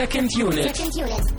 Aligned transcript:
Second 0.00 0.34
Unit. 0.34 0.74
Second 0.74 0.96
Unit. 0.96 1.34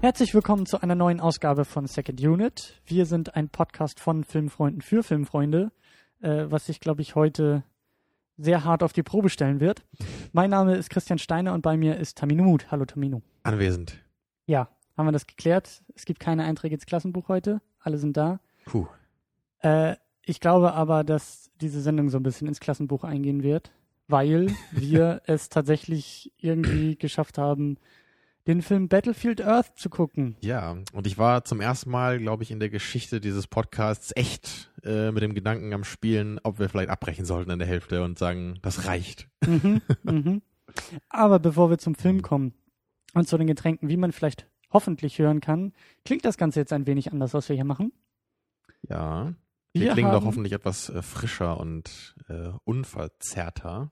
Herzlich 0.00 0.34
willkommen 0.34 0.66
zu 0.66 0.80
einer 0.80 0.96
neuen 0.96 1.20
Ausgabe 1.20 1.64
von 1.64 1.86
Second 1.86 2.20
Unit. 2.20 2.82
Wir 2.86 3.06
sind 3.06 3.36
ein 3.36 3.50
Podcast 3.50 4.00
von 4.00 4.24
Filmfreunden 4.24 4.82
für 4.82 5.04
Filmfreunde, 5.04 5.70
äh, 6.22 6.46
was 6.48 6.66
sich, 6.66 6.80
glaube 6.80 7.02
ich, 7.02 7.14
heute 7.14 7.62
sehr 8.36 8.64
hart 8.64 8.82
auf 8.82 8.94
die 8.94 9.04
Probe 9.04 9.30
stellen 9.30 9.60
wird. 9.60 9.84
Mein 10.32 10.50
Name 10.50 10.74
ist 10.74 10.90
Christian 10.90 11.20
Steiner 11.20 11.54
und 11.54 11.62
bei 11.62 11.76
mir 11.76 11.98
ist 11.98 12.18
Tamino 12.18 12.42
Mut. 12.42 12.72
Hallo 12.72 12.84
Tamino. 12.84 13.22
Anwesend. 13.44 14.04
Ja, 14.46 14.70
haben 14.96 15.06
wir 15.06 15.12
das 15.12 15.28
geklärt? 15.28 15.84
Es 15.94 16.04
gibt 16.04 16.18
keine 16.18 16.44
Einträge 16.44 16.74
ins 16.74 16.86
Klassenbuch 16.86 17.28
heute. 17.28 17.60
Alle 17.86 17.98
sind 17.98 18.16
da. 18.16 18.40
Puh. 18.64 18.88
Äh, 19.60 19.94
ich 20.24 20.40
glaube 20.40 20.74
aber, 20.74 21.04
dass 21.04 21.52
diese 21.60 21.80
Sendung 21.80 22.10
so 22.10 22.16
ein 22.16 22.24
bisschen 22.24 22.48
ins 22.48 22.58
Klassenbuch 22.58 23.04
eingehen 23.04 23.44
wird, 23.44 23.70
weil 24.08 24.48
wir 24.72 25.22
es 25.26 25.50
tatsächlich 25.50 26.32
irgendwie 26.36 26.96
geschafft 26.96 27.38
haben, 27.38 27.78
den 28.48 28.60
Film 28.60 28.88
Battlefield 28.88 29.40
Earth 29.40 29.78
zu 29.78 29.88
gucken. 29.88 30.36
Ja, 30.40 30.78
und 30.92 31.06
ich 31.06 31.16
war 31.16 31.44
zum 31.44 31.60
ersten 31.60 31.90
Mal, 31.90 32.18
glaube 32.18 32.42
ich, 32.42 32.50
in 32.50 32.58
der 32.58 32.70
Geschichte 32.70 33.20
dieses 33.20 33.46
Podcasts 33.46 34.10
echt 34.16 34.72
äh, 34.82 35.12
mit 35.12 35.22
dem 35.22 35.34
Gedanken 35.34 35.72
am 35.72 35.84
Spielen, 35.84 36.40
ob 36.42 36.58
wir 36.58 36.68
vielleicht 36.68 36.90
abbrechen 36.90 37.24
sollten 37.24 37.52
in 37.52 37.60
der 37.60 37.68
Hälfte 37.68 38.02
und 38.02 38.18
sagen, 38.18 38.58
das 38.62 38.86
reicht. 38.86 39.28
Mhm, 39.46 39.80
mhm. 40.02 40.42
Aber 41.08 41.38
bevor 41.38 41.70
wir 41.70 41.78
zum 41.78 41.94
Film 41.94 42.22
kommen 42.22 42.52
und 43.14 43.28
zu 43.28 43.38
den 43.38 43.46
Getränken, 43.46 43.88
wie 43.88 43.96
man 43.96 44.10
vielleicht 44.10 44.48
hoffentlich 44.70 45.18
hören 45.18 45.40
kann, 45.40 45.72
klingt 46.04 46.24
das 46.24 46.36
Ganze 46.36 46.60
jetzt 46.60 46.72
ein 46.72 46.86
wenig 46.86 47.12
anders, 47.12 47.34
was 47.34 47.48
wir 47.48 47.56
hier 47.56 47.64
machen. 47.64 47.92
Ja. 48.88 49.34
Wir, 49.72 49.82
Wir 49.82 49.92
klingen 49.92 50.12
doch 50.12 50.24
hoffentlich 50.24 50.54
etwas 50.54 50.88
äh, 50.88 51.02
frischer 51.02 51.60
und 51.60 52.14
äh, 52.28 52.50
unverzerrter. 52.64 53.90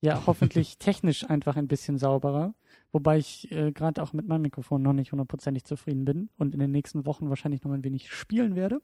Ja, 0.00 0.22
hoffentlich 0.26 0.78
technisch 0.78 1.28
einfach 1.28 1.56
ein 1.56 1.68
bisschen 1.68 1.98
sauberer. 1.98 2.54
Wobei 2.92 3.18
ich 3.18 3.50
äh, 3.50 3.72
gerade 3.72 4.02
auch 4.02 4.12
mit 4.12 4.26
meinem 4.26 4.42
Mikrofon 4.42 4.82
noch 4.82 4.92
nicht 4.92 5.12
hundertprozentig 5.12 5.64
zufrieden 5.64 6.04
bin 6.04 6.30
und 6.36 6.54
in 6.54 6.60
den 6.60 6.70
nächsten 6.70 7.04
Wochen 7.04 7.28
wahrscheinlich 7.28 7.64
noch 7.64 7.72
ein 7.72 7.84
wenig 7.84 8.12
spielen 8.12 8.54
werde. 8.54 8.80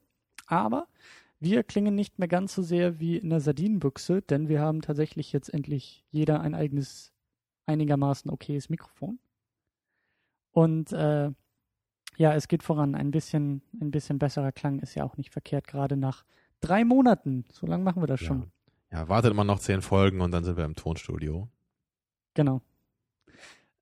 Aber 0.47 0.89
wir 1.39 1.63
klingen 1.65 1.95
nicht 1.95 2.19
mehr 2.19 2.29
ganz 2.29 2.55
so 2.55 2.63
sehr 2.63 2.99
wie 2.99 3.17
in 3.17 3.31
der 3.31 3.41
Sardinenbüchse, 3.41 4.23
denn 4.23 4.49
wir 4.49 4.61
haben 4.61 4.81
tatsächlich 4.81 5.33
jetzt 5.33 5.53
endlich 5.53 6.05
jeder 6.11 6.41
ein 6.41 6.55
eigenes, 6.55 7.13
einigermaßen 7.67 8.31
okayes 8.31 8.71
Mikrofon. 8.71 9.19
Und 10.57 10.91
äh, 10.95 11.31
ja, 12.17 12.33
es 12.35 12.49
geht 12.49 12.63
voran. 12.63 12.95
Ein 12.95 13.11
bisschen, 13.11 13.61
ein 13.79 13.91
bisschen 13.91 14.19
besserer 14.19 14.53
Klang 14.53 14.79
ist 14.79 14.95
ja 14.95 15.05
auch 15.05 15.19
nicht 15.19 15.31
verkehrt, 15.31 15.67
gerade 15.67 15.99
nach 15.99 16.25
drei 16.63 16.83
Monaten. 16.83 17.45
So 17.53 17.67
lange 17.67 17.85
machen 17.85 18.03
wir 18.03 18.07
das 18.07 18.21
schon. 18.21 18.51
Ja. 18.91 19.01
ja, 19.01 19.09
wartet 19.11 19.33
immer 19.33 19.45
noch 19.45 19.59
zehn 19.59 19.83
Folgen 19.83 20.23
und 20.23 20.31
dann 20.31 20.45
sind 20.45 20.57
wir 20.57 20.65
im 20.65 20.75
Tonstudio. 20.75 21.51
Genau. 22.33 22.63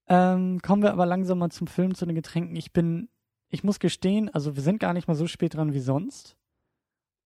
Ähm, 0.09 0.61
kommen 0.63 0.83
wir 0.83 0.91
aber 0.91 1.07
langsam 1.07 1.39
mal 1.39 1.51
zum 1.51 1.69
Film, 1.69 1.95
zu 1.95 2.07
den 2.07 2.17
Getränken. 2.17 2.57
Ich 2.57 2.73
bin, 2.73 3.09
ich 3.51 3.63
muss 3.63 3.79
gestehen, 3.79 4.29
also 4.35 4.57
wir 4.57 4.63
sind 4.65 4.81
gar 4.81 4.95
nicht 4.95 5.07
mal 5.07 5.15
so 5.15 5.29
spät 5.29 5.55
dran 5.55 5.75
wie 5.75 5.81
sonst. 5.81 6.37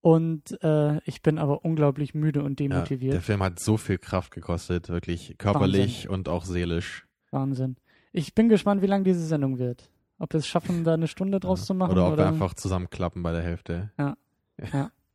Und 0.02 0.62
äh, 0.62 0.98
ich 1.04 1.22
bin 1.22 1.38
aber 1.38 1.64
unglaublich 1.64 2.12
müde 2.14 2.42
und 2.42 2.60
Ja, 2.60 2.68
demotiviert. 2.68 3.14
der 3.14 3.22
Film 3.22 3.42
hat 3.42 3.60
so 3.60 3.78
viel 3.78 3.96
Kraft 3.96 4.30
gekostet, 4.30 4.90
wirklich 4.90 5.36
körperlich 5.38 6.06
und 6.06 6.28
auch 6.28 6.44
seelisch. 6.44 7.06
Wahnsinn. 7.30 7.78
Ich 8.12 8.34
bin 8.34 8.48
gespannt, 8.48 8.82
wie 8.82 8.86
lang 8.86 9.04
diese 9.04 9.24
Sendung 9.24 9.58
wird. 9.58 9.90
Ob 10.18 10.32
wir 10.32 10.38
es 10.38 10.46
schaffen, 10.46 10.82
da 10.84 10.94
eine 10.94 11.06
Stunde 11.08 11.38
draus 11.40 11.60
Ja. 11.60 11.66
zu 11.66 11.74
machen. 11.74 11.92
Oder 11.92 12.06
ob 12.06 12.12
oder 12.14 12.24
wir 12.24 12.28
einfach 12.28 12.54
zusammenklappen 12.54 13.22
bei 13.22 13.32
der 13.32 13.42
Hälfte. 13.42 13.90
Ja, 13.98 14.16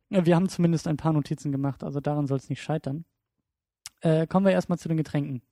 wir 0.08 0.34
haben 0.36 0.48
zumindest 0.48 0.86
ein 0.86 0.96
paar 0.96 1.12
Notizen 1.12 1.50
gemacht, 1.52 1.82
also 1.82 2.00
daran 2.00 2.26
soll 2.26 2.38
es 2.38 2.48
nicht 2.48 2.62
scheitern. 2.62 3.04
Äh, 4.00 4.26
kommen 4.26 4.46
wir 4.46 4.52
erstmal 4.52 4.78
zu 4.78 4.88
den 4.88 4.96
Getränken. 4.96 5.42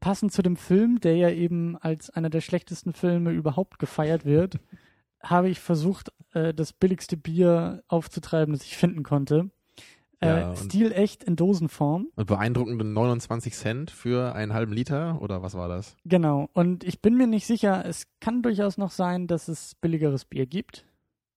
Passend 0.00 0.32
zu 0.32 0.42
dem 0.42 0.56
Film, 0.56 0.98
der 1.00 1.16
ja 1.16 1.30
eben 1.30 1.76
als 1.78 2.10
einer 2.10 2.30
der 2.30 2.40
schlechtesten 2.40 2.92
Filme 2.92 3.30
überhaupt 3.30 3.78
gefeiert 3.78 4.24
wird, 4.24 4.58
habe 5.22 5.48
ich 5.48 5.60
versucht, 5.60 6.12
äh, 6.32 6.52
das 6.52 6.72
billigste 6.72 7.16
Bier 7.16 7.82
aufzutreiben, 7.88 8.52
das 8.52 8.64
ich 8.64 8.76
finden 8.76 9.02
konnte. 9.04 9.50
Ja, 10.24 10.52
Äh, 10.52 10.56
stilecht 10.56 11.24
in 11.24 11.36
Dosenform. 11.36 12.08
Und 12.16 12.26
beeindruckende 12.26 12.84
29 12.84 13.54
Cent 13.54 13.90
für 13.90 14.34
einen 14.34 14.52
halben 14.52 14.72
Liter 14.72 15.20
oder 15.20 15.42
was 15.42 15.54
war 15.54 15.68
das? 15.68 15.96
Genau. 16.04 16.48
Und 16.52 16.84
ich 16.84 17.00
bin 17.02 17.16
mir 17.16 17.26
nicht 17.26 17.46
sicher, 17.46 17.84
es 17.86 18.06
kann 18.20 18.42
durchaus 18.42 18.78
noch 18.78 18.90
sein, 18.90 19.26
dass 19.26 19.48
es 19.48 19.74
billigeres 19.76 20.24
Bier 20.24 20.46
gibt. 20.46 20.86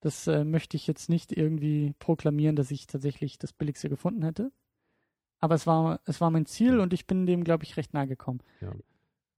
Das 0.01 0.27
äh, 0.27 0.43
möchte 0.43 0.77
ich 0.77 0.87
jetzt 0.87 1.09
nicht 1.09 1.31
irgendwie 1.35 1.93
proklamieren, 1.99 2.55
dass 2.55 2.71
ich 2.71 2.87
tatsächlich 2.87 3.37
das 3.39 3.51
billigste 3.53 3.89
gefunden 3.89 4.23
hätte. 4.23 4.51
Aber 5.39 5.55
es 5.55 5.67
war, 5.67 5.99
es 6.05 6.21
war 6.21 6.31
mein 6.31 6.45
Ziel 6.45 6.79
und 6.79 6.93
ich 6.93 7.05
bin 7.07 7.25
dem, 7.25 7.43
glaube 7.43 7.63
ich, 7.63 7.77
recht 7.77 7.93
nahe 7.93 8.07
gekommen. 8.07 8.39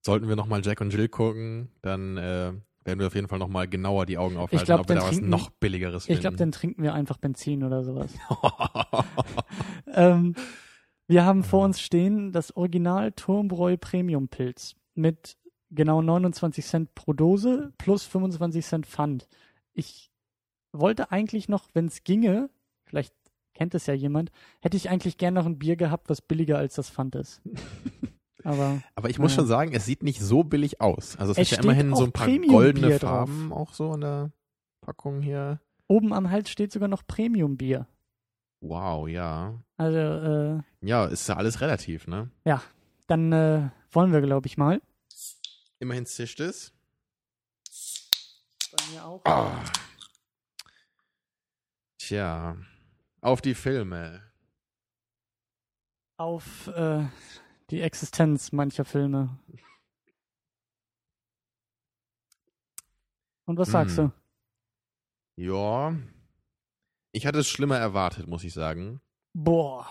Sollten 0.01 0.29
wir 0.29 0.35
nochmal 0.35 0.61
Jack 0.63 0.79
und 0.81 0.93
Jill 0.93 1.09
gucken, 1.09 1.69
dann 1.81 2.17
äh, 2.17 2.53
werden 2.85 2.99
wir 2.99 3.07
auf 3.07 3.15
jeden 3.15 3.27
Fall 3.27 3.39
nochmal 3.39 3.67
genauer 3.67 4.05
die 4.05 4.17
Augen 4.17 4.37
aufhalten, 4.37 4.65
glaub, 4.65 4.81
ob 4.81 4.89
wir 4.89 4.95
da 4.95 5.07
was 5.07 5.21
noch 5.21 5.49
billigeres 5.49 6.07
Ich 6.09 6.19
glaube, 6.19 6.37
dann 6.37 6.47
finden. 6.47 6.51
trinken 6.51 6.83
wir 6.83 6.93
einfach 6.93 7.17
Benzin 7.17 7.63
oder 7.63 7.83
sowas. 7.83 8.13
ähm, 9.93 10.35
wir 11.07 11.25
haben 11.25 11.43
vor 11.43 11.65
uns 11.65 11.81
stehen 11.81 12.31
das 12.31 12.55
Original 12.55 13.11
Turmbräu 13.11 13.77
Premium 13.77 14.27
Pilz 14.27 14.75
mit 14.95 15.37
genau 15.71 16.01
29 16.01 16.65
Cent 16.65 16.95
pro 16.95 17.13
Dose 17.13 17.73
plus 17.77 18.05
25 18.05 18.65
Cent 18.65 18.85
Pfand. 18.85 19.27
Ich 19.73 20.11
wollte 20.71 21.11
eigentlich 21.11 21.49
noch, 21.49 21.69
wenn 21.73 21.87
es 21.87 22.03
ginge, 22.03 22.49
vielleicht 22.85 23.13
kennt 23.53 23.75
es 23.75 23.87
ja 23.87 23.93
jemand, 23.93 24.31
hätte 24.61 24.77
ich 24.77 24.89
eigentlich 24.89 25.17
gern 25.17 25.33
noch 25.33 25.45
ein 25.45 25.59
Bier 25.59 25.75
gehabt, 25.75 26.09
was 26.09 26.21
billiger 26.21 26.57
als 26.57 26.75
das 26.75 26.89
Pfand 26.89 27.15
ist. 27.15 27.41
Aber 28.49 28.81
Aber 28.95 29.09
ich 29.09 29.19
muss 29.19 29.31
Ja. 29.33 29.37
schon 29.37 29.47
sagen, 29.47 29.71
es 29.73 29.85
sieht 29.85 30.03
nicht 30.03 30.19
so 30.21 30.43
billig 30.43 30.81
aus. 30.81 31.15
Also 31.17 31.31
es, 31.33 31.37
Es 31.37 31.51
hat 31.51 31.57
ja 31.59 31.63
immerhin 31.71 31.95
so 31.95 32.03
ein 32.03 32.11
paar 32.11 32.25
Premium-Bier 32.25 32.51
goldene 32.57 32.99
drauf. 32.99 33.29
Farben 33.29 33.53
auch 33.53 33.73
so 33.73 33.93
in 33.93 34.01
der 34.01 34.31
Packung 34.81 35.21
hier. 35.21 35.59
oben 35.87 36.13
am 36.13 36.29
Hals 36.29 36.49
steht 36.49 36.71
sogar 36.71 36.87
noch 36.87 37.05
Premium 37.07 37.57
Bier. 37.57 37.87
Wow, 38.61 39.07
ja. 39.07 39.61
Also, 39.77 39.97
äh, 39.97 40.61
Ja, 40.81 41.05
ist 41.05 41.29
ja 41.29 41.35
alles 41.37 41.61
relativ, 41.61 42.07
ne? 42.07 42.29
dann 43.07 43.31
äh, 43.31 43.69
wollen 43.91 44.11
wir, 44.11 44.21
glaube 44.21 44.45
ich, 44.47 44.57
mal. 44.57 44.81
Immerhin 45.79 46.05
zischt 46.05 46.39
es. 46.41 46.73
Bei 48.71 48.83
mir 48.93 49.03
auch. 49.05 49.21
Ah. 49.25 49.63
Tja, 51.97 52.57
auf 53.21 53.41
die 53.41 53.55
Filme. 53.55 54.21
auf 56.17 56.67
äh, 56.67 57.05
die 57.69 57.81
Existenz 57.81 58.51
mancher 58.51 58.85
Filme. 58.85 59.37
Und 63.45 63.57
was 63.57 63.69
sagst 63.71 63.97
Hm. 63.97 64.11
du? 65.37 65.43
Ja. 65.43 65.95
Ich 67.11 67.25
hatte 67.25 67.39
es 67.39 67.47
schlimmer 67.49 67.77
erwartet, 67.77 68.27
muss 68.27 68.43
ich 68.43 68.53
sagen. 68.53 69.01
Boah. 69.33 69.89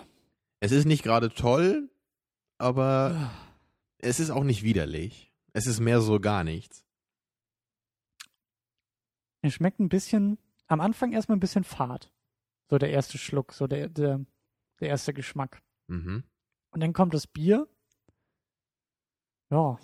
Es 0.60 0.72
ist 0.72 0.84
nicht 0.84 1.02
gerade 1.02 1.30
toll, 1.30 1.90
aber 2.58 3.14
Ah. 3.16 3.30
es 3.98 4.20
ist 4.20 4.30
auch 4.30 4.44
nicht 4.44 4.62
widerlich. 4.62 5.32
Es 5.52 5.66
ist 5.66 5.80
mehr 5.80 6.00
so 6.00 6.20
gar 6.20 6.44
nichts. 6.44 6.84
Er 9.42 9.50
schmeckt 9.50 9.78
ein 9.80 9.88
bisschen, 9.88 10.38
am 10.66 10.80
Anfang 10.80 11.12
erstmal 11.12 11.36
ein 11.36 11.40
bisschen 11.40 11.64
fad. 11.64 12.12
So 12.70 12.76
der 12.78 12.90
erste 12.90 13.18
Schluck, 13.18 13.52
so 13.52 13.66
der, 13.66 13.88
der, 13.88 14.24
der 14.80 14.88
erste 14.88 15.14
Geschmack. 15.14 15.62
Mhm. 15.88 16.24
Und 16.78 16.82
dann 16.82 16.92
kommt 16.92 17.12
das 17.12 17.26
Bier. 17.26 17.66
Ja, 19.50 19.80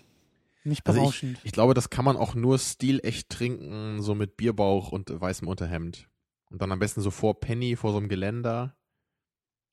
nicht 0.62 0.86
Also 0.86 1.00
berauschend. 1.00 1.40
Ich 1.42 1.50
glaube, 1.50 1.74
das 1.74 1.90
kann 1.90 2.04
man 2.04 2.16
auch 2.16 2.36
nur 2.36 2.56
stilecht 2.56 3.30
trinken, 3.30 4.00
so 4.00 4.14
mit 4.14 4.36
Bierbauch 4.36 4.92
und 4.92 5.10
weißem 5.10 5.48
Unterhemd. 5.48 6.08
Und 6.50 6.62
dann 6.62 6.70
am 6.70 6.78
besten 6.78 7.00
so 7.00 7.10
vor 7.10 7.40
Penny, 7.40 7.74
vor 7.74 7.90
so 7.90 7.96
einem 7.96 8.08
Geländer. 8.08 8.76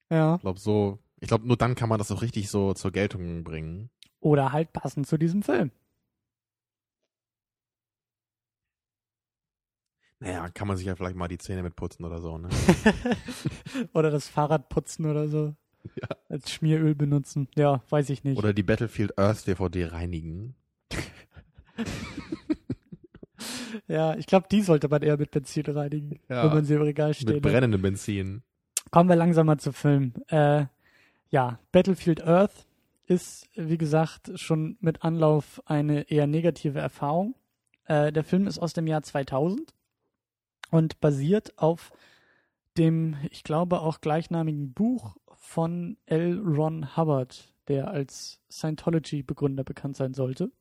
ja. 0.09 0.33
Ich 0.33 0.41
glaube, 0.41 0.59
so, 0.59 0.97
ich 1.19 1.27
glaube, 1.27 1.45
nur 1.45 1.57
dann 1.57 1.75
kann 1.75 1.89
man 1.89 1.99
das 1.99 2.11
auch 2.11 2.23
richtig 2.23 2.49
so 2.49 2.73
zur 2.73 2.89
Geltung 2.91 3.43
bringen. 3.43 3.91
Oder 4.19 4.51
halt 4.51 4.73
passend 4.73 5.05
zu 5.05 5.19
diesem 5.19 5.43
Film. 5.43 5.69
Naja, 10.17 10.49
kann 10.49 10.67
man 10.67 10.75
sich 10.75 10.87
ja 10.87 10.95
vielleicht 10.95 11.15
mal 11.15 11.27
die 11.27 11.37
Zähne 11.37 11.61
mit 11.61 11.75
putzen 11.75 12.03
oder 12.03 12.19
so, 12.19 12.39
ne? 12.39 12.49
oder 13.93 14.09
das 14.09 14.27
Fahrrad 14.27 14.69
putzen 14.69 15.05
oder 15.05 15.27
so. 15.27 15.55
Ja. 16.01 16.07
Als 16.29 16.51
Schmieröl 16.51 16.95
benutzen. 16.95 17.47
Ja, 17.55 17.81
weiß 17.89 18.09
ich 18.09 18.23
nicht. 18.23 18.37
Oder 18.37 18.53
die 18.53 18.63
Battlefield 18.63 19.17
Earth 19.17 19.45
DVD 19.47 19.85
reinigen. 19.87 20.55
ja, 23.87 24.15
ich 24.15 24.25
glaube, 24.27 24.47
die 24.51 24.61
sollte 24.61 24.87
man 24.89 25.01
eher 25.01 25.17
mit 25.17 25.31
Benzin 25.31 25.65
reinigen, 25.65 26.19
Ja. 26.29 26.43
wenn 26.45 26.53
man 26.53 26.65
sie 26.65 26.75
im 26.75 26.81
Regal 26.81 27.13
steht. 27.13 27.29
Mit 27.29 27.41
brennendem 27.41 27.81
Benzin. 27.81 28.43
Kommen 28.91 29.09
wir 29.09 29.15
langsam 29.15 29.47
mal 29.47 29.57
zum 29.57 29.73
Film. 29.73 30.13
Äh, 30.27 30.65
ja, 31.29 31.59
Battlefield 31.71 32.23
Earth 32.25 32.65
ist, 33.05 33.49
wie 33.55 33.77
gesagt, 33.77 34.31
schon 34.39 34.77
mit 34.79 35.03
Anlauf 35.03 35.61
eine 35.65 36.09
eher 36.09 36.27
negative 36.27 36.79
Erfahrung. 36.79 37.35
Äh, 37.85 38.11
der 38.11 38.23
Film 38.23 38.47
ist 38.47 38.59
aus 38.59 38.73
dem 38.73 38.87
Jahr 38.87 39.01
2000 39.03 39.73
und 40.71 40.99
basiert 40.99 41.57
auf 41.57 41.91
dem, 42.77 43.15
ich 43.31 43.43
glaube, 43.43 43.81
auch 43.81 43.99
gleichnamigen 44.01 44.73
Buch 44.73 45.15
von 45.43 45.97
L. 46.05 46.39
Ron 46.39 46.95
Hubbard, 46.95 47.51
der 47.67 47.89
als 47.89 48.39
Scientology-Begründer 48.51 49.63
bekannt 49.63 49.97
sein 49.97 50.13
sollte. 50.13 50.51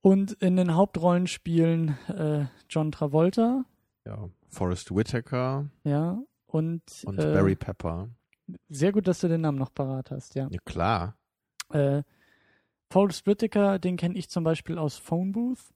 Und 0.00 0.32
in 0.32 0.56
den 0.56 0.74
Hauptrollen 0.74 1.26
spielen 1.26 1.96
äh, 2.08 2.46
John 2.68 2.90
Travolta, 2.90 3.64
Ja. 4.06 4.28
Forrest 4.48 4.94
Whitaker 4.94 5.68
ja, 5.84 6.18
und, 6.46 6.82
und 7.04 7.18
äh, 7.18 7.32
Barry 7.34 7.54
Pepper. 7.56 8.08
sehr 8.68 8.92
gut, 8.92 9.08
dass 9.08 9.20
du 9.20 9.28
den 9.28 9.40
Namen 9.42 9.58
noch 9.58 9.72
parat 9.74 10.10
hast, 10.10 10.34
ja. 10.34 10.48
Ja, 10.50 10.58
klar. 10.64 11.16
Äh, 11.70 12.02
Forrest 12.90 13.26
Whitaker, 13.26 13.78
den 13.78 13.96
kenne 13.96 14.16
ich 14.16 14.28
zum 14.30 14.44
Beispiel 14.44 14.78
aus 14.78 14.96
Phone 14.96 15.32
Booth. 15.32 15.73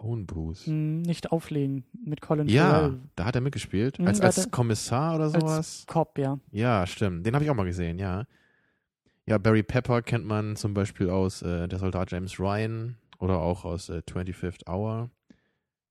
Phone 0.00 0.26
Booth. 0.26 0.58
Hm, 0.66 1.02
nicht 1.02 1.32
auflegen 1.32 1.84
mit 2.04 2.20
Colin 2.20 2.48
Ja, 2.48 2.70
Farrell. 2.70 2.98
da 3.16 3.24
hat 3.24 3.34
er 3.34 3.40
mitgespielt. 3.40 3.98
Mhm, 3.98 4.06
als 4.06 4.20
als 4.20 4.50
Kommissar 4.50 5.16
oder 5.16 5.30
sowas. 5.30 5.56
Als 5.56 5.86
Cop, 5.86 6.18
ja. 6.18 6.38
Ja, 6.50 6.86
stimmt. 6.86 7.26
Den 7.26 7.34
habe 7.34 7.44
ich 7.44 7.50
auch 7.50 7.54
mal 7.54 7.64
gesehen, 7.64 7.98
ja. 7.98 8.24
Ja, 9.26 9.38
Barry 9.38 9.62
Pepper 9.62 10.00
kennt 10.02 10.24
man 10.24 10.56
zum 10.56 10.72
Beispiel 10.72 11.10
aus 11.10 11.42
äh, 11.42 11.68
Der 11.68 11.78
Soldat 11.78 12.10
James 12.10 12.40
Ryan 12.40 12.96
oder 13.18 13.38
auch 13.40 13.64
aus 13.64 13.88
äh, 13.90 14.02
25th 14.08 14.66
Hour. 14.68 15.10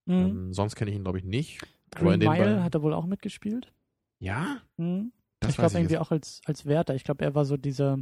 Mhm. 0.05 0.13
Ähm, 0.13 0.53
sonst 0.53 0.75
kenne 0.75 0.89
ich 0.91 0.97
ihn, 0.97 1.03
glaube 1.03 1.19
ich, 1.19 1.23
nicht. 1.23 1.61
Green 1.91 2.19
Mile 2.19 2.63
hat 2.63 2.73
er 2.75 2.81
wohl 2.81 2.93
auch 2.93 3.05
mitgespielt. 3.05 3.71
Ja? 4.19 4.57
Mhm. 4.77 5.11
Ich 5.47 5.55
glaube 5.55 5.77
irgendwie 5.77 5.97
auch 5.99 6.11
als, 6.11 6.41
als 6.45 6.65
Wärter. 6.65 6.95
Ich 6.95 7.03
glaube, 7.03 7.23
er 7.23 7.35
war 7.35 7.45
so 7.45 7.57
dieser 7.57 7.99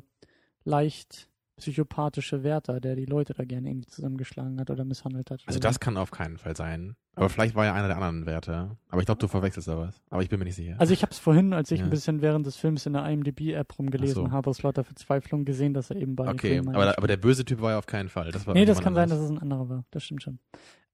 leicht 0.63 1.28
psychopathische 1.57 2.44
Wärter, 2.44 2.80
der 2.80 2.96
die 2.96 3.06
Leute 3.06 3.34
da 3.34 3.44
gerne 3.46 3.69
irgendwie 3.69 3.88
zusammengeschlagen 3.88 4.60
hat 4.60 4.69
oder 4.69 4.84
misshandelt 4.86 5.31
hat. 5.31 5.42
Also 5.46 5.60
das 5.60 5.80
kann 5.80 5.98
auf 5.98 6.12
keinen 6.12 6.38
Fall 6.38 6.56
sein. 6.56 6.96
Aber 7.18 7.30
vielleicht 7.30 7.56
war 7.56 7.66
er 7.66 7.74
einer 7.74 7.88
der 7.88 7.96
anderen 7.96 8.25
Werte. 8.25 8.75
Aber 8.90 9.00
ich 9.00 9.06
glaube, 9.06 9.19
du 9.19 9.28
verwechselst 9.30 9.69
da 9.69 9.78
was. 9.78 10.02
Aber 10.10 10.22
ich 10.22 10.28
bin 10.30 10.38
mir 10.40 10.46
nicht 10.46 10.56
sicher. 10.56 10.75
Also 10.80 10.92
ich 10.94 11.02
habe 11.02 11.12
es 11.12 11.18
vorhin, 11.19 11.54
als 11.54 11.72
ich 11.72 11.80
Ja. 11.80 11.86
ein 11.86 11.90
bisschen 11.90 12.22
während 12.22 12.46
des 12.46 12.57
Films 12.57 12.86
in 12.86 12.92
der 12.94 13.06
IMDb-App 13.10 13.80
rumgelesen 13.80 14.25
so. 14.25 14.31
habe, 14.31 14.50
aus 14.50 14.62
lauter 14.63 14.84
Verzweiflung 14.84 15.46
gesehen, 15.46 15.74
dass 15.74 15.90
er 15.90 15.96
eben 15.96 16.16
bei 16.18 16.28
okay, 16.30 16.60
aber, 16.60 16.98
aber 16.98 17.07
der 17.07 17.18
böse 17.18 17.46
Typ 17.46 17.62
war 17.62 17.72
ja 17.72 17.78
auf 17.78 17.86
keinen 17.86 18.10
Fall. 18.10 18.31
Das 18.31 18.46
war 18.46 18.54
Nee, 18.54 18.66
das 18.66 18.81
kann 18.81 18.94
sein, 18.96 19.07
dass 19.10 19.19
es 19.19 19.30
ein 19.30 19.40
anderer 19.40 19.69
war. 19.69 19.86
Das 19.92 20.04
stimmt 20.04 20.24
schon. 20.24 20.40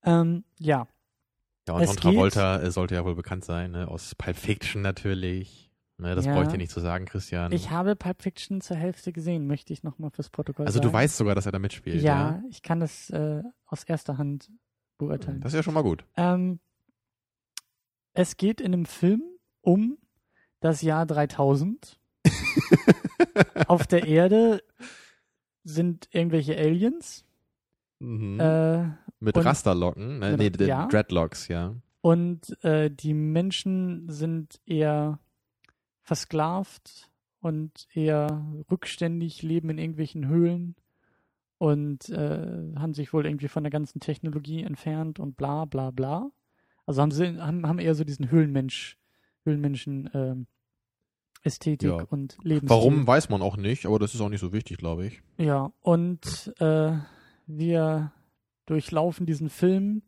Ähm, 0.04 0.44
ja, 0.60 0.86
Ja, 1.66 1.74
und 1.74 1.82
es 1.82 1.88
John 1.88 1.96
geht- 1.96 2.02
Travolta 2.02 2.60
äh, 2.60 2.70
sollte 2.70 2.94
ja 2.94 3.04
wohl 3.04 3.16
bekannt 3.16 3.44
sein, 3.44 3.72
ne? 3.72 3.88
aus 3.88 4.14
Pulp 4.14 4.36
Fiction 4.36 4.80
natürlich. 4.82 5.71
Ne, 6.02 6.14
das 6.14 6.26
Ja. 6.26 6.32
brauche 6.34 6.44
ich 6.44 6.50
dir 6.50 6.58
nicht 6.58 6.70
zu 6.70 6.80
sagen, 6.80 7.04
Christian. 7.06 7.52
ich 7.52 7.70
habe 7.70 7.96
Pulp 7.96 8.20
Fiction 8.22 8.60
zur 8.60 8.76
Hälfte 8.76 9.12
gesehen, 9.12 9.46
möchte 9.46 9.72
ich 9.72 9.82
nochmal 9.82 10.10
fürs 10.10 10.28
Protokoll 10.30 10.66
also 10.66 10.78
sagen. 10.78 10.88
du 10.88 10.92
weißt 10.92 11.16
sogar, 11.16 11.34
dass 11.34 11.46
er 11.46 11.52
da 11.52 11.58
mitspielt. 11.58 12.02
Ja, 12.02 12.32
Ja, 12.32 12.42
ich 12.50 12.62
kann 12.62 12.80
das 12.80 13.08
äh, 13.10 13.42
aus 13.66 13.84
erster 13.84 14.18
Hand 14.18 14.50
beurteilen. 14.98 15.40
Das 15.40 15.52
ist 15.52 15.56
ja 15.56 15.62
schon 15.62 15.74
mal 15.74 15.82
gut. 15.82 16.04
Ähm, 16.16 16.58
es 18.14 18.36
geht 18.36 18.60
in 18.60 18.72
einem 18.74 18.84
Film 18.84 19.22
um 19.62 19.96
das 20.60 20.82
Jahr 20.82 21.06
3000. 21.06 21.98
Auf 23.66 23.86
der 23.86 24.06
Erde 24.06 24.62
sind 25.64 26.08
irgendwelche 26.12 26.56
Aliens 26.56 27.24
Mhm. 28.00 28.40
äh, 28.40 28.82
Mit 29.20 29.36
Rasterlocken, 29.36 30.18
ne? 30.18 30.36
Mit- 30.36 30.58
nee, 30.58 30.66
ja. 30.66 30.86
Dreadlocks, 30.88 31.46
ja. 31.46 31.76
und 32.00 32.60
äh, 32.64 32.90
die 32.90 33.14
Menschen 33.14 34.08
sind 34.08 34.60
eher 34.66 35.20
versklavt 36.02 37.10
und 37.40 37.86
eher 37.94 38.44
rückständig, 38.70 39.42
leben 39.42 39.70
in 39.70 39.78
irgendwelchen 39.78 40.26
Höhlen 40.28 40.76
und 41.58 42.08
äh, 42.10 42.72
haben 42.76 42.94
sich 42.94 43.12
wohl 43.12 43.26
irgendwie 43.26 43.48
von 43.48 43.62
der 43.64 43.70
ganzen 43.70 44.00
Technologie 44.00 44.62
entfernt 44.62 45.18
und 45.18 45.36
bla 45.36 45.64
bla 45.64 45.90
bla. 45.90 46.30
Also 46.86 47.02
haben 47.02 47.10
sie 47.12 47.40
haben, 47.40 47.66
haben 47.66 47.78
eher 47.78 47.94
so 47.94 48.04
diesen 48.04 48.30
Höhlenmensch, 48.30 48.98
Höhlenmenschen 49.44 50.10
ähm, 50.14 50.46
Ästhetik 51.44 51.88
Ja. 51.88 52.04
und 52.10 52.36
Lebensstil. 52.42 52.68
Warum, 52.68 53.06
weiß 53.06 53.28
man 53.28 53.42
auch 53.42 53.56
nicht, 53.56 53.86
aber 53.86 53.98
das 53.98 54.14
ist 54.14 54.20
auch 54.20 54.28
nicht 54.28 54.40
so 54.40 54.52
wichtig, 54.52 54.78
glaube 54.78 55.06
ich. 55.06 55.22
Ja, 55.38 55.72
und 55.80 56.52
äh, 56.58 56.92
wir 57.46 58.12
durchlaufen 58.66 59.26
diesen 59.26 59.50
Film 59.50 60.02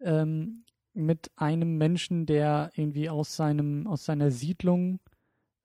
ähm, 0.00 0.64
mit 0.94 1.30
einem 1.36 1.76
Menschen, 1.76 2.26
der 2.26 2.70
irgendwie 2.74 3.10
aus 3.10 3.34
seinem, 3.36 3.86
aus 3.86 4.04
seiner 4.04 4.30
Siedlung, 4.30 5.00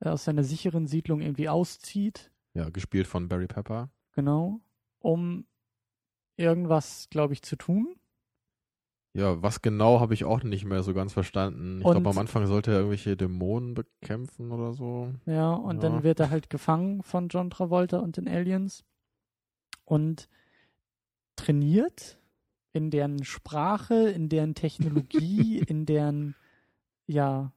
aus 0.09 0.23
seiner 0.23 0.43
sicheren 0.43 0.87
Siedlung 0.87 1.21
irgendwie 1.21 1.49
auszieht, 1.49 2.31
Ja, 2.53 2.69
gespielt 2.69 3.07
von 3.07 3.27
Barry 3.27 3.47
Pepper. 3.47 3.89
genau, 4.13 4.59
um 4.99 5.45
irgendwas, 6.37 7.07
glaube 7.09 7.33
ich, 7.33 7.41
zu 7.43 7.55
tun. 7.55 7.95
Ja, 9.13 9.41
was 9.43 9.61
genau 9.61 9.99
habe 9.99 10.13
ich 10.13 10.23
auch 10.23 10.41
nicht 10.43 10.63
mehr 10.63 10.83
so 10.83 10.93
ganz 10.93 11.11
verstanden. 11.11 11.81
Ich 11.81 11.83
glaube, 11.83 12.09
am 12.09 12.17
Anfang 12.17 12.47
sollte 12.47 12.71
er 12.71 12.77
irgendwelche 12.77 13.17
Dämonen 13.17 13.73
bekämpfen 13.73 14.51
oder 14.51 14.73
so. 14.73 15.13
Ja, 15.25 15.51
und 15.53 15.83
Ja. 15.83 15.89
dann 15.89 16.03
wird 16.03 16.19
er 16.21 16.29
halt 16.29 16.49
gefangen 16.49 17.03
von 17.03 17.27
John 17.27 17.49
Travolta 17.49 17.99
und 17.99 18.15
den 18.15 18.27
Aliens 18.29 18.85
und 19.83 20.29
trainiert 21.35 22.19
in 22.73 22.89
deren 22.89 23.23
Sprache, 23.25 24.09
in 24.09 24.29
deren 24.29 24.55
Technologie, 24.55 25.59
in 25.67 25.85
deren 25.85 26.33
ja 27.05 27.51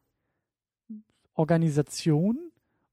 Organisation, 1.35 2.39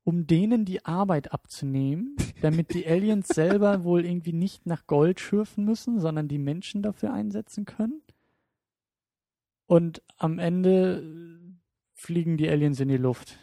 um 0.04 0.28
denen 0.28 0.66
die 0.66 0.86
Arbeit 0.86 1.32
abzunehmen, 1.32 2.16
damit 2.42 2.74
die 2.74 2.88
Aliens 2.88 3.28
selber 3.34 3.84
wohl 3.84 4.06
irgendwie 4.06 4.34
nicht 4.34 4.66
nach 4.66 4.88
Gold 4.88 5.20
schürfen 5.20 5.66
müssen, 5.66 6.00
sondern 6.00 6.28
die 6.28 6.40
Menschen 6.40 6.82
dafür 6.82 7.14
einsetzen 7.14 7.66
können. 7.66 8.02
Und 9.68 10.02
am 10.18 10.40
Ende 10.40 11.04
fliegen 11.94 12.38
die 12.38 12.50
Aliens 12.50 12.80
in 12.80 12.90
die 12.90 12.98
Luft. 12.98 13.38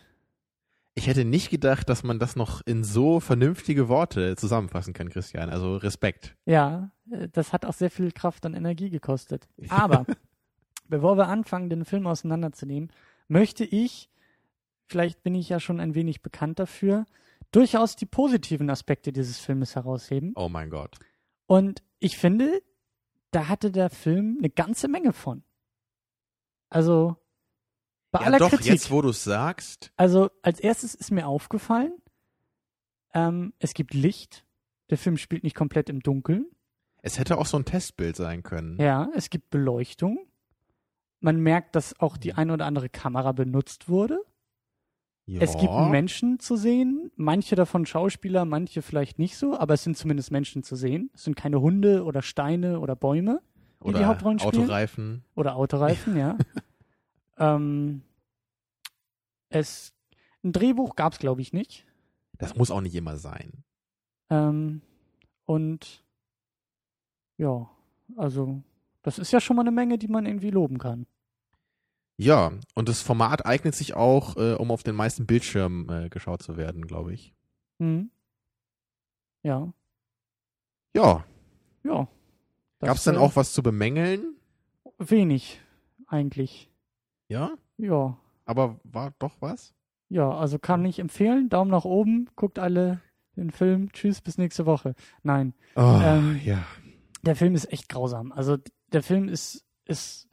Ich 0.94 1.06
hätte 1.06 1.24
nicht 1.24 1.48
gedacht, 1.48 1.88
dass 1.88 2.02
man 2.02 2.18
das 2.18 2.34
noch 2.34 2.60
in 2.66 2.82
so 2.82 3.20
vernünftige 3.20 3.88
Worte 3.88 4.34
zusammenfassen 4.34 4.94
kann, 4.94 5.10
Christian. 5.10 5.48
Also 5.48 5.76
Respekt. 5.76 6.36
Ja, 6.44 6.90
äh, 7.10 7.28
das 7.32 7.52
hat 7.52 7.64
auch 7.64 7.72
sehr 7.72 7.90
viel 7.90 8.10
Kraft 8.10 8.44
und 8.44 8.54
Energie 8.54 8.90
gekostet. 8.90 9.48
Aber 9.68 10.04
bevor 10.88 11.16
wir 11.16 11.28
anfangen, 11.28 11.70
den 11.70 11.84
Film 11.84 12.08
auseinanderzunehmen, 12.08 12.90
möchte 13.28 13.64
ich, 13.64 14.10
vielleicht 14.88 15.22
bin 15.22 15.34
ich 15.34 15.48
ja 15.48 15.60
schon 15.60 15.80
ein 15.80 15.94
wenig 15.94 16.22
bekannt 16.22 16.58
dafür, 16.58 17.06
durchaus 17.52 17.96
die 17.96 18.06
positiven 18.06 18.68
Aspekte 18.70 19.12
dieses 19.12 19.38
Filmes 19.38 19.74
herausheben. 19.74 20.32
Oh 20.36 20.48
mein 20.48 20.70
Gott. 20.70 20.98
Und 21.46 21.82
ich 21.98 22.18
finde, 22.18 22.62
da 23.30 23.48
hatte 23.48 23.70
der 23.70 23.90
Film 23.90 24.36
eine 24.38 24.50
ganze 24.50 24.88
Menge 24.88 25.12
von. 25.12 25.42
Also, 26.70 27.16
bei 28.10 28.20
Ja, 28.20 28.26
aller 28.26 28.38
doch, 28.38 28.50
Kritik. 28.50 28.66
jetzt 28.72 28.90
wo 28.90 29.00
du 29.02 29.10
es 29.10 29.24
sagst. 29.24 29.92
Also 29.96 30.30
als 30.42 30.60
erstes 30.60 30.94
ist 30.94 31.10
mir 31.10 31.26
aufgefallen, 31.26 31.92
ähm, 33.14 33.52
es 33.58 33.74
gibt 33.74 33.94
Licht. 33.94 34.44
Der 34.90 34.98
Film 34.98 35.16
spielt 35.16 35.44
nicht 35.44 35.56
komplett 35.56 35.88
im 35.88 36.00
Dunkeln. 36.00 36.46
Es 37.02 37.18
hätte 37.18 37.38
auch 37.38 37.46
so 37.46 37.56
ein 37.56 37.64
Testbild 37.64 38.16
sein 38.16 38.42
können. 38.42 38.78
Ja, 38.80 39.08
es 39.14 39.30
gibt 39.30 39.50
Beleuchtung. 39.50 40.18
Man 41.20 41.40
merkt, 41.40 41.74
dass 41.76 41.98
auch 42.00 42.16
die 42.16 42.34
eine 42.34 42.52
oder 42.52 42.66
andere 42.66 42.88
Kamera 42.88 43.32
benutzt 43.32 43.88
wurde. 43.88 44.20
Ja. 45.28 45.42
Es 45.42 45.58
gibt 45.58 45.74
Menschen 45.90 46.40
zu 46.40 46.56
sehen, 46.56 47.10
manche 47.16 47.54
davon 47.54 47.84
Schauspieler, 47.84 48.46
manche 48.46 48.80
vielleicht 48.80 49.18
nicht 49.18 49.36
so, 49.36 49.58
aber 49.58 49.74
es 49.74 49.82
sind 49.84 49.94
zumindest 49.94 50.30
Menschen 50.30 50.62
zu 50.62 50.74
sehen. 50.74 51.10
Es 51.12 51.24
sind 51.24 51.36
keine 51.36 51.60
Hunde 51.60 52.04
oder 52.04 52.22
Steine 52.22 52.80
oder 52.80 52.96
Bäume 52.96 53.42
die 53.80 53.84
oder 53.84 53.98
die 53.98 54.04
Hauptrollen 54.06 54.38
spielen. 54.38 54.62
Autoreifen. 54.62 55.24
oder 55.34 55.56
Autoreifen, 55.56 56.16
ja. 56.16 56.38
ähm, 57.38 58.00
es 59.50 59.92
ein 60.42 60.52
Drehbuch 60.52 60.96
gab 60.96 61.12
es, 61.12 61.18
glaube 61.18 61.42
ich, 61.42 61.52
nicht. 61.52 61.84
Das 62.38 62.56
muss 62.56 62.70
auch 62.70 62.80
nicht 62.80 62.94
immer 62.94 63.18
sein. 63.18 63.64
Ähm, 64.30 64.80
und 65.44 66.04
ja, 67.36 67.68
also 68.16 68.62
das 69.02 69.18
ist 69.18 69.30
ja 69.30 69.42
schon 69.42 69.56
mal 69.56 69.62
eine 69.62 69.72
Menge, 69.72 69.98
die 69.98 70.08
man 70.08 70.24
irgendwie 70.24 70.50
loben 70.50 70.78
kann. 70.78 71.06
Ja, 72.20 72.50
und 72.74 72.88
das 72.88 73.00
Format 73.00 73.46
eignet 73.46 73.74
sich 73.76 73.94
auch, 73.94 74.36
äh, 74.36 74.54
um 74.54 74.70
auf 74.72 74.82
den 74.82 74.96
meisten 74.96 75.24
Bildschirmen 75.26 75.88
äh, 75.88 76.08
geschaut 76.08 76.42
zu 76.42 76.56
werden, 76.56 76.86
glaube 76.86 77.14
ich. 77.14 77.32
Mhm. 77.78 78.10
Ja, 79.42 79.72
Ja. 80.94 81.24
ja. 81.84 82.08
Gab 82.80 82.96
es 82.96 83.04
denn 83.04 83.14
äh, 83.14 83.18
auch 83.18 83.36
was 83.36 83.52
zu 83.52 83.62
bemängeln? 83.62 84.34
wenig 84.98 85.60
eigentlich? 86.08 86.70
Ja. 87.28 87.52
Ja, 87.76 88.18
Aber 88.46 88.80
war 88.82 89.12
doch 89.20 89.36
was? 89.40 89.74
ja. 90.08 90.28
Also 90.30 90.58
kann 90.58 90.84
ich 90.84 90.98
empfehlen. 90.98 91.48
Daumen 91.48 91.70
nach 91.70 91.84
oben. 91.84 92.28
Guckt 92.34 92.58
alle 92.58 93.00
den 93.36 93.50
Film. 93.52 93.92
Tschüss, 93.92 94.20
bis 94.20 94.38
nächste 94.38 94.66
Woche. 94.66 94.94
Nein, 95.22 95.54
Oh, 95.76 96.00
Ähm, 96.02 96.40
ja. 96.44 96.64
der 97.22 97.36
Film 97.36 97.54
ist 97.54 97.70
echt 97.72 97.88
grausam. 97.88 98.32
Also 98.32 98.56
der 98.92 99.02
Film 99.04 99.28
ist 99.28 99.64
ist 99.84 100.27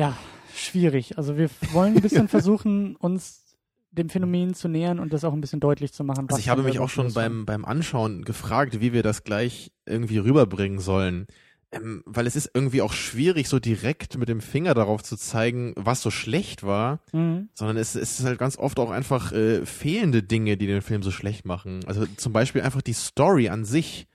ja 0.00 0.16
schwierig. 0.54 1.16
Also 1.18 1.36
wir 1.36 1.48
wollen 1.72 1.96
ein 1.96 2.02
bisschen 2.02 2.28
versuchen, 2.36 2.96
uns 2.96 3.44
dem 3.92 4.08
Phänomen 4.08 4.54
zu 4.54 4.68
nähern 4.68 4.98
und 5.00 5.12
das 5.12 5.24
auch 5.24 5.32
ein 5.32 5.40
bisschen 5.40 5.60
deutlich 5.60 5.92
zu 5.92 6.04
machen. 6.04 6.26
Also 6.28 6.38
ich 6.38 6.48
habe 6.48 6.62
mich 6.62 6.78
auch 6.78 6.88
schon 6.90 7.12
beim, 7.12 7.44
beim 7.44 7.64
Anschauen 7.64 8.22
gefragt, 8.24 8.80
wie 8.80 8.92
wir 8.92 9.02
das 9.02 9.24
gleich 9.24 9.72
irgendwie 9.86 10.18
rüberbringen 10.18 10.78
sollen. 10.78 11.26
ähm, 11.72 12.02
weil 12.04 12.26
es 12.26 12.34
ist 12.34 12.50
irgendwie 12.52 12.82
auch 12.82 12.92
schwierig, 12.92 13.48
so 13.48 13.60
direkt 13.60 14.18
mit 14.18 14.28
dem 14.28 14.40
Finger 14.40 14.74
darauf 14.74 15.04
zu 15.04 15.16
zeigen, 15.16 15.72
was 15.76 16.02
so 16.02 16.10
schlecht 16.10 16.64
war, 16.64 16.98
Mhm. 17.12 17.48
sondern 17.54 17.76
es, 17.76 17.94
es 17.94 18.18
ist 18.18 18.26
halt 18.26 18.40
ganz 18.40 18.58
oft 18.58 18.80
auch 18.80 18.90
einfach 18.90 19.30
äh, 19.32 19.64
fehlende 19.66 20.22
Dinge, 20.24 20.56
die 20.56 20.66
den 20.66 20.82
Film 20.82 21.02
so 21.04 21.12
schlecht 21.12 21.44
machen. 21.46 21.80
Also 21.86 22.06
zum 22.16 22.32
Beispiel 22.32 22.62
einfach 22.62 22.82
die 22.82 22.92
Story 22.92 23.48
an 23.50 23.64
sich. 23.64 24.08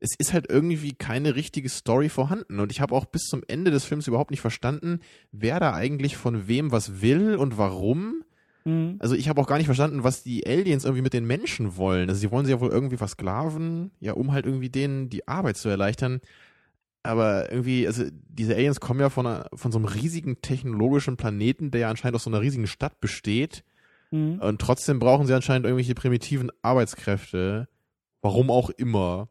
Es 0.00 0.14
ist 0.16 0.32
halt 0.32 0.50
irgendwie 0.50 0.92
keine 0.92 1.36
richtige 1.36 1.68
Story 1.68 2.08
vorhanden. 2.08 2.58
Und 2.58 2.72
ich 2.72 2.80
habe 2.80 2.94
auch 2.94 3.04
bis 3.04 3.24
zum 3.24 3.42
Ende 3.48 3.70
des 3.70 3.84
Films 3.84 4.06
überhaupt 4.08 4.30
nicht 4.30 4.40
verstanden, 4.40 5.00
wer 5.30 5.60
da 5.60 5.74
eigentlich 5.74 6.16
von 6.16 6.48
wem 6.48 6.72
was 6.72 7.02
will 7.02 7.36
und 7.36 7.58
warum. 7.58 8.24
Mhm. 8.64 8.96
Also 8.98 9.14
ich 9.14 9.28
habe 9.28 9.40
auch 9.40 9.46
gar 9.46 9.58
nicht 9.58 9.66
verstanden, 9.66 10.04
was 10.04 10.22
die 10.22 10.46
Aliens 10.46 10.84
irgendwie 10.84 11.02
mit 11.02 11.12
den 11.12 11.26
Menschen 11.26 11.76
wollen. 11.76 12.08
Also 12.08 12.20
sie 12.20 12.30
wollen 12.30 12.46
sie 12.46 12.52
ja 12.52 12.60
wohl 12.60 12.70
irgendwie 12.70 12.96
versklaven, 12.96 13.90
ja, 14.00 14.12
um 14.14 14.32
halt 14.32 14.46
irgendwie 14.46 14.70
denen 14.70 15.08
die 15.10 15.28
Arbeit 15.28 15.56
zu 15.56 15.68
erleichtern. 15.68 16.20
Aber 17.02 17.50
irgendwie, 17.50 17.86
also 17.86 18.04
diese 18.28 18.54
Aliens 18.54 18.80
kommen 18.80 19.00
ja 19.00 19.08
von, 19.08 19.26
einer, 19.26 19.48
von 19.54 19.72
so 19.72 19.78
einem 19.78 19.86
riesigen 19.86 20.42
technologischen 20.42 21.16
Planeten, 21.16 21.70
der 21.70 21.82
ja 21.82 21.90
anscheinend 21.90 22.16
aus 22.16 22.24
so 22.24 22.30
einer 22.30 22.42
riesigen 22.42 22.66
Stadt 22.66 23.00
besteht. 23.00 23.64
Mhm. 24.10 24.38
Und 24.40 24.60
trotzdem 24.60 24.98
brauchen 24.98 25.26
sie 25.26 25.34
anscheinend 25.34 25.64
irgendwelche 25.64 25.94
primitiven 25.94 26.50
Arbeitskräfte. 26.62 27.68
Warum 28.20 28.50
auch 28.50 28.68
immer. 28.70 29.28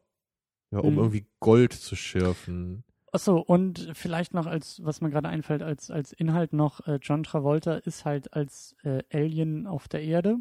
Ja, 0.71 0.79
um 0.79 0.93
Mhm. 0.93 0.99
irgendwie 0.99 1.25
Gold 1.39 1.73
zu 1.73 1.95
schürfen. 1.95 2.83
Achso, 3.11 3.39
und 3.39 3.89
vielleicht 3.93 4.35
noch 4.35 4.45
als, 4.45 4.83
was 4.83 5.01
mir 5.01 5.09
gerade 5.09 5.27
einfällt, 5.29 5.63
als, 5.63 5.89
als 5.89 6.13
Inhalt 6.13 6.53
noch, 6.53 6.85
äh, 6.87 6.99
John 7.01 7.23
Travolta 7.23 7.73
ist 7.75 8.05
halt 8.05 8.33
als 8.33 8.75
äh, 8.83 9.01
Alien 9.11 9.65
auf 9.65 9.87
der 9.87 10.03
Erde 10.03 10.37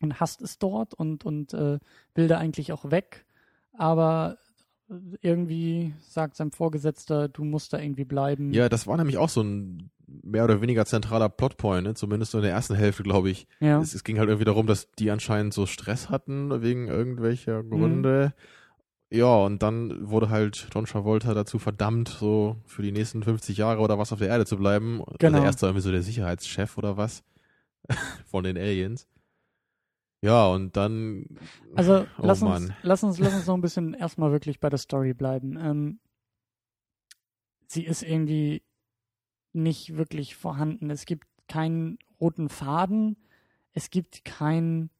und 0.00 0.18
hasst 0.18 0.40
es 0.40 0.58
dort 0.58 0.94
und, 0.94 1.24
und 1.26 1.52
äh, 1.52 1.78
will 2.14 2.28
da 2.28 2.38
eigentlich 2.38 2.72
auch 2.72 2.90
weg, 2.90 3.26
aber 3.74 4.38
irgendwie 5.20 5.92
sagt 6.00 6.36
sein 6.36 6.52
Vorgesetzter, 6.52 7.28
du 7.28 7.44
musst 7.44 7.72
da 7.72 7.78
irgendwie 7.78 8.04
bleiben. 8.04 8.52
Ja, 8.52 8.68
das 8.68 8.86
war 8.86 8.96
nämlich 8.96 9.18
auch 9.18 9.28
so 9.28 9.42
ein 9.42 9.90
mehr 10.06 10.44
oder 10.44 10.60
weniger 10.60 10.86
zentraler 10.86 11.28
Plotpoint, 11.28 11.82
ne? 11.84 11.94
zumindest 11.94 12.30
so 12.30 12.38
in 12.38 12.44
der 12.44 12.52
ersten 12.52 12.76
Hälfte, 12.76 13.02
glaube 13.02 13.28
ich. 13.30 13.48
ja. 13.60 13.80
Es, 13.80 13.94
es 13.94 14.04
ging 14.04 14.18
halt 14.18 14.28
irgendwie 14.28 14.44
darum, 14.44 14.66
dass 14.68 14.90
die 14.92 15.10
anscheinend 15.10 15.52
so 15.52 15.66
Stress 15.66 16.08
hatten 16.08 16.62
wegen 16.62 16.86
irgendwelcher 16.88 17.62
Mhm. 17.64 18.22
Ja, 19.10 19.36
und 19.36 19.62
dann 19.62 20.10
wurde 20.10 20.30
halt 20.30 20.68
John 20.74 20.84
Travolta 20.84 21.32
dazu 21.32 21.58
verdammt, 21.58 22.08
so 22.08 22.56
für 22.66 22.82
die 22.82 22.90
nächsten 22.90 23.22
50 23.22 23.56
Jahre 23.56 23.80
oder 23.80 23.98
was 23.98 24.12
auf 24.12 24.18
der 24.18 24.28
Erde 24.28 24.46
zu 24.46 24.56
bleiben. 24.56 25.02
Genau. 25.18 25.38
Also 25.38 25.44
er 25.44 25.50
ist 25.50 25.62
da 25.62 25.66
irgendwie 25.68 25.82
so 25.82 25.92
der 25.92 26.02
Sicherheitschef 26.02 26.76
oder 26.76 26.96
was 26.96 27.22
von 28.26 28.42
den 28.42 28.56
Aliens. 28.56 29.06
Ja, 30.22 30.46
und 30.48 30.76
dann. 30.76 31.26
Also 31.76 32.06
oh 32.18 32.26
lass, 32.26 32.42
uns, 32.42 32.50
Mann. 32.50 32.76
lass 32.82 33.04
uns 33.04 33.18
lass 33.18 33.34
uns 33.34 33.46
noch 33.46 33.54
ein 33.54 33.60
bisschen 33.60 33.94
erstmal 33.94 34.32
wirklich 34.32 34.58
bei 34.58 34.68
der 34.68 34.78
Story 34.78 35.14
bleiben. 35.14 35.56
Ähm, 35.56 36.00
sie 37.68 37.84
ist 37.84 38.02
irgendwie 38.02 38.62
nicht 39.52 39.96
wirklich 39.96 40.34
vorhanden. 40.34 40.90
Es 40.90 41.06
gibt 41.06 41.28
keinen 41.48 41.98
roten 42.20 42.48
Faden. 42.48 43.16
Es 43.72 43.90
gibt 43.90 44.24
kein, 44.24 44.90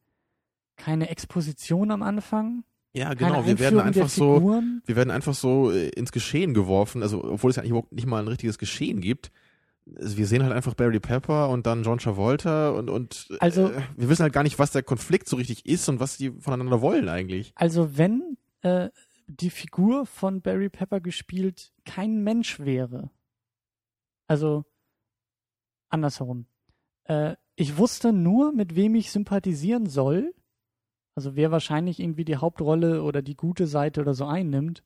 keine 0.77 1.09
Exposition 1.09 1.91
am 1.91 2.03
Anfang. 2.03 2.63
Ja, 2.93 3.13
genau. 3.13 3.45
Wir 3.45 3.59
werden 3.59 3.79
einfach 3.79 4.09
so, 4.09 4.61
wir 4.85 4.95
werden 4.95 5.11
einfach 5.11 5.33
so 5.35 5.71
äh, 5.71 5.89
ins 5.89 6.11
Geschehen 6.11 6.53
geworfen, 6.53 7.03
also 7.03 7.23
obwohl 7.23 7.49
es 7.51 7.55
ja 7.57 7.61
eigentlich 7.61 7.71
überhaupt 7.71 7.91
nicht 7.93 8.07
mal 8.07 8.21
ein 8.21 8.27
richtiges 8.27 8.57
Geschehen 8.57 9.01
gibt. 9.01 9.31
Also 9.95 10.17
wir 10.17 10.25
sehen 10.27 10.43
halt 10.43 10.51
einfach 10.51 10.73
Barry 10.73 10.99
Pepper 10.99 11.49
und 11.49 11.65
dann 11.65 11.83
John 11.83 11.97
Travolta 11.99 12.71
und, 12.71 12.89
und 12.89 13.27
Also- 13.39 13.69
äh, 13.69 13.81
wir 13.95 14.09
wissen 14.09 14.23
halt 14.23 14.33
gar 14.33 14.43
nicht, 14.43 14.59
was 14.59 14.71
der 14.71 14.83
Konflikt 14.83 15.29
so 15.29 15.35
richtig 15.37 15.65
ist 15.65 15.87
und 15.89 15.99
was 15.99 16.17
die 16.17 16.31
voneinander 16.31 16.81
wollen 16.81 17.07
eigentlich. 17.07 17.51
Also 17.55 17.97
wenn 17.97 18.37
äh, 18.61 18.89
die 19.27 19.49
Figur 19.49 20.05
von 20.05 20.41
Barry 20.41 20.69
Pepper 20.69 20.99
gespielt 20.99 21.71
kein 21.85 22.23
Mensch 22.23 22.59
wäre, 22.59 23.11
also 24.27 24.65
andersherum, 25.89 26.47
äh, 27.05 27.35
ich 27.55 27.77
wusste 27.77 28.13
nur, 28.13 28.51
mit 28.53 28.75
wem 28.75 28.95
ich 28.95 29.11
sympathisieren 29.11 29.85
soll, 29.87 30.33
also 31.17 31.35
wer 31.35 31.49
wahrscheinlich 31.49 31.99
irgendwie 31.99 32.25
die 32.25 32.37
Hauptrolle 32.37 33.01
oder 33.01 33.23
die 33.23 33.35
gute 33.35 33.65
Seite 33.65 34.01
oder 34.01 34.13
so 34.13 34.25
einnimmt, 34.25 34.83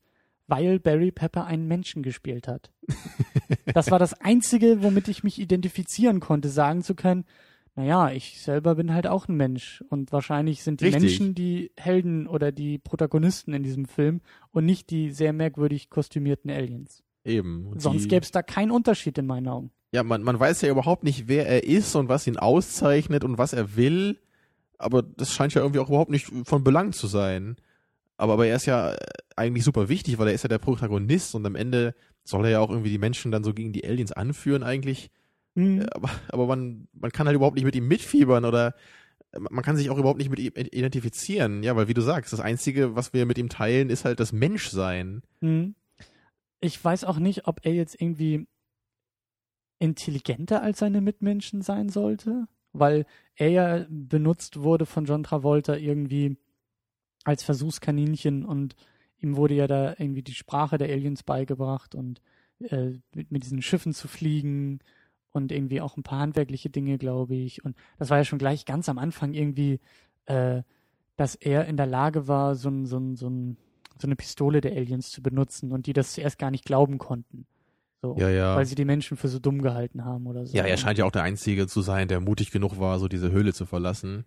weil 0.47 0.79
Barry 0.79 1.11
Pepper 1.11 1.43
einen 1.43 1.67
Menschen 1.67 2.03
gespielt 2.03 2.47
hat. 2.47 2.71
das 3.73 3.91
war 3.91 3.99
das 3.99 4.13
Einzige, 4.13 4.81
womit 4.81 5.09
ich 5.09 5.25
mich 5.25 5.39
identifizieren 5.39 6.21
konnte, 6.21 6.47
sagen 6.47 6.83
zu 6.83 6.95
können, 6.95 7.25
naja, 7.75 8.11
ich 8.11 8.41
selber 8.41 8.75
bin 8.75 8.93
halt 8.93 9.07
auch 9.07 9.27
ein 9.27 9.35
Mensch 9.35 9.83
und 9.89 10.13
wahrscheinlich 10.13 10.63
sind 10.63 10.79
die 10.79 10.85
Richtig. 10.85 11.01
Menschen 11.01 11.35
die 11.35 11.71
Helden 11.75 12.27
oder 12.27 12.53
die 12.53 12.77
Protagonisten 12.77 13.53
in 13.53 13.63
diesem 13.63 13.85
Film 13.85 14.21
und 14.51 14.65
nicht 14.65 14.89
die 14.89 15.11
sehr 15.11 15.33
merkwürdig 15.33 15.89
kostümierten 15.89 16.49
Aliens. 16.49 17.03
Eben. 17.25 17.67
Und 17.67 17.81
Sonst 17.81 18.07
gäbe 18.07 18.23
es 18.23 18.31
da 18.31 18.41
keinen 18.41 18.71
Unterschied 18.71 19.17
in 19.17 19.25
meinen 19.25 19.49
Augen. 19.49 19.71
Ja, 19.91 20.03
man, 20.03 20.23
man 20.23 20.39
weiß 20.39 20.61
ja 20.61 20.69
überhaupt 20.69 21.03
nicht, 21.03 21.27
wer 21.27 21.45
er 21.45 21.65
ist 21.65 21.93
und 21.97 22.07
was 22.07 22.25
ihn 22.25 22.37
auszeichnet 22.37 23.25
und 23.25 23.37
was 23.37 23.51
er 23.51 23.75
will. 23.75 24.17
Aber 24.81 25.03
das 25.03 25.31
scheint 25.31 25.53
ja 25.53 25.61
irgendwie 25.61 25.79
auch 25.79 25.89
überhaupt 25.89 26.11
nicht 26.11 26.31
von 26.43 26.63
Belang 26.63 26.91
zu 26.91 27.07
sein. 27.07 27.55
Aber, 28.17 28.33
aber 28.33 28.47
er 28.47 28.55
ist 28.55 28.65
ja 28.65 28.93
äh, 28.93 28.97
eigentlich 29.35 29.63
super 29.63 29.89
wichtig, 29.89 30.17
weil 30.17 30.27
er 30.27 30.33
ist 30.33 30.43
ja 30.43 30.49
der 30.49 30.59
Protagonist 30.59 31.33
und 31.35 31.45
am 31.45 31.55
Ende 31.55 31.95
soll 32.23 32.45
er 32.45 32.51
ja 32.51 32.59
auch 32.59 32.69
irgendwie 32.69 32.89
die 32.89 32.99
Menschen 32.99 33.31
dann 33.31 33.43
so 33.43 33.53
gegen 33.53 33.73
die 33.73 33.85
Aliens 33.85 34.11
anführen 34.11 34.63
eigentlich. 34.63 35.09
Hm. 35.55 35.81
Äh, 35.81 35.87
Aber, 35.93 36.09
aber 36.29 36.45
man, 36.47 36.87
man 36.93 37.11
kann 37.11 37.27
halt 37.27 37.35
überhaupt 37.35 37.55
nicht 37.55 37.65
mit 37.65 37.75
ihm 37.75 37.87
mitfiebern 37.87 38.45
oder 38.45 38.75
äh, 39.31 39.39
man 39.39 39.63
kann 39.63 39.75
sich 39.75 39.89
auch 39.89 39.97
überhaupt 39.97 40.19
nicht 40.19 40.29
mit 40.29 40.39
ihm 40.39 40.53
identifizieren. 40.55 41.63
Ja, 41.63 41.75
weil 41.75 41.87
wie 41.87 41.93
du 41.93 42.01
sagst, 42.01 42.33
das 42.33 42.39
Einzige, 42.39 42.95
was 42.95 43.13
wir 43.13 43.25
mit 43.25 43.37
ihm 43.37 43.49
teilen, 43.49 43.89
ist 43.89 44.05
halt 44.05 44.19
das 44.19 44.31
Menschsein. 44.31 45.23
Hm. 45.41 45.75
Ich 46.59 46.83
weiß 46.83 47.05
auch 47.05 47.17
nicht, 47.17 47.47
ob 47.47 47.65
er 47.65 47.73
jetzt 47.73 47.99
irgendwie 47.99 48.47
intelligenter 49.79 50.61
als 50.61 50.77
seine 50.77 51.01
Mitmenschen 51.01 51.63
sein 51.63 51.89
sollte, 51.89 52.47
weil 52.73 53.05
er 53.35 53.49
ja 53.49 53.85
benutzt 53.89 54.61
wurde 54.61 54.85
von 54.85 55.05
John 55.05 55.23
Travolta 55.23 55.75
irgendwie 55.75 56.37
als 57.23 57.43
Versuchskaninchen 57.43 58.45
und 58.45 58.75
ihm 59.19 59.35
wurde 59.35 59.53
ja 59.53 59.67
da 59.67 59.91
irgendwie 59.97 60.23
die 60.23 60.33
Sprache 60.33 60.77
der 60.77 60.89
Aliens 60.89 61.23
beigebracht 61.23 61.95
und 61.95 62.21
äh, 62.59 62.99
mit, 63.13 63.31
mit 63.31 63.43
diesen 63.43 63.61
Schiffen 63.61 63.93
zu 63.93 64.07
fliegen 64.07 64.79
und 65.31 65.51
irgendwie 65.51 65.81
auch 65.81 65.97
ein 65.97 66.03
paar 66.03 66.19
handwerkliche 66.19 66.69
Dinge, 66.69 66.97
glaube 66.97 67.35
ich. 67.35 67.63
Und 67.63 67.75
das 67.97 68.09
war 68.09 68.17
ja 68.17 68.25
schon 68.25 68.39
gleich 68.39 68.65
ganz 68.65 68.89
am 68.89 68.97
Anfang 68.97 69.33
irgendwie, 69.33 69.79
äh, 70.25 70.63
dass 71.15 71.35
er 71.35 71.65
in 71.65 71.77
der 71.77 71.85
Lage 71.85 72.27
war, 72.27 72.55
so, 72.55 72.69
so, 72.85 72.99
so, 73.15 73.29
so 73.97 74.07
eine 74.07 74.15
Pistole 74.15 74.61
der 74.61 74.73
Aliens 74.73 75.11
zu 75.11 75.21
benutzen 75.21 75.71
und 75.71 75.85
die 75.85 75.93
das 75.93 76.13
zuerst 76.13 76.39
gar 76.39 76.51
nicht 76.51 76.65
glauben 76.65 76.97
konnten. 76.97 77.45
So, 78.01 78.15
Ja, 78.17 78.29
ja. 78.29 78.55
Weil 78.55 78.65
sie 78.65 78.75
die 78.75 78.85
Menschen 78.85 79.15
für 79.17 79.27
so 79.27 79.37
dumm 79.39 79.61
gehalten 79.61 80.03
haben 80.05 80.25
oder 80.27 80.45
so. 80.45 80.57
Ja, 80.57 80.63
er 80.63 80.77
scheint 80.77 80.97
ja 80.97 81.05
auch 81.05 81.11
der 81.11 81.23
Einzige 81.23 81.67
zu 81.67 81.81
sein, 81.81 82.07
der 82.07 82.19
mutig 82.19 82.51
genug 82.51 82.79
war, 82.79 82.97
so 82.99 83.07
diese 83.07 83.31
Höhle 83.31 83.53
zu 83.53 83.65
verlassen. 83.65 84.25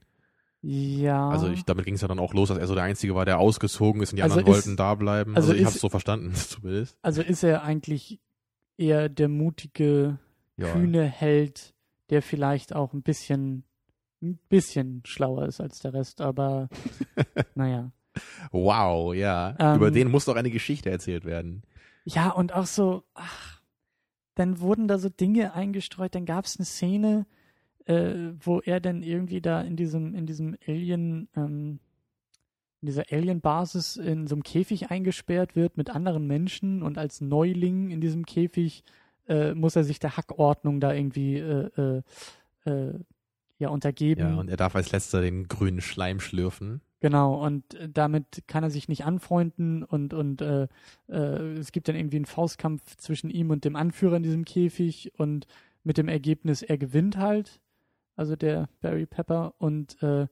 Ja. 0.63 1.29
Also 1.29 1.49
ich, 1.49 1.65
damit 1.65 1.85
ging 1.85 1.95
es 1.95 2.01
ja 2.01 2.09
dann 2.09 2.19
auch 2.19 2.33
los, 2.35 2.49
dass 2.49 2.57
er 2.59 2.67
so 2.67 2.75
der 2.75 2.85
Einzige 2.85 3.15
war, 3.15 3.25
der 3.25 3.39
ausgezogen 3.39 4.01
ist 4.03 4.13
und 4.13 4.17
die 4.17 4.23
Also 4.23 4.37
anderen 4.39 4.53
ist- 4.55 4.65
wollten 4.67 4.77
da 4.77 4.95
bleiben. 4.95 5.37
also 5.37 5.49
Also, 5.51 5.61
ich 5.61 5.67
habe 5.67 5.75
es 5.75 5.81
so 5.81 5.89
verstanden, 5.91 6.33
zumindest. 6.35 6.97
also 7.03 7.21
ist 7.21 7.43
er 7.43 7.65
eigentlich 7.65 8.21
eher 8.79 9.09
der 9.09 9.29
mutige, 9.29 10.19
Ja. 10.57 10.73
kühne 10.73 11.03
Held, 11.05 11.75
der 12.11 12.23
vielleicht 12.23 12.75
auch 12.75 12.93
ein 12.93 13.03
bisschen, 13.03 13.65
ein 14.23 14.39
bisschen 14.49 15.03
schlauer 15.05 15.47
ist 15.47 15.61
als 15.61 15.81
der 15.81 15.93
Rest, 15.95 16.21
aber 16.21 16.69
naja. 17.55 17.91
Wow, 18.53 19.13
ja. 19.15 19.55
Ähm, 19.59 19.77
Über 19.77 19.91
den 19.91 20.11
muss 20.11 20.25
doch 20.25 20.37
eine 20.37 20.51
Geschichte 20.51 20.89
erzählt 20.91 21.25
werden. 21.25 21.63
Ja, 22.05 22.31
und 22.31 22.53
auch 22.55 22.67
so, 22.67 23.03
ach, 23.15 23.54
dann 24.35 24.61
wurden 24.61 24.89
da 24.89 24.99
so 24.99 25.09
Dinge 25.09 25.55
eingestreut, 25.55 26.15
dann 26.15 26.27
gab 26.27 26.45
es 26.45 26.59
eine 26.59 26.67
Szene, 26.67 27.27
äh, 27.87 28.33
wo 28.41 28.61
er 28.61 28.81
dann 28.81 29.03
irgendwie 29.03 29.41
da 29.41 29.61
in 29.61 29.77
diesem, 29.77 30.15
in 30.15 30.27
diesem 30.27 30.57
Alien, 30.67 31.29
ähm, 31.37 31.79
in 32.81 32.87
dieser 32.87 33.05
Alien-Basis 33.11 33.97
in 33.97 34.27
so 34.27 34.35
einem 34.35 34.43
Käfig 34.43 34.91
eingesperrt 34.91 35.57
wird 35.57 35.77
mit 35.77 35.91
anderen 35.91 36.27
Menschen 36.27 36.83
und 36.83 36.99
als 36.99 37.21
Neuling 37.21 37.91
in 37.91 38.01
diesem 38.01 38.27
Käfig 38.27 38.85
äh, 39.29 39.55
muss 39.55 39.77
er 39.77 39.85
sich 39.85 39.99
der 39.99 40.17
Hackordnung 40.17 40.81
da 40.81 40.93
irgendwie 40.93 41.39
äh, 41.39 41.71
äh, 41.77 42.71
äh, 42.71 42.95
ja 43.59 43.69
untergeben. 43.69 44.21
Ja, 44.21 44.35
und 44.35 44.49
er 44.49 44.57
darf 44.57 44.75
als 44.77 44.93
letzter 44.93 45.21
den 45.21 45.49
grünen 45.49 45.81
Schleim 45.81 46.21
schlürfen. 46.21 46.83
Genau, 47.05 47.35
und 47.35 47.75
äh, 47.75 47.87
damit 47.93 48.45
kann 48.47 48.65
er 48.65 48.71
sich 48.71 48.89
nicht 48.89 49.05
anfreunden 49.05 49.83
und, 49.83 50.15
und 50.15 50.41
äh, 50.41 50.69
äh, 51.11 51.59
es 51.59 51.71
gibt 51.71 51.87
dann 51.87 51.97
irgendwie 51.97 52.17
einen 52.17 52.25
Faustkampf 52.25 52.97
zwischen 52.97 53.29
ihm 53.29 53.51
und 53.51 53.67
dem 53.67 53.77
Anführer 53.77 54.17
in 54.17 54.23
diesem 54.23 54.47
Käfig 54.47 55.13
und 55.19 55.47
mit 55.83 55.99
dem 55.99 56.09
Ergebnis, 56.09 56.63
er 56.63 56.79
gewinnt 56.79 57.19
halt, 57.19 57.61
also 58.17 58.37
der 58.37 58.71
Barry 58.81 59.05
Pepper 59.05 59.53
und 59.59 60.03
äh, 60.03 60.29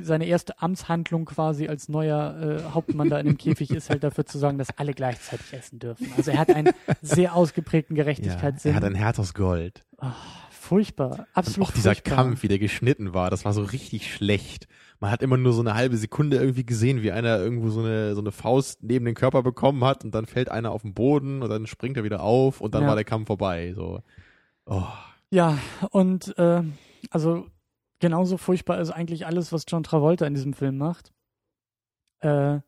seine 0.00 0.26
erste 0.26 0.60
Amtshandlung 0.60 1.26
quasi 1.26 1.68
als 1.68 1.88
neuer 1.88 2.36
äh, 2.66 2.74
Hauptmann 2.74 3.08
da 3.08 3.20
in 3.20 3.26
dem 3.26 3.38
Käfig 3.38 3.70
ist 3.70 3.90
halt 3.90 4.02
dafür 4.02 4.26
zu 4.26 4.36
sorgen, 4.36 4.58
dass 4.58 4.76
alle 4.78 4.94
gleichzeitig 4.94 5.52
essen 5.52 5.78
dürfen. 5.78 6.12
Also 6.16 6.32
er 6.32 6.38
hat 6.38 6.50
einen 6.50 6.70
sehr 7.02 7.36
ausgeprägten 7.36 7.94
Ja, 7.94 8.02
Gerechtigkeitssinn. 8.02 8.72
er 8.72 8.76
hat 8.76 8.82
ein 8.84 8.96
Herz 8.96 9.20
aus 9.20 9.32
Gold. 9.32 9.84
Ah, 9.98 10.14
furchtbar. 10.68 11.26
Absolut 11.34 11.58
Und 11.58 11.64
auch 11.64 11.74
dieser 11.74 11.94
furchtbar. 11.94 12.14
Kampf, 12.16 12.42
wie 12.42 12.48
der 12.48 12.58
geschnitten 12.58 13.14
war, 13.14 13.30
das 13.30 13.44
war 13.44 13.52
so 13.52 13.62
richtig 13.62 14.12
schlecht. 14.12 14.68
Man 15.00 15.10
hat 15.10 15.22
immer 15.22 15.36
nur 15.36 15.52
so 15.52 15.60
eine 15.60 15.74
halbe 15.74 15.96
Sekunde 15.96 16.36
irgendwie 16.38 16.64
gesehen, 16.66 17.02
wie 17.02 17.12
einer 17.12 17.38
irgendwo 17.38 17.70
so 17.70 17.80
eine, 17.80 18.14
so 18.14 18.20
eine 18.20 18.32
Faust 18.32 18.82
neben 18.82 19.04
den 19.04 19.14
Körper 19.14 19.42
bekommen 19.42 19.84
hat 19.84 20.04
und 20.04 20.14
dann 20.14 20.26
fällt 20.26 20.50
einer 20.50 20.72
auf 20.72 20.82
den 20.82 20.94
Boden 20.94 21.42
und 21.42 21.48
dann 21.48 21.66
springt 21.66 21.96
er 21.96 22.04
wieder 22.04 22.22
auf 22.22 22.60
und 22.60 22.74
dann 22.74 22.82
Ja. 22.82 22.88
war 22.88 22.94
der 22.96 23.04
Kampf 23.04 23.26
vorbei. 23.28 23.72
So. 23.74 24.02
Oh. 24.66 24.82
Ja, 25.30 25.58
und 25.90 26.36
äh, 26.38 26.62
also 27.10 27.46
genauso 28.00 28.36
furchtbar 28.38 28.80
ist 28.80 28.90
eigentlich 28.90 29.26
alles, 29.26 29.52
was 29.52 29.64
John 29.68 29.82
Travolta 29.82 30.26
in 30.26 30.34
diesem 30.34 30.52
Film 30.52 30.78
macht. 30.78 31.12
Äh, 32.20 32.60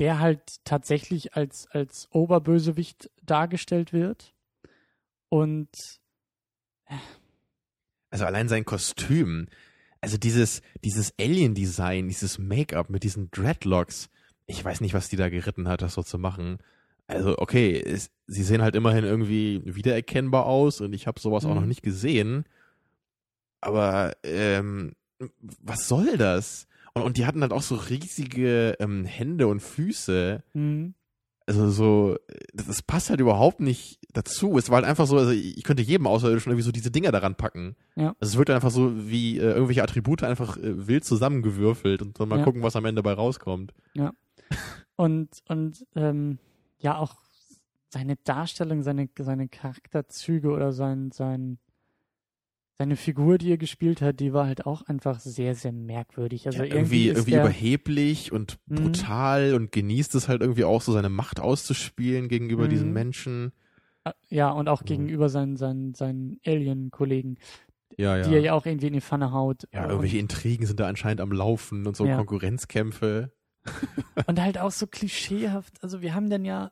der 0.00 0.20
halt 0.20 0.64
tatsächlich 0.64 1.34
als, 1.34 1.66
als 1.72 2.08
Oberbösewicht 2.12 3.10
dargestellt 3.22 3.92
wird. 3.92 4.32
Und 5.28 6.00
Also 8.10 8.24
allein 8.24 8.48
sein 8.48 8.64
Kostüm, 8.64 9.46
also 10.00 10.16
dieses, 10.16 10.62
dieses 10.84 11.12
Alien-Design, 11.20 12.08
dieses 12.08 12.38
Make-up 12.38 12.88
mit 12.90 13.02
diesen 13.02 13.30
Dreadlocks, 13.30 14.08
ich 14.46 14.64
weiß 14.64 14.80
nicht, 14.80 14.94
was 14.94 15.08
die 15.08 15.16
da 15.16 15.28
geritten 15.28 15.68
hat, 15.68 15.82
das 15.82 15.94
so 15.94 16.02
zu 16.02 16.18
machen. 16.18 16.58
Also 17.06 17.36
okay, 17.38 17.78
es, 17.78 18.10
sie 18.26 18.42
sehen 18.42 18.62
halt 18.62 18.74
immerhin 18.76 19.04
irgendwie 19.04 19.60
wiedererkennbar 19.64 20.46
aus 20.46 20.80
und 20.80 20.92
ich 20.94 21.06
habe 21.06 21.20
sowas 21.20 21.44
auch 21.44 21.50
Mhm. 21.50 21.60
noch 21.60 21.66
nicht 21.66 21.82
gesehen. 21.82 22.44
Aber 23.60 24.12
ähm, 24.22 24.92
was 25.62 25.88
soll 25.88 26.16
das? 26.16 26.66
Und, 26.94 27.02
und 27.02 27.16
die 27.16 27.26
hatten 27.26 27.42
halt 27.42 27.52
auch 27.52 27.62
so 27.62 27.74
riesige 27.74 28.76
ähm, 28.78 29.04
Hände 29.04 29.46
und 29.48 29.60
Füße. 29.60 30.42
mh, 30.54 30.92
Also 31.48 31.70
so, 31.70 32.16
das, 32.52 32.82
passt 32.82 33.08
halt 33.08 33.20
überhaupt 33.20 33.60
nicht 33.60 33.98
dazu. 34.12 34.58
Es 34.58 34.68
war 34.68 34.76
halt 34.76 34.84
einfach 34.84 35.06
so, 35.06 35.16
also 35.16 35.30
ich 35.30 35.62
könnte 35.64 35.82
jedem 35.82 36.06
Außerirdischen 36.06 36.52
irgendwie 36.52 36.64
so 36.64 36.72
diese 36.72 36.90
Dinger 36.90 37.10
daran 37.10 37.36
packen. 37.36 37.74
Ja. 37.96 38.14
Also 38.20 38.32
es 38.32 38.36
wird 38.36 38.50
einfach 38.50 38.70
so 38.70 39.08
wie 39.08 39.38
äh, 39.38 39.52
irgendwelche 39.52 39.82
Attribute 39.82 40.22
einfach 40.24 40.58
äh, 40.58 40.86
wild 40.86 41.06
zusammengewürfelt 41.06 42.02
und 42.02 42.20
dann 42.20 42.28
mal 42.28 42.40
Ja. 42.40 42.44
gucken, 42.44 42.62
was 42.62 42.76
am 42.76 42.84
Ende 42.84 43.02
dabei 43.02 43.14
rauskommt. 43.14 43.72
und, 44.96 45.30
und 45.48 45.86
ähm, 45.96 46.38
ja 46.80 46.98
auch 46.98 47.14
seine 47.88 48.16
Darstellung, 48.16 48.82
seine, 48.82 49.08
seine 49.18 49.48
Charakterzüge 49.48 50.50
oder 50.50 50.72
sein, 50.72 51.10
sein, 51.12 51.58
seine 52.78 52.94
Figur, 52.96 53.38
die 53.38 53.50
er 53.50 53.58
gespielt 53.58 54.00
hat, 54.00 54.20
die 54.20 54.32
war 54.32 54.46
halt 54.46 54.64
auch 54.64 54.82
einfach 54.82 55.18
sehr, 55.20 55.54
sehr 55.56 55.72
merkwürdig. 55.72 56.46
Also 56.46 56.60
ja, 56.60 56.64
irgendwie, 56.64 57.06
irgendwie 57.06 57.08
irgendwie 57.08 57.30
der, 57.32 57.40
überheblich 57.42 58.30
und 58.32 58.58
Mhm. 58.66 58.74
brutal 58.76 59.54
und 59.54 59.72
genießt 59.72 60.14
es 60.14 60.28
halt 60.28 60.40
irgendwie 60.42 60.64
auch 60.64 60.80
so 60.80 60.92
seine 60.92 61.08
Macht 61.08 61.40
auszuspielen 61.40 62.28
gegenüber 62.28 62.64
Mhm. 62.64 62.68
diesen 62.70 62.92
Menschen. 62.92 63.52
äh, 64.04 64.12
ja, 64.28 64.50
und 64.50 64.68
auch 64.68 64.84
gegenüber 64.84 65.28
seinen, 65.28 65.56
seinen, 65.56 65.92
seinen 65.94 66.38
Alien-Kollegen, 66.46 67.36
Ja, 67.96 68.16
ja. 68.16 68.28
die 68.28 68.34
er 68.34 68.40
ja 68.40 68.52
auch 68.54 68.64
irgendwie 68.64 68.86
in 68.86 68.92
die 68.92 69.00
Pfanne 69.00 69.32
haut. 69.32 69.66
ja, 69.72 69.86
irgendwelche 69.88 70.18
Intrigen 70.18 70.64
sind 70.66 70.78
da 70.78 70.86
anscheinend 70.86 71.20
am 71.20 71.32
Laufen 71.32 71.84
und 71.86 71.96
so 71.96 72.06
Ja. 72.06 72.16
Konkurrenzkämpfe. 72.16 73.32
Und 74.28 74.40
halt 74.40 74.56
auch 74.56 74.70
so 74.70 74.86
klischeehaft. 74.86 75.82
Also 75.82 76.00
wir 76.00 76.14
haben 76.14 76.30
dann 76.30 76.44
ja 76.44 76.70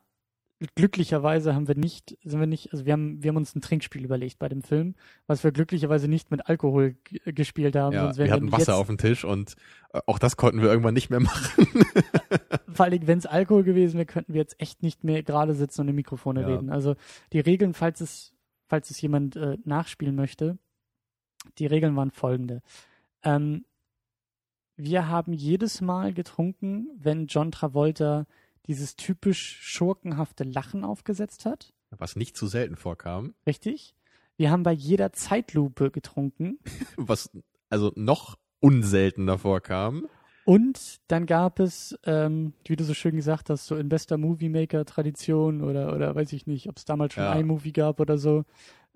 glücklicherweise 0.75 1.53
haben 1.53 1.67
wir 1.67 1.75
nicht, 1.75 2.17
sind 2.23 2.39
wir 2.39 2.47
nicht, 2.47 2.71
also 2.73 2.85
wir 2.85 2.93
haben, 2.93 3.21
wir 3.21 3.29
haben 3.29 3.37
uns 3.37 3.55
ein 3.55 3.61
Trinkspiel 3.61 4.03
überlegt 4.03 4.39
bei 4.39 4.49
dem 4.49 4.63
Film, 4.63 4.95
was 5.27 5.43
wir 5.43 5.51
glücklicherweise 5.51 6.07
nicht 6.07 6.31
mit 6.31 6.47
Alkohol 6.47 6.95
gespielt 7.25 7.75
haben. 7.75 7.93
Ja, 7.93 8.05
sonst 8.05 8.17
wir 8.17 8.31
hatten 8.31 8.51
Wasser 8.51 8.75
auf 8.75 8.87
dem 8.87 8.97
Tisch 8.97 9.23
und 9.23 9.55
äh, 9.93 9.99
auch 10.07 10.17
das 10.19 10.35
konnten 10.35 10.61
wir 10.61 10.69
irgendwann 10.69 10.95
nicht 10.95 11.09
mehr 11.09 11.19
machen. 11.19 11.67
Vor 12.73 12.85
allem, 12.85 13.05
wenn 13.07 13.19
es 13.19 13.25
Alkohol 13.27 13.63
gewesen 13.63 13.97
wäre, 13.97 14.05
könnten 14.07 14.33
wir 14.33 14.41
jetzt 14.41 14.59
echt 14.59 14.81
nicht 14.81 15.03
mehr 15.03 15.21
gerade 15.23 15.53
sitzen 15.53 15.81
und 15.81 15.89
in 15.89 15.95
Mikrofone 15.95 16.41
Ja. 16.41 16.47
reden. 16.47 16.69
Also 16.71 16.95
die 17.33 17.39
Regeln, 17.39 17.73
falls 17.73 18.01
es, 18.01 18.33
falls 18.67 18.89
es 18.89 18.99
jemand 18.99 19.35
äh, 19.35 19.57
nachspielen 19.63 20.15
möchte, 20.15 20.57
die 21.59 21.67
Regeln 21.67 21.95
waren 21.95 22.11
folgende. 22.11 22.61
Ähm, 23.23 23.65
wir 24.75 25.07
haben 25.07 25.33
jedes 25.33 25.81
Mal 25.81 26.13
getrunken, 26.13 26.87
wenn 26.97 27.27
John 27.27 27.51
Travolta 27.51 28.25
dieses 28.67 28.95
typisch 28.95 29.57
schurkenhafte 29.61 30.43
Lachen 30.43 30.83
aufgesetzt 30.83 31.45
hat. 31.45 31.73
Was 31.91 32.15
nicht 32.15 32.35
zu 32.35 32.47
selten 32.47 32.75
vorkam. 32.75 33.33
Richtig? 33.45 33.95
Wir 34.35 34.51
haben 34.51 34.63
bei 34.63 34.73
jeder 34.73 35.13
Zeitlupe 35.13 35.89
getrunken. 35.89 36.59
Was 36.97 37.31
also 37.69 37.91
noch 37.95 38.37
unseltener 38.59 39.37
vorkam. 39.37 40.07
Und 40.45 40.99
dann 41.07 41.25
gab 41.25 41.59
es, 41.59 41.97
ähm, 42.05 42.53
wie 42.65 42.75
du 42.77 42.83
so 42.85 42.93
schön 42.93 43.15
gesagt 43.15 43.49
hast, 43.49 43.65
so 43.67 43.75
in 43.75 43.89
bester 43.89 44.17
Movie-Maker-Tradition 44.17 45.61
oder, 45.61 45.93
oder 45.93 46.15
weiß 46.15 46.31
ich 46.33 46.47
nicht, 46.47 46.69
ob 46.69 46.77
es 46.77 46.85
damals 46.85 47.13
schon 47.13 47.23
Ja. 47.23 47.33
iMovie 47.37 47.73
gab 47.73 47.99
oder 47.99 48.17
so, 48.17 48.45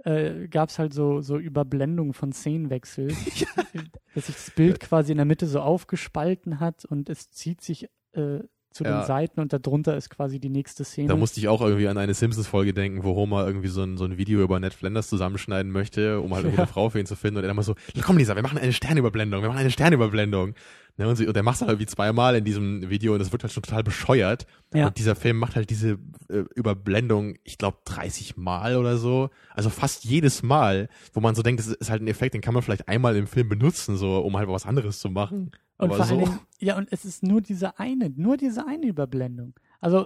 äh, 0.06 0.48
gab 0.48 0.70
es 0.70 0.80
halt 0.80 0.94
so, 0.94 1.20
so 1.22 1.38
Überblendungen 1.38 2.14
von 2.14 2.32
Szenenwechsel, 2.32 3.08
dass 4.16 4.28
sich 4.28 4.36
das 4.36 4.52
Bild 4.52 4.80
quasi 4.80 5.12
in 5.12 5.18
der 5.18 5.26
Mitte 5.26 5.46
so 5.48 5.60
aufgespalten 5.60 6.60
hat 6.62 6.86
und 6.86 7.10
es 7.10 7.30
zieht 7.32 7.62
sich 7.62 7.90
äh, 8.14 8.40
zu 8.72 8.84
Ja. 8.84 9.00
den 9.02 9.06
Seiten 9.08 9.40
und 9.42 9.52
darunter 9.54 9.96
ist 9.98 10.10
quasi 10.10 10.40
die 10.40 10.50
nächste 10.50 10.84
Szene. 10.86 11.08
Da 11.10 11.16
musste 11.16 11.40
ich 11.40 11.48
auch 11.50 11.62
irgendwie 11.62 11.88
an 11.88 11.98
eine 11.98 12.14
Simpsons-Folge 12.14 12.74
denken, 12.74 13.04
wo 13.04 13.16
Homer 13.16 13.46
irgendwie 13.46 13.68
so 13.68 13.84
ein, 13.84 13.98
so 13.98 14.06
ein 14.06 14.18
Video 14.18 14.42
über 14.42 14.60
Ned 14.60 14.74
Flanders 14.74 15.10
zusammenschneiden 15.10 15.72
möchte, 15.72 16.20
um 16.22 16.34
halt 16.34 16.46
irgendwie 16.46 16.58
Ja. 16.58 16.64
eine 16.64 16.72
Frau 16.72 16.90
für 16.90 17.00
ihn 17.00 17.06
zu 17.06 17.16
finden. 17.16 17.38
Und 17.38 17.44
er 17.44 17.48
dann 17.48 17.56
mal 17.58 17.64
so, 17.64 17.76
komm 18.02 18.18
Lisa, 18.18 18.36
wir 18.36 18.44
machen 18.44 18.58
eine 18.58 18.74
Sternüberblendung, 18.74 19.42
wir 19.42 19.50
machen 19.50 19.60
eine 19.60 19.72
Sternüberblendung. 19.72 20.54
Ne, 21.02 21.10
und, 21.10 21.16
sie, 21.16 21.26
und 21.26 21.36
er 21.36 21.42
macht 21.42 21.56
das 21.56 21.62
halt 21.62 21.72
irgendwie 21.72 21.88
zweimal 21.88 22.36
in 22.36 22.44
diesem 22.44 22.88
Video 22.88 23.14
und 23.14 23.20
das 23.20 23.32
wird 23.32 23.42
halt 23.42 23.52
schon 23.52 23.64
total 23.64 23.82
bescheuert. 23.82 24.46
Ja. 24.72 24.86
Und 24.86 25.00
dieser 25.00 25.16
Film 25.16 25.38
macht 25.38 25.56
halt 25.56 25.72
diese 25.72 25.98
äh, 26.30 26.44
Überblendung, 26.54 27.38
ich 27.44 27.58
glaube, 27.58 27.80
30 27.86 28.38
Mal 28.38 28.76
oder 28.76 28.98
so. 28.98 29.32
Also 29.56 29.72
fast 29.72 30.06
jedes 30.06 30.44
Mal, 30.44 30.90
wo 31.14 31.20
man 31.20 31.34
so 31.34 31.42
denkt, 31.42 31.60
das 31.60 31.70
ist 31.70 31.90
halt 31.90 32.04
ein 32.04 32.08
Effekt, 32.08 32.36
den 32.36 32.42
kann 32.42 32.54
man 32.54 32.62
vielleicht 32.62 32.88
einmal 32.88 33.16
im 33.16 33.26
Film 33.26 33.50
benutzen, 33.50 33.98
so 33.98 34.20
um 34.20 34.38
halt 34.38 34.48
was 34.48 34.68
anderes 34.68 35.00
zu 35.00 35.10
machen. 35.10 35.50
Und 35.78 35.90
Aber 35.90 35.96
vor 35.96 36.06
so. 36.06 36.18
Dingen, 36.18 36.40
ja, 36.60 36.78
und 36.78 36.88
es 36.92 37.04
ist 37.04 37.24
nur 37.24 37.42
diese 37.42 37.80
eine, 37.80 38.12
nur 38.12 38.38
diese 38.38 38.68
eine 38.68 38.86
Überblendung. 38.86 39.56
Also, 39.80 40.06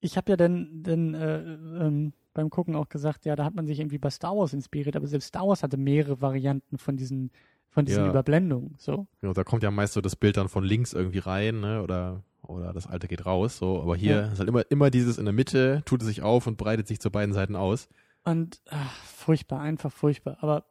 ich 0.00 0.18
habe 0.18 0.32
ja 0.32 0.36
dann, 0.36 0.82
dann 0.82 1.14
äh, 1.14 1.38
ähm, 1.86 2.12
beim 2.34 2.50
Gucken 2.50 2.76
auch 2.76 2.90
gesagt, 2.90 3.24
ja, 3.24 3.34
da 3.34 3.44
hat 3.46 3.54
man 3.54 3.66
sich 3.66 3.80
irgendwie 3.80 3.98
bei 3.98 4.10
Star 4.10 4.36
Wars 4.36 4.52
inspiriert, 4.52 4.94
aber 4.94 5.06
selbst 5.06 5.28
Star 5.28 5.48
Wars 5.48 5.62
hatte 5.62 5.78
mehrere 5.78 6.20
Varianten 6.20 6.76
von 6.76 6.98
diesen, 6.98 7.30
von 7.72 7.84
diesen 7.84 8.04
Ja. 8.04 8.10
Überblendungen. 8.10 8.74
So. 8.78 9.06
Genau, 9.20 9.32
da 9.32 9.42
kommt 9.44 9.62
ja 9.64 9.70
meist 9.70 9.94
so 9.94 10.00
das 10.00 10.14
Bild 10.14 10.36
dann 10.36 10.48
von 10.48 10.62
links 10.62 10.92
irgendwie 10.92 11.18
rein, 11.18 11.60
ne? 11.60 11.82
Oder, 11.82 12.22
oder 12.42 12.72
das 12.72 12.86
alte 12.86 13.08
geht 13.08 13.26
raus. 13.26 13.56
So, 13.58 13.82
aber 13.82 13.96
hier 13.96 14.14
Ja. 14.16 14.26
ist 14.32 14.38
halt 14.38 14.48
immer, 14.48 14.62
immer 14.70 14.90
dieses 14.90 15.18
in 15.18 15.24
der 15.24 15.34
Mitte, 15.34 15.82
tut 15.84 16.02
es 16.02 16.06
sich 16.08 16.22
auf 16.22 16.46
und 16.46 16.56
breitet 16.58 16.86
sich 16.86 17.00
zu 17.00 17.10
beiden 17.10 17.34
Seiten 17.34 17.56
aus. 17.56 17.88
Und 18.24 18.60
ach, 18.70 18.94
furchtbar, 19.04 19.60
einfach 19.60 19.90
furchtbar. 19.90 20.36
Aber 20.40 20.64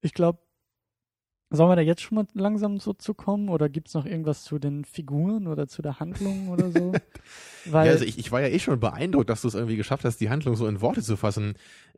ich 0.00 0.14
glaube, 0.14 0.38
sollen 1.52 1.70
wir 1.70 1.76
da 1.76 1.82
jetzt 1.82 2.02
schon 2.02 2.16
mal 2.16 2.26
langsam 2.34 2.80
so 2.80 2.92
zu 2.92 3.14
kommen? 3.14 3.48
Oder 3.48 3.68
gibt's 3.68 3.94
noch 3.94 4.06
irgendwas 4.06 4.42
zu 4.42 4.58
den 4.58 4.84
Figuren 4.84 5.46
oder 5.46 5.68
zu 5.68 5.82
der 5.82 6.00
Handlung 6.00 6.48
oder 6.48 6.70
so? 6.70 6.92
Weil, 7.66 7.86
ja, 7.86 7.92
also 7.92 8.04
ich, 8.04 8.18
ich 8.18 8.32
war 8.32 8.40
ja 8.40 8.48
eh 8.48 8.58
schon 8.58 8.80
beeindruckt, 8.80 9.28
dass 9.30 9.42
du 9.42 9.48
es 9.48 9.54
irgendwie 9.54 9.76
geschafft 9.76 10.04
hast, 10.04 10.18
die 10.18 10.30
Handlung 10.30 10.56
so 10.56 10.66
in 10.66 10.80
Worte 10.80 11.02
zu 11.02 11.16
fassen. 11.16 11.54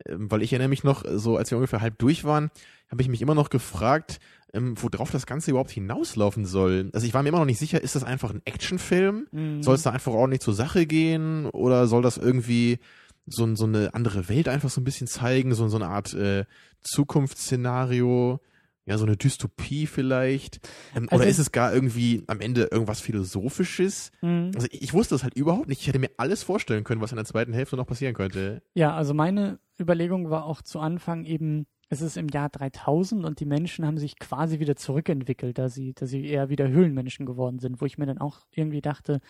Ähm, 0.07 0.31
weil 0.31 0.43
ich 0.43 0.53
erinnere 0.53 0.69
mich 0.69 0.85
noch, 0.85 1.05
so 1.15 1.37
als 1.37 1.51
wir 1.51 1.59
ungefähr 1.59 1.81
halb 1.81 1.99
durch 1.99 2.25
waren, 2.25 2.51
habe 2.91 3.01
ich 3.03 3.09
mich 3.09 3.23
immer 3.23 3.35
noch 3.35 3.49
gefragt, 3.51 4.21
ähm, 4.53 4.75
worauf 4.81 5.11
das 5.11 5.27
Ganze 5.27 5.51
überhaupt 5.51 5.71
hinauslaufen 5.71 6.45
soll. 6.47 6.91
Also 6.93 7.07
ich 7.07 7.15
war 7.15 7.23
mir 7.23 7.31
immer 7.31 7.39
noch 7.39 7.45
nicht 7.45 7.59
sicher, 7.59 7.83
ist 7.83 7.97
das 7.97 8.05
einfach 8.05 8.31
ein 8.31 8.43
Actionfilm? 8.45 9.27
mh, 9.33 9.63
Soll 9.63 9.75
es 9.75 9.83
da 9.83 9.91
einfach 9.91 10.13
ordentlich 10.13 10.41
zur 10.43 10.55
Sache 10.55 10.87
gehen? 10.87 11.47
Oder 11.47 11.87
soll 11.87 12.03
das 12.03 12.19
irgendwie 12.19 12.79
so, 13.27 13.53
so 13.57 13.65
eine 13.65 13.95
andere 13.95 14.29
Welt 14.29 14.49
einfach 14.49 14.71
so 14.71 14.81
ein 14.81 14.85
bisschen 14.85 15.07
zeigen? 15.07 15.55
So, 15.55 15.67
so 15.69 15.77
eine 15.77 15.89
Art 15.89 16.13
äh, 16.15 16.45
Zukunftsszenario? 16.83 18.41
Ja, 18.87 18.99
so 18.99 19.07
eine 19.07 19.17
Dystopie 19.17 19.87
vielleicht? 19.87 20.61
Ähm, 20.95 21.09
Also- 21.11 21.23
oder 21.23 21.31
ist 21.31 21.39
es 21.39 21.53
gar 21.53 21.73
irgendwie 21.73 22.23
am 22.27 22.41
Ende 22.41 22.69
irgendwas 22.71 23.01
Philosophisches? 23.01 24.11
mh. 24.21 24.51
Also 24.55 24.67
ich, 24.71 24.83
ich 24.83 24.93
wusste 24.93 25.15
das 25.15 25.23
halt 25.23 25.35
überhaupt 25.35 25.69
nicht. 25.69 25.81
Ich 25.81 25.87
hätte 25.89 25.99
mir 25.99 26.11
alles 26.19 26.43
vorstellen 26.43 26.85
können, 26.85 27.01
was 27.01 27.13
in 27.13 27.17
der 27.17 27.25
zweiten 27.25 27.53
Hälfte 27.53 27.77
noch 27.77 27.87
passieren 27.87 28.15
könnte. 28.15 28.63
Ja, 28.75 28.95
also 28.95 29.15
meine 29.15 29.59
Überlegung 29.81 30.31
war 30.31 30.45
auch 30.45 30.61
zu 30.63 30.81
Anfang 30.81 31.25
eben, 31.25 31.67
es 31.89 32.01
ist 32.03 32.17
im 32.17 32.29
Jahr 32.29 32.49
3000 32.49 33.25
und 33.25 33.41
die 33.41 33.47
Menschen 33.47 33.87
haben 33.87 33.99
sich 33.99 34.19
quasi 34.19 34.59
wieder 34.59 34.77
zurückentwickelt, 34.77 35.59
da 35.59 35.69
sie, 35.69 35.95
da 35.95 36.07
sie 36.07 36.27
eher 36.27 36.49
wieder 36.49 36.69
Höhlenmenschen 36.69 37.27
geworden 37.27 37.59
sind, 37.59 37.81
wo 37.81 37.87
ich 37.87 37.99
mir 37.99 38.07
dann 38.07 38.19
auch 38.19 38.41
irgendwie 38.51 38.81
dachte, 38.83 39.21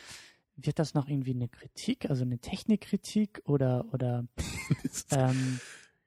wird 0.56 0.78
das 0.78 0.94
noch 0.94 1.08
irgendwie 1.08 1.34
eine 1.34 1.48
Kritik, 1.48 2.08
also 2.08 2.22
eine 2.22 2.38
Technikkritik 2.38 3.42
oder, 3.44 3.86
oder, 3.92 4.24
ähm, 5.10 5.58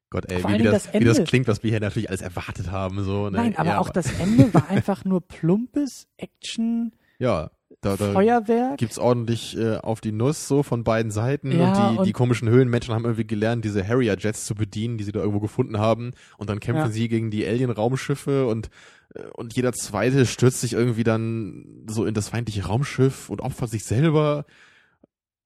Gott, 0.10 0.32
ey, 0.32 0.44
wie, 0.44 0.60
wie, 0.60 0.64
das, 0.64 0.84
das 0.90 0.94
wie 0.94 1.04
das 1.06 1.24
klingt, 1.26 1.48
was 1.48 1.64
wir 1.64 1.72
hier 1.72 1.80
natürlich 1.82 2.10
alles 2.10 2.22
erwartet 2.22 2.72
haben. 2.72 3.04
So, 3.04 3.26
ne? 3.30 3.38
nein, 3.38 3.58
aber 3.58 3.70
ja, 3.72 3.80
auch 3.80 3.90
das 3.90 4.08
Ende 4.20 4.54
war 4.54 4.70
einfach 4.70 5.04
nur 5.06 5.22
plumpes 5.22 6.08
Action, 6.18 6.94
Ja, 7.20 7.52
da, 7.82 7.98
da 7.98 8.14
Feuerwerk. 8.14 8.78
gibt's 8.78 8.98
ordentlich 8.98 9.58
äh, 9.58 9.76
auf 9.78 10.00
die 10.00 10.14
Nuss 10.14 10.48
so 10.48 10.64
von 10.64 10.84
beiden 10.86 11.12
Seiten. 11.12 11.52
Ja, 11.52 11.68
und 11.68 11.78
die, 11.96 12.00
und- 12.00 12.06
die 12.08 12.14
komischen 12.14 12.48
Höhlenmenschen 12.50 12.94
haben 12.94 13.04
irgendwie 13.04 13.28
gelernt, 13.28 13.66
diese 13.66 13.86
Harrier-Jets 13.86 14.46
zu 14.46 14.56
bedienen, 14.56 14.98
die 14.98 15.04
sie 15.04 15.12
da 15.12 15.20
irgendwo 15.20 15.42
gefunden 15.42 15.78
haben. 15.78 16.12
Und 16.38 16.50
dann 16.50 16.60
kämpfen 16.62 16.86
Ja. 16.86 16.90
sie 16.90 17.10
gegen 17.10 17.30
die 17.30 17.46
Alien-Raumschiffe 17.46 18.48
und 18.48 18.70
äh, 19.14 19.24
und 19.34 19.56
jeder 19.58 19.74
zweite 19.74 20.26
stürzt 20.26 20.62
sich 20.62 20.74
irgendwie 20.74 21.04
dann 21.04 21.84
so 21.88 22.06
in 22.06 22.14
das 22.14 22.30
feindliche 22.30 22.66
Raumschiff 22.66 23.30
und 23.30 23.42
opfert 23.42 23.70
sich 23.70 23.84
selber. 23.84 24.46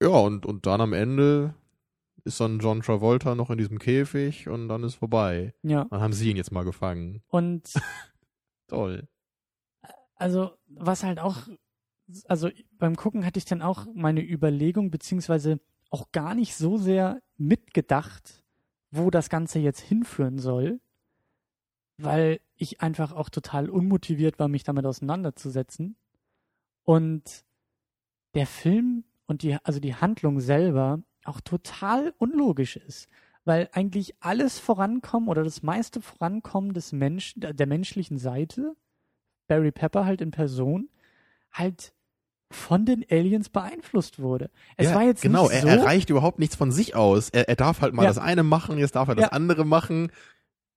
Ja, 0.00 0.08
und, 0.08 0.46
und 0.46 0.66
dann 0.66 0.80
am 0.80 0.92
Ende 0.92 1.54
ist 2.24 2.40
dann 2.40 2.58
John 2.58 2.80
Travolta 2.82 3.34
noch 3.34 3.50
in 3.50 3.58
diesem 3.58 3.78
Käfig 3.78 4.48
und 4.48 4.68
dann 4.68 4.84
ist 4.84 4.96
vorbei. 4.96 5.54
Ja. 5.62 5.84
Dann 5.84 6.00
haben 6.00 6.12
sie 6.12 6.30
ihn 6.30 6.36
jetzt 6.36 6.52
mal 6.52 6.64
gefangen. 6.64 7.22
Und 7.28 7.72
Toll. 8.68 9.08
also, 10.14 10.52
was 10.66 11.02
halt 11.02 11.18
auch, 11.18 11.48
also 12.26 12.48
beim 12.78 12.96
Gucken 12.96 13.26
hatte 13.26 13.38
ich 13.38 13.44
dann 13.44 13.62
auch 13.62 13.86
meine 13.94 14.22
Überlegung, 14.22 14.90
beziehungsweise 14.90 15.60
auch 15.90 16.10
gar 16.12 16.34
nicht 16.34 16.54
so 16.54 16.78
sehr 16.78 17.20
mitgedacht, 17.36 18.42
wo 18.90 19.10
das 19.10 19.28
Ganze 19.28 19.58
jetzt 19.58 19.80
hinführen 19.80 20.38
soll, 20.38 20.80
weil 21.98 22.40
ich 22.56 22.80
einfach 22.80 23.12
auch 23.12 23.28
total 23.28 23.68
unmotiviert 23.68 24.38
war, 24.38 24.48
mich 24.48 24.64
damit 24.64 24.86
auseinanderzusetzen. 24.86 25.96
Und 26.84 27.44
der 28.34 28.46
Film 28.46 29.04
und 29.26 29.42
die, 29.42 29.56
also 29.64 29.80
die 29.80 29.94
Handlung 29.94 30.40
selber 30.40 31.02
auch 31.24 31.40
total 31.40 32.14
unlogisch 32.18 32.76
ist, 32.76 33.08
weil 33.44 33.68
eigentlich 33.72 34.14
alles 34.20 34.58
vorankommen 34.58 35.28
oder 35.28 35.44
das 35.44 35.62
meiste 35.62 36.00
Vorankommen 36.00 36.74
des 36.74 36.92
Mensch, 36.92 37.34
der 37.36 37.66
menschlichen 37.66 38.18
Seite, 38.18 38.74
Barry 39.48 39.72
Pepper 39.72 40.04
halt 40.04 40.20
in 40.20 40.30
Person, 40.30 40.88
halt 41.52 41.92
von 42.50 42.84
den 42.84 43.04
Aliens 43.10 43.48
beeinflusst 43.48 44.18
wurde. 44.18 44.50
Es 44.76 44.88
ja, 44.90 44.94
war 44.94 45.02
jetzt 45.04 45.22
genau, 45.22 45.44
nicht 45.44 45.54
er 45.54 45.62
so, 45.62 45.68
erreicht 45.68 46.10
überhaupt 46.10 46.38
nichts 46.38 46.54
von 46.54 46.70
sich 46.70 46.94
aus. 46.94 47.30
Er, 47.30 47.48
er 47.48 47.56
darf 47.56 47.80
halt 47.80 47.94
mal 47.94 48.02
Ja. 48.02 48.08
das 48.10 48.18
eine 48.18 48.42
machen, 48.42 48.78
jetzt 48.78 48.94
darf 48.94 49.08
er 49.08 49.14
das 49.14 49.24
Ja. 49.24 49.32
andere 49.32 49.64
machen. 49.64 50.12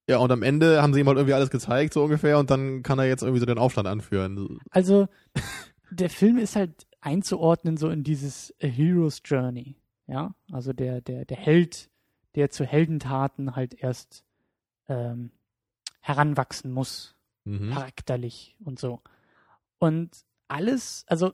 Ja, 0.07 0.17
und 0.19 0.31
am 0.31 0.43
Ende 0.43 0.81
haben 0.81 0.93
sie 0.93 0.99
ihm 0.99 1.07
halt 1.07 1.17
irgendwie 1.17 1.33
alles 1.33 1.49
gezeigt, 1.49 1.93
so 1.93 2.03
ungefähr, 2.03 2.37
und 2.37 2.49
dann 2.51 2.83
kann 2.83 2.99
er 2.99 3.05
jetzt 3.05 3.23
irgendwie 3.23 3.39
so 3.39 3.45
den 3.45 3.57
Aufstand 3.57 3.87
anführen. 3.87 4.59
Also, 4.69 5.07
der 5.91 6.09
Film 6.09 6.37
ist 6.37 6.55
halt 6.55 6.85
einzuordnen 7.01 7.75
so 7.77 7.89
in 7.89 8.03
dieses 8.03 8.53
A 8.61 8.67
Hero's 8.67 9.21
Journey. 9.25 9.75
Ja, 10.07 10.35
also 10.51 10.71
der, 10.73 11.01
der, 11.01 11.25
der 11.25 11.37
Held, 11.37 11.89
der 12.35 12.49
zu 12.49 12.63
Heldentaten 12.65 13.55
halt 13.55 13.73
erst 13.73 14.23
ähm, 14.87 15.31
heranwachsen 16.01 16.71
muss, 16.71 17.15
Mhm. 17.47 17.69
charakterlich 17.71 18.57
und 18.63 18.79
so. 18.79 19.01
Und 19.77 20.25
alles, 20.47 21.05
also 21.07 21.33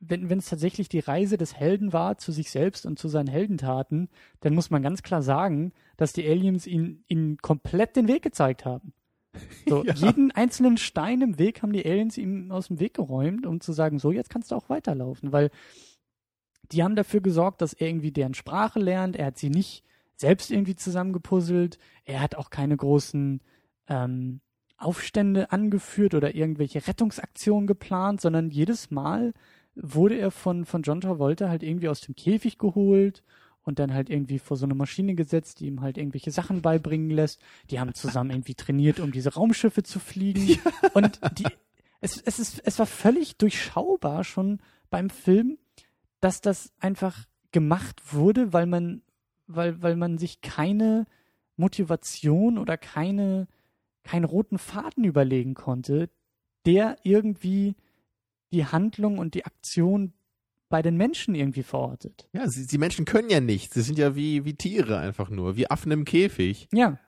wenn 0.00 0.28
wenn 0.28 0.38
es 0.38 0.48
tatsächlich 0.48 0.88
die 0.88 0.98
Reise 1.00 1.36
des 1.36 1.54
Helden 1.54 1.92
war 1.92 2.18
zu 2.18 2.32
sich 2.32 2.50
selbst 2.50 2.84
und 2.86 2.98
zu 2.98 3.06
seinen 3.08 3.28
Heldentaten, 3.28 4.08
dann 4.40 4.54
muss 4.54 4.70
man 4.70 4.82
ganz 4.82 5.02
klar 5.02 5.22
sagen, 5.22 5.72
dass 5.96 6.12
die 6.12 6.28
Aliens 6.28 6.66
ihn, 6.66 7.04
ihn 7.08 7.36
komplett 7.38 7.94
den 7.96 8.08
Weg 8.08 8.22
gezeigt 8.22 8.64
haben. 8.64 8.92
So, 9.68 9.84
Ja. 9.86 9.94
jeden 9.94 10.30
einzelnen 10.32 10.78
Stein 10.78 11.20
im 11.22 11.38
Weg 11.38 11.62
haben 11.62 11.72
die 11.72 11.84
Aliens 11.84 12.18
ihm 12.18 12.50
aus 12.52 12.68
dem 12.68 12.80
Weg 12.80 12.94
geräumt, 12.94 13.46
um 13.46 13.60
zu 13.60 13.72
sagen, 13.72 13.98
so, 13.98 14.10
jetzt 14.12 14.30
kannst 14.30 14.50
du 14.50 14.56
auch 14.56 14.68
weiterlaufen, 14.68 15.32
weil 15.32 15.50
die 16.72 16.82
haben 16.82 16.96
dafür 16.96 17.20
gesorgt, 17.20 17.62
dass 17.62 17.72
er 17.72 17.88
irgendwie 17.88 18.12
deren 18.12 18.34
Sprache 18.34 18.78
lernt. 18.78 19.16
Er 19.16 19.26
hat 19.26 19.38
sie 19.38 19.50
nicht 19.50 19.84
selbst 20.16 20.50
irgendwie 20.50 20.76
zusammengepuzzelt. 20.76 21.78
Er 22.04 22.20
hat 22.20 22.34
auch 22.34 22.50
keine 22.50 22.76
großen 22.76 23.40
ähm, 23.88 24.40
Aufstände 24.76 25.52
angeführt 25.52 26.14
oder 26.14 26.34
irgendwelche 26.34 26.86
Rettungsaktionen 26.86 27.66
geplant, 27.66 28.20
sondern 28.20 28.50
jedes 28.50 28.90
Mal 28.90 29.32
wurde 29.74 30.16
er 30.16 30.30
von, 30.30 30.64
von 30.64 30.82
John 30.82 31.00
Travolta 31.00 31.48
halt 31.48 31.62
irgendwie 31.62 31.88
aus 31.88 32.00
dem 32.00 32.14
Käfig 32.14 32.58
geholt 32.58 33.22
und 33.64 33.78
dann 33.78 33.94
halt 33.94 34.10
irgendwie 34.10 34.38
vor 34.38 34.56
so 34.56 34.66
eine 34.66 34.74
Maschine 34.74 35.14
gesetzt, 35.14 35.60
die 35.60 35.66
ihm 35.66 35.80
halt 35.80 35.96
irgendwelche 35.96 36.30
Sachen 36.30 36.62
beibringen 36.62 37.10
lässt. 37.10 37.40
Die 37.70 37.78
haben 37.78 37.94
zusammen 37.94 38.30
irgendwie 38.30 38.54
trainiert, 38.54 39.00
um 39.00 39.12
diese 39.12 39.34
Raumschiffe 39.34 39.82
zu 39.82 40.00
fliegen. 40.00 40.58
Und 40.94 41.20
die, 41.38 41.46
es, 42.00 42.20
es, 42.20 42.38
ist, 42.38 42.60
es 42.64 42.78
war 42.78 42.86
völlig 42.86 43.36
durchschaubar 43.36 44.24
schon 44.24 44.60
beim 44.90 45.10
Film, 45.10 45.58
dass 46.22 46.40
das 46.40 46.72
einfach 46.78 47.26
gemacht 47.50 48.14
wurde, 48.14 48.52
weil 48.52 48.66
man, 48.66 49.02
weil, 49.46 49.82
weil 49.82 49.96
man 49.96 50.16
sich 50.16 50.40
keine 50.40 51.04
Motivation 51.56 52.58
oder 52.58 52.78
keine, 52.78 53.48
keinen 54.04 54.24
roten 54.24 54.56
Faden 54.56 55.04
überlegen 55.04 55.54
konnte, 55.54 56.08
der 56.64 56.96
irgendwie 57.02 57.74
die 58.52 58.64
Handlung 58.64 59.18
und 59.18 59.34
die 59.34 59.44
Aktion 59.44 60.12
bei 60.68 60.80
den 60.80 60.96
Menschen 60.96 61.34
irgendwie 61.34 61.64
verortet. 61.64 62.28
Ja, 62.32 62.48
sie, 62.48 62.66
die 62.66 62.78
Menschen 62.78 63.04
können 63.04 63.28
ja 63.28 63.40
nichts. 63.40 63.74
Sie 63.74 63.82
sind 63.82 63.98
ja 63.98 64.14
wie, 64.14 64.44
wie 64.44 64.54
Tiere 64.54 64.98
einfach 64.98 65.28
nur, 65.28 65.56
wie 65.56 65.70
Affen 65.70 65.92
im 65.92 66.04
Käfig. 66.04 66.68
Ja. 66.72 66.98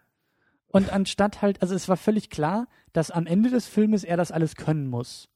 Und 0.66 0.92
anstatt 0.92 1.40
halt, 1.40 1.62
also 1.62 1.74
es 1.74 1.88
war 1.88 1.96
völlig 1.96 2.30
klar, 2.30 2.66
dass 2.92 3.12
am 3.12 3.26
Ende 3.26 3.48
des 3.48 3.68
Filmes 3.68 4.02
er 4.02 4.16
das 4.16 4.32
alles 4.32 4.56
können 4.56 4.88
muss, 4.88 5.28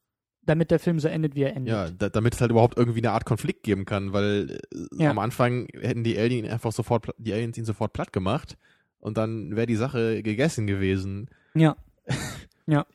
damit 0.48 0.70
der 0.70 0.78
Film 0.78 0.98
so 1.00 1.08
endet, 1.08 1.34
wie 1.34 1.42
er 1.42 1.54
endet. 1.56 1.72
Ja, 1.72 1.90
da, 1.90 2.08
damit 2.08 2.34
es 2.34 2.40
halt 2.40 2.50
überhaupt 2.50 2.76
irgendwie 2.78 3.00
eine 3.00 3.12
Art 3.12 3.24
Konflikt 3.24 3.62
geben 3.62 3.84
kann, 3.84 4.12
weil 4.12 4.58
äh, 4.72 5.02
Ja. 5.02 5.10
am 5.10 5.18
Anfang 5.18 5.68
hätten 5.80 6.04
die 6.04 6.18
Aliens 6.18 6.48
einfach 6.48 6.72
sofort, 6.72 7.08
die 7.18 7.32
Aliens 7.32 7.58
ihn 7.58 7.64
sofort 7.64 7.92
platt 7.92 8.12
gemacht 8.12 8.56
und 9.00 9.16
dann 9.18 9.54
wäre 9.56 9.66
die 9.66 9.76
Sache 9.76 10.22
gegessen 10.22 10.66
gewesen. 10.66 11.28
Ja. 11.54 11.76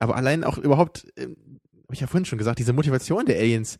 Aber 0.00 0.14
allein 0.16 0.44
auch 0.44 0.58
überhaupt, 0.58 1.06
ähm, 1.16 1.36
habe 1.84 1.94
ich 1.94 2.00
ja 2.00 2.06
vorhin 2.06 2.24
schon 2.24 2.38
gesagt, 2.38 2.58
diese 2.58 2.72
Motivation 2.72 3.26
der 3.26 3.38
Aliens, 3.38 3.78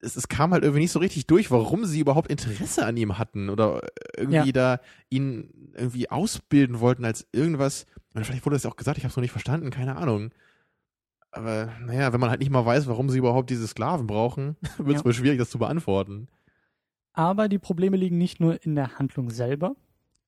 es, 0.00 0.14
es 0.14 0.28
kam 0.28 0.52
halt 0.52 0.62
irgendwie 0.62 0.82
nicht 0.82 0.92
so 0.92 0.98
richtig 1.00 1.26
durch, 1.26 1.50
warum 1.50 1.84
sie 1.86 2.00
überhaupt 2.00 2.30
Interesse 2.30 2.84
an 2.86 2.96
ihm 2.96 3.18
hatten 3.18 3.48
oder 3.48 3.80
irgendwie 4.16 4.46
Ja. 4.50 4.76
da 4.76 4.80
ihn 5.08 5.72
irgendwie 5.74 6.10
ausbilden 6.10 6.80
wollten 6.80 7.04
als 7.04 7.26
irgendwas. 7.32 7.86
Und 8.14 8.24
vielleicht 8.24 8.44
wurde 8.46 8.56
das 8.56 8.62
ja 8.64 8.70
auch 8.70 8.76
gesagt, 8.76 8.98
ich 8.98 9.04
habe 9.04 9.10
es 9.10 9.16
noch 9.16 9.22
nicht 9.22 9.32
verstanden, 9.32 9.70
keine 9.70 9.96
Ahnung. 9.96 10.30
Aber 11.36 11.72
naja, 11.84 12.12
wenn 12.12 12.20
man 12.20 12.30
halt 12.30 12.40
nicht 12.40 12.50
mal 12.50 12.64
weiß, 12.66 12.86
warum 12.86 13.10
sie 13.10 13.18
überhaupt 13.18 13.50
diese 13.50 13.66
Sklaven 13.68 14.06
brauchen, 14.06 14.56
wird 14.78 14.96
es 14.96 15.00
Ja. 15.00 15.04
wohl 15.04 15.12
schwierig, 15.14 15.38
das 15.38 15.50
zu 15.50 15.58
beantworten. 15.58 16.28
Aber 17.12 17.48
die 17.48 17.58
Probleme 17.58 17.96
liegen 17.96 18.18
nicht 18.18 18.40
nur 18.40 18.62
in 18.64 18.74
der 18.74 18.98
Handlung 18.98 19.30
selber, 19.30 19.74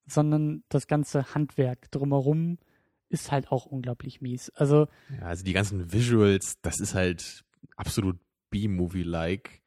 sondern 0.06 0.62
das 0.68 0.86
ganze 0.86 1.34
Handwerk 1.34 1.90
drumherum 1.90 2.58
ist 3.10 3.30
halt 3.32 3.50
auch 3.52 3.66
unglaublich 3.66 4.20
mies. 4.20 4.50
Also, 4.50 4.86
Ja, 5.18 5.26
also 5.26 5.44
die 5.44 5.52
ganzen 5.52 5.92
Visuals, 5.92 6.60
das 6.62 6.80
ist 6.80 6.94
halt 6.94 7.44
absolut 7.76 8.18
B-Movie-like. 8.50 9.60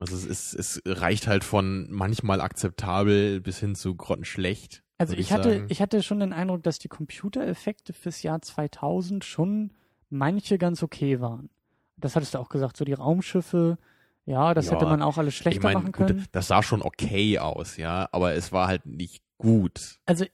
Also 0.00 0.16
es, 0.16 0.24
ist, 0.24 0.54
es 0.54 0.82
reicht 0.84 1.26
halt 1.26 1.44
von 1.44 1.86
manchmal 1.90 2.40
akzeptabel 2.40 3.40
bis 3.40 3.58
hin 3.58 3.74
zu 3.74 3.94
grottenschlecht. 3.94 4.82
also 4.98 5.12
würd 5.12 5.20
ich 5.20 5.32
hatte, 5.32 5.50
sagen. 5.54 5.66
ich 5.68 5.80
hatte 5.80 6.02
schon 6.02 6.20
den 6.20 6.32
Eindruck, 6.32 6.62
dass 6.62 6.78
die 6.78 6.88
Computereffekte 6.88 7.92
fürs 7.92 8.22
Jahr 8.22 8.42
2000 8.42 9.24
schon 9.24 9.72
manche 10.14 10.58
ganz 10.58 10.82
okay 10.82 11.20
waren. 11.20 11.50
Das 11.96 12.16
hattest 12.16 12.34
du 12.34 12.38
auch 12.38 12.48
gesagt, 12.48 12.76
so 12.76 12.84
die 12.84 12.92
Raumschiffe, 12.94 13.78
ja, 14.26 14.54
das 14.54 14.66
Ja, 14.66 14.72
hätte 14.72 14.86
man 14.86 15.02
auch 15.02 15.18
alles 15.18 15.34
schlechter 15.34 15.58
ich 15.58 15.62
meine, 15.62 15.78
machen 15.80 15.92
können. 15.92 16.18
gut, 16.18 16.26
das 16.32 16.48
sah 16.48 16.62
schon 16.62 16.82
okay 16.82 17.38
aus, 17.38 17.76
ja, 17.76 18.08
aber 18.12 18.32
es 18.34 18.52
war 18.52 18.66
halt 18.68 18.86
nicht 18.86 19.22
gut. 19.38 19.98
also 20.06 20.24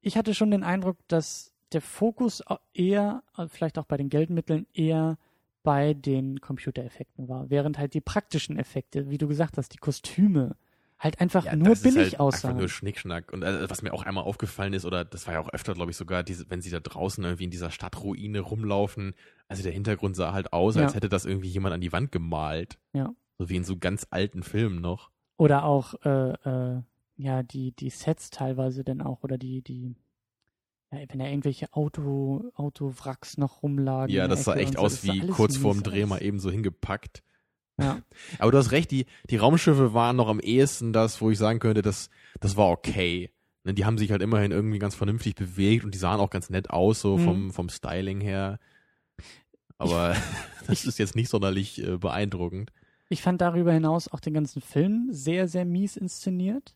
ich 0.00 0.16
hatte 0.16 0.34
schon 0.34 0.50
den 0.50 0.62
Eindruck, 0.64 0.96
dass 1.08 1.52
der 1.72 1.80
Fokus 1.82 2.42
eher, 2.72 3.22
äh, 3.36 3.46
vielleicht 3.48 3.78
auch 3.78 3.84
bei 3.84 3.96
den 3.96 4.08
Geldmitteln, 4.08 4.66
eher 4.72 5.18
bei 5.62 5.92
den 5.92 6.40
Computereffekten 6.40 7.28
war, 7.28 7.50
während 7.50 7.78
halt 7.78 7.94
die 7.94 8.00
praktischen 8.00 8.56
Effekte, 8.58 9.10
wie 9.10 9.18
du 9.18 9.28
gesagt 9.28 9.58
hast, 9.58 9.74
die 9.74 9.78
Kostüme, 9.78 10.56
halt 10.98 11.20
einfach 11.20 11.44
Ja, 11.44 11.54
nur 11.56 11.72
ist 11.72 11.82
billig 11.82 11.96
halt 12.12 12.20
aussahen. 12.20 12.50
Einfach 12.50 12.60
nur 12.60 12.68
Schnickschnack. 12.68 13.32
Und 13.32 13.42
äh, 13.42 13.68
was 13.70 13.82
mir 13.82 13.92
auch 13.92 14.02
einmal 14.02 14.24
aufgefallen 14.24 14.72
ist, 14.72 14.84
oder 14.84 15.04
das 15.04 15.26
war 15.26 15.34
ja 15.34 15.40
auch 15.40 15.50
öfter, 15.50 15.74
glaube 15.74 15.90
ich, 15.90 15.96
sogar, 15.96 16.22
diese, 16.22 16.50
wenn 16.50 16.60
sie 16.60 16.70
da 16.70 16.80
draußen 16.80 17.22
irgendwie 17.22 17.44
in 17.44 17.50
dieser 17.50 17.70
Stadtruine 17.70 18.40
rumlaufen, 18.40 19.14
also 19.48 19.62
der 19.62 19.72
Hintergrund 19.72 20.16
sah 20.16 20.32
halt 20.32 20.52
aus, 20.52 20.76
als 20.76 20.92
Ja. 20.92 20.96
hätte 20.96 21.08
das 21.08 21.24
irgendwie 21.24 21.48
jemand 21.48 21.74
an 21.74 21.80
die 21.80 21.92
Wand 21.92 22.10
gemalt. 22.12 22.78
Ja. 22.92 23.14
So 23.38 23.48
wie 23.48 23.56
in 23.56 23.64
so 23.64 23.76
ganz 23.76 24.06
alten 24.10 24.42
Filmen 24.42 24.80
noch. 24.80 25.10
Oder 25.36 25.64
auch, 25.64 25.94
äh, 26.04 26.32
äh, 26.32 26.82
ja, 27.16 27.42
die, 27.42 27.72
die 27.72 27.90
Sets 27.90 28.30
teilweise 28.30 28.82
dann 28.82 29.00
auch, 29.00 29.22
oder 29.22 29.38
die, 29.38 29.62
die, 29.62 29.94
ja, 30.90 30.98
wenn 31.08 31.18
da 31.20 31.26
irgendwelche 31.26 31.72
Auto, 31.72 32.50
Autowracks 32.54 33.38
noch 33.38 33.62
rumlagen. 33.62 34.12
Ja, 34.12 34.26
das 34.26 34.44
sah 34.44 34.54
echt 34.54 34.74
so, 34.74 34.80
aus 34.80 35.02
sah 35.02 35.12
wie 35.12 35.26
kurz 35.28 35.56
vorm 35.56 35.82
Dreh 35.82 36.06
mal 36.06 36.22
eben 36.22 36.40
so 36.40 36.50
hingepackt. 36.50 37.22
Ja. 37.80 38.00
Aber 38.38 38.50
du 38.50 38.58
hast 38.58 38.72
recht, 38.72 38.90
die, 38.90 39.06
die 39.30 39.36
Raumschiffe 39.36 39.94
waren 39.94 40.16
noch 40.16 40.28
am 40.28 40.40
ehesten 40.40 40.92
das, 40.92 41.20
wo 41.20 41.30
ich 41.30 41.38
sagen 41.38 41.60
könnte, 41.60 41.82
das, 41.82 42.10
das 42.40 42.56
war 42.56 42.68
okay. 42.70 43.30
Ne, 43.64 43.72
Die 43.74 43.84
haben 43.84 43.98
sich 43.98 44.10
halt 44.10 44.20
immerhin 44.22 44.50
irgendwie 44.50 44.78
ganz 44.80 44.94
vernünftig 44.96 45.34
bewegt 45.36 45.84
und 45.84 45.94
die 45.94 45.98
sahen 45.98 46.20
auch 46.20 46.30
ganz 46.30 46.50
nett 46.50 46.70
aus, 46.70 47.00
so 47.00 47.16
Mhm. 47.18 47.24
vom, 47.24 47.50
vom 47.52 47.68
Styling 47.68 48.20
her. 48.20 48.58
Aber 49.78 50.16
das 50.66 50.84
ist 50.84 50.98
jetzt 50.98 51.14
nicht 51.14 51.28
sonderlich 51.28 51.82
äh, 51.82 51.98
beeindruckend. 51.98 52.72
Ich 53.10 53.22
fand 53.22 53.40
darüber 53.40 53.72
hinaus 53.72 54.08
auch 54.08 54.20
den 54.20 54.34
ganzen 54.34 54.60
Film 54.60 55.08
sehr, 55.10 55.48
sehr 55.48 55.64
mies 55.64 55.96
inszeniert. 55.96 56.74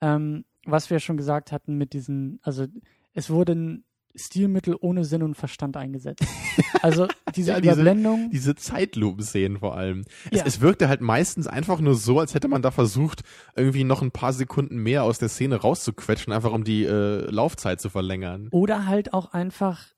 Ähm, 0.00 0.44
was 0.64 0.90
wir 0.90 0.98
schon 0.98 1.16
gesagt 1.16 1.52
hatten 1.52 1.76
mit 1.76 1.92
diesen, 1.92 2.40
also 2.42 2.66
es 3.12 3.30
wurden 3.30 3.84
Stilmittel 4.14 4.76
ohne 4.80 5.04
Sinn 5.04 5.22
und 5.22 5.34
Verstand 5.36 5.76
eingesetzt. 5.76 6.24
Also 6.82 7.08
diese 7.36 7.50
Ja, 7.52 7.60
diese- 7.60 7.72
Überblendung. 7.74 8.30
Diese 8.30 8.54
Zeitlupenszenen 8.54 9.58
vor 9.58 9.76
allem. 9.76 10.04
Es, 10.30 10.38
Ja. 10.38 10.44
es 10.46 10.60
wirkte 10.62 10.88
halt 10.88 11.00
meistens 11.02 11.46
einfach 11.46 11.80
nur 11.80 11.94
so, 11.94 12.18
als 12.20 12.32
hätte 12.34 12.48
man 12.48 12.62
da 12.62 12.70
versucht, 12.70 13.22
irgendwie 13.54 13.84
noch 13.84 14.00
ein 14.02 14.12
paar 14.12 14.32
Sekunden 14.32 14.76
mehr 14.78 15.04
aus 15.04 15.18
der 15.18 15.28
Szene 15.28 15.56
rauszuquetschen, 15.56 16.32
einfach 16.32 16.52
um 16.52 16.64
die 16.64 16.84
äh, 16.84 17.30
Laufzeit 17.30 17.80
zu 17.80 17.90
verlängern. 17.90 18.48
Oder 18.52 18.86
halt 18.86 19.12
auch 19.12 19.32
einfach 19.32 19.88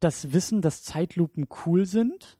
das 0.00 0.32
Wissen, 0.34 0.60
dass 0.60 0.82
Zeitlupen 0.82 1.46
cool 1.64 1.86
sind 1.86 2.36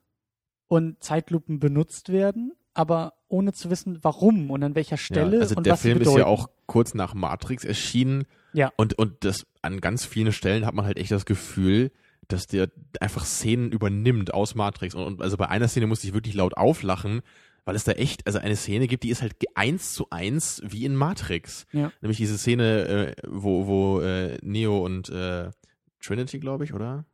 und 0.69 1.03
Zeitlupen 1.03 1.59
benutzt 1.59 2.11
werden, 2.11 2.53
aber 2.75 3.15
ohne 3.29 3.53
zu 3.53 3.71
wissen, 3.71 3.99
warum 4.03 4.51
und 4.51 4.63
an 4.63 4.75
welcher 4.75 4.97
Stelle 4.97 5.37
ja, 5.37 5.43
also 5.43 5.57
und 5.57 5.67
der 5.67 5.75
was 5.75 5.83
Film 5.83 6.01
ist 6.01 6.17
ja 6.17 6.27
auch 6.27 6.49
kurz 6.67 6.95
nach 6.95 7.15
Matrix 7.15 7.65
erschienen. 7.65 8.25
Ja. 8.53 8.73
Und, 8.77 8.99
und 8.99 9.25
das 9.25 9.47
an 9.63 9.81
ganz 9.81 10.05
vielen 10.05 10.33
Stellen 10.33 10.65
hat 10.65 10.75
man 10.75 10.85
halt 10.85 10.97
echt 10.97 11.11
das 11.11 11.27
Gefühl, 11.27 11.91
dass 12.29 12.47
der 12.47 12.71
einfach 13.01 13.25
Szenen 13.25 13.71
übernimmt 13.71 14.33
aus 14.33 14.55
Matrix. 14.55 14.95
Und, 14.95 15.05
und 15.05 15.23
also 15.23 15.37
bei 15.37 15.49
einer 15.49 15.69
Szene 15.69 15.87
musste 15.87 16.07
ich 16.07 16.15
wirklich 16.15 16.35
laut 16.35 16.57
auflachen, 16.57 17.23
weil 17.65 17.77
es 17.77 17.85
da 17.85 17.93
echt, 17.93 18.27
also 18.27 18.39
eine 18.39 18.57
Szene 18.57 18.87
gibt, 18.87 19.03
die 19.03 19.11
ist 19.11 19.23
halt 19.23 19.35
eins 19.55 19.93
zu 19.93 20.07
eins 20.11 20.63
wie 20.65 20.85
in 20.85 20.95
Matrix. 20.95 21.67
Ja. 21.73 21.93
Nämlich 22.01 22.17
diese 22.17 22.39
Szene, 22.39 22.89
äh, 22.89 23.15
wo, 23.27 23.67
wo 23.67 24.01
äh, 24.01 24.39
Neo 24.43 24.85
und 24.85 25.09
äh, 25.11 25.51
Trinity, 26.01 26.39
glaube 26.39 26.65
ich, 26.65 26.73
oder? 26.73 27.05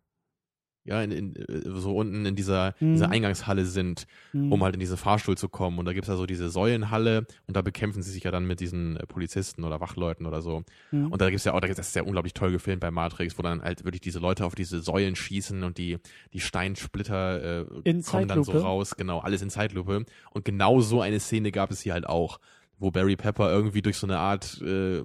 Ja, 0.85 1.01
in, 1.01 1.13
in, 1.13 1.37
äh, 1.37 1.63
so 1.79 1.95
unten 1.97 2.27
in 2.27 2.35
dieser, 2.35 2.75
Mhm. 2.81 2.95
dieser 2.95 3.09
Eingangshalle 3.11 3.65
sind, 3.67 4.07
Hm. 4.33 4.51
um 4.53 4.65
halt 4.65 4.75
in 4.75 4.81
diese 4.81 4.97
Fahrstuhl 4.97 5.37
zu 5.39 5.49
kommen. 5.49 5.79
Und 5.79 5.85
da 5.85 5.93
gibt's 5.93 6.09
ja 6.09 6.17
so 6.17 6.27
diese 6.27 6.51
Säulenhalle 6.51 7.25
und 7.47 7.57
da 7.57 7.63
bekämpfen 7.63 8.03
sie 8.03 8.11
sich 8.11 8.25
ja 8.25 8.33
dann 8.33 8.47
mit 8.49 8.59
diesen 8.59 8.97
äh, 8.97 9.07
Polizisten 9.07 9.63
oder 9.63 9.81
Wachleuten 9.81 10.27
oder 10.27 10.43
so. 10.43 10.65
Hm. 10.91 11.13
Und 11.13 11.21
da 11.21 11.31
gibt's 11.31 11.45
ja 11.45 11.55
auch, 11.55 11.61
das 11.61 11.79
ist 11.79 11.95
ja 11.95 12.03
unglaublich 12.03 12.35
toll 12.35 12.51
gefilmt 12.51 12.81
bei 12.81 12.91
Matrix, 12.91 13.39
wo 13.39 13.43
dann 13.43 13.63
halt 13.63 13.85
wirklich 13.85 14.01
diese 14.01 14.19
Leute 14.19 14.45
auf 14.45 14.57
diese 14.57 14.81
Säulen 14.81 15.15
schießen 15.15 15.63
und 15.63 15.79
die, 15.79 15.99
die 16.33 16.41
Steinsplitter 16.41 17.61
äh, 17.61 17.67
In 17.85 18.03
kommen 18.03 18.29
dann 18.29 18.43
so 18.43 18.51
Zeitlupe. 18.53 18.67
raus, 18.67 18.97
genau, 18.97 19.21
alles 19.21 19.43
in 19.43 19.51
Zeitlupe. 19.51 20.05
Und 20.33 20.45
genau 20.45 20.81
so 20.81 21.01
eine 21.01 21.21
Szene 21.21 21.53
gab 21.53 21.71
es 21.71 21.81
hier 21.83 21.93
halt 21.93 22.07
auch, 22.09 22.41
wo 22.79 22.91
Barry 22.91 23.15
Pepper 23.17 23.51
irgendwie 23.53 23.83
durch 23.83 23.99
so 23.99 24.07
eine 24.09 24.19
Art, 24.19 24.61
äh, 24.63 25.03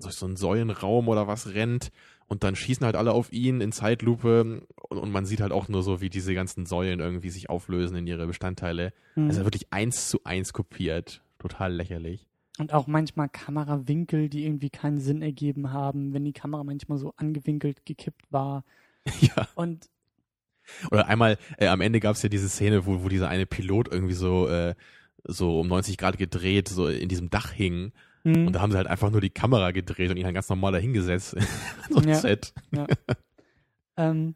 durch 0.00 0.14
so 0.14 0.26
einen 0.26 0.36
Säulenraum 0.36 1.08
oder 1.08 1.26
was 1.26 1.52
rennt 1.54 1.90
und 2.30 2.44
dann 2.44 2.54
schießen 2.54 2.86
halt 2.86 2.94
alle 2.94 3.10
auf 3.10 3.32
ihn 3.32 3.60
in 3.60 3.72
Zeitlupe 3.72 4.62
und, 4.88 4.98
und 4.98 5.10
man 5.10 5.26
sieht 5.26 5.40
halt 5.40 5.50
auch 5.50 5.68
nur 5.68 5.82
so, 5.82 6.00
wie 6.00 6.10
diese 6.10 6.32
ganzen 6.32 6.64
Säulen 6.64 7.00
irgendwie 7.00 7.28
sich 7.28 7.50
auflösen 7.50 7.96
in 7.96 8.06
ihre 8.06 8.24
Bestandteile. 8.28 8.92
Hm. 9.14 9.26
Also 9.26 9.44
wirklich 9.44 9.72
eins 9.72 10.08
zu 10.08 10.20
eins 10.22 10.52
kopiert. 10.52 11.22
Total 11.40 11.74
lächerlich. 11.74 12.28
Und 12.58 12.72
auch 12.72 12.86
manchmal 12.86 13.28
Kamerawinkel, 13.28 14.28
die 14.28 14.44
irgendwie 14.44 14.70
keinen 14.70 15.00
Sinn 15.00 15.22
ergeben 15.22 15.72
haben, 15.72 16.14
wenn 16.14 16.24
die 16.24 16.32
Kamera 16.32 16.62
manchmal 16.62 16.98
so 16.98 17.12
angewinkelt 17.16 17.84
gekippt 17.84 18.30
war. 18.30 18.64
ja. 19.20 19.48
Und 19.56 19.90
Oder 20.92 21.08
einmal, 21.08 21.36
äh, 21.58 21.66
am 21.66 21.80
Ende 21.80 21.98
gab 21.98 22.14
es 22.14 22.22
ja 22.22 22.28
diese 22.28 22.48
Szene, 22.48 22.86
wo, 22.86 23.02
wo 23.02 23.08
dieser 23.08 23.28
eine 23.28 23.46
Pilot 23.46 23.88
irgendwie 23.92 24.14
so, 24.14 24.46
äh, 24.46 24.76
so 25.24 25.58
um 25.58 25.66
90 25.66 25.98
Grad 25.98 26.16
gedreht, 26.16 26.68
so 26.68 26.86
in 26.86 27.08
diesem 27.08 27.28
Dach 27.28 27.50
hing. 27.50 27.90
Hm, 28.24 28.46
Und 28.46 28.52
da 28.54 28.60
haben 28.60 28.70
sie 28.72 28.76
halt 28.78 28.86
einfach 28.86 29.10
nur 29.10 29.20
die 29.20 29.30
Kamera 29.30 29.70
gedreht 29.70 30.10
und 30.10 30.16
ihn 30.16 30.24
halt 30.24 30.34
ganz 30.34 30.48
normal 30.48 30.72
dahingesetzt. 30.72 31.36
so 31.90 31.98
ein 32.00 32.08
Ja. 32.08 32.14
Set. 32.16 32.52
ähm, 33.96 34.34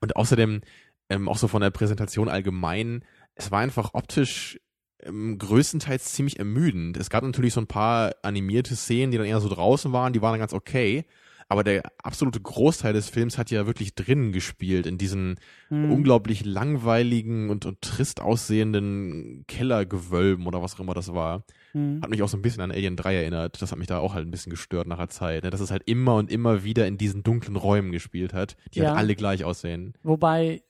Und 0.00 0.16
außerdem, 0.16 0.60
ähm, 1.08 1.28
auch 1.28 1.38
so 1.38 1.48
von 1.48 1.62
der 1.62 1.70
Präsentation 1.70 2.28
allgemein, 2.28 3.04
es 3.34 3.50
war 3.50 3.60
einfach 3.60 3.90
optisch 3.94 4.60
ähm, 5.02 5.38
größtenteils 5.38 6.12
ziemlich 6.12 6.38
ermüdend. 6.38 6.96
Es 6.96 7.10
gab 7.10 7.24
natürlich 7.24 7.54
so 7.54 7.60
ein 7.60 7.66
paar 7.66 8.12
animierte 8.22 8.76
Szenen, 8.76 9.10
die 9.12 9.18
dann 9.18 9.26
eher 9.26 9.40
so 9.40 9.48
draußen 9.48 9.92
waren, 9.92 10.12
die 10.12 10.22
waren 10.22 10.32
dann 10.32 10.40
ganz 10.40 10.52
okay. 10.52 11.04
Aber 11.48 11.64
der 11.64 11.82
absolute 12.00 12.40
Großteil 12.40 12.92
des 12.92 13.08
Films 13.08 13.36
hat 13.36 13.50
ja 13.50 13.66
wirklich 13.66 13.96
drinnen 13.96 14.30
gespielt, 14.30 14.86
in 14.86 14.98
diesen 14.98 15.40
hm, 15.68 15.90
unglaublich 15.90 16.44
langweiligen 16.44 17.50
und, 17.50 17.66
und 17.66 17.80
trist 17.80 18.20
aussehenden 18.20 19.44
Kellergewölben 19.48 20.46
oder 20.46 20.62
was 20.62 20.76
auch 20.76 20.80
immer 20.80 20.94
das 20.94 21.12
war. 21.12 21.44
Hm. 21.72 22.00
Hat 22.02 22.10
mich 22.10 22.22
auch 22.22 22.28
so 22.28 22.36
ein 22.36 22.42
bisschen 22.42 22.62
an 22.62 22.70
Alien 22.72 22.96
3 22.96 23.14
erinnert. 23.14 23.60
Das 23.62 23.70
hat 23.70 23.78
mich 23.78 23.86
da 23.86 23.98
auch 23.98 24.14
halt 24.14 24.26
ein 24.26 24.30
bisschen 24.30 24.50
gestört 24.50 24.86
nach 24.86 24.98
der 24.98 25.08
Zeit. 25.08 25.44
Ne? 25.44 25.50
Dass 25.50 25.60
es 25.60 25.70
halt 25.70 25.82
immer 25.86 26.16
und 26.16 26.30
immer 26.30 26.64
wieder 26.64 26.86
in 26.86 26.98
diesen 26.98 27.22
dunklen 27.22 27.56
Räumen 27.56 27.92
gespielt 27.92 28.32
hat, 28.34 28.56
die 28.74 28.80
Ja. 28.80 28.88
halt 28.90 28.98
alle 28.98 29.14
gleich 29.14 29.44
aussehen. 29.44 29.94
Wobei 30.02 30.62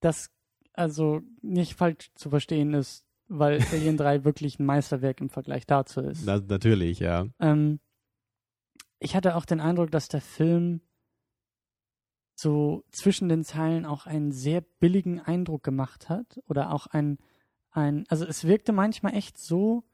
das 0.00 0.30
also 0.72 1.20
nicht 1.42 1.74
falsch 1.74 2.10
zu 2.14 2.30
verstehen 2.30 2.74
ist, 2.74 3.04
weil 3.28 3.58
Alien 3.72 3.96
3 3.96 4.24
wirklich 4.24 4.58
ein 4.58 4.66
Meisterwerk 4.66 5.20
im 5.20 5.28
Vergleich 5.30 5.66
dazu 5.66 6.00
ist. 6.00 6.24
Na, 6.24 6.40
natürlich, 6.40 6.98
ja. 6.98 7.26
Ähm, 7.38 7.78
ich 8.98 9.14
hatte 9.14 9.36
auch 9.36 9.44
den 9.44 9.60
Eindruck, 9.60 9.90
dass 9.90 10.08
der 10.08 10.20
Film 10.20 10.80
so 12.34 12.84
zwischen 12.90 13.28
den 13.28 13.44
Zeilen 13.44 13.84
auch 13.84 14.06
einen 14.06 14.32
sehr 14.32 14.60
billigen 14.60 15.20
Eindruck 15.20 15.62
gemacht 15.62 16.08
hat 16.08 16.40
oder 16.48 16.72
auch 16.72 16.86
ein, 16.86 17.18
ein, 17.70 18.04
also 18.08 18.24
es 18.26 18.44
wirkte 18.44 18.72
manchmal 18.72 19.14
echt 19.14 19.38
so, 19.38 19.84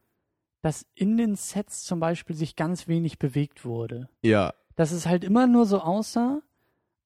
dass 0.62 0.86
in 0.94 1.16
den 1.16 1.36
Sets 1.36 1.84
zum 1.84 2.00
Beispiel 2.00 2.34
sich 2.36 2.56
ganz 2.56 2.88
wenig 2.88 3.18
bewegt 3.18 3.64
wurde. 3.64 4.08
Ja, 4.22 4.54
Dass 4.76 4.92
es 4.92 5.06
halt 5.06 5.24
immer 5.24 5.46
nur 5.46 5.66
so 5.66 5.80
aussah, 5.80 6.40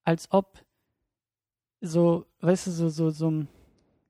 als 0.05 0.31
ob 0.31 0.65
so, 1.81 2.27
weißt 2.41 2.67
du, 2.69 2.71
so, 2.71 2.89
so, 2.89 3.11
so 3.11 3.31
ein 3.31 3.49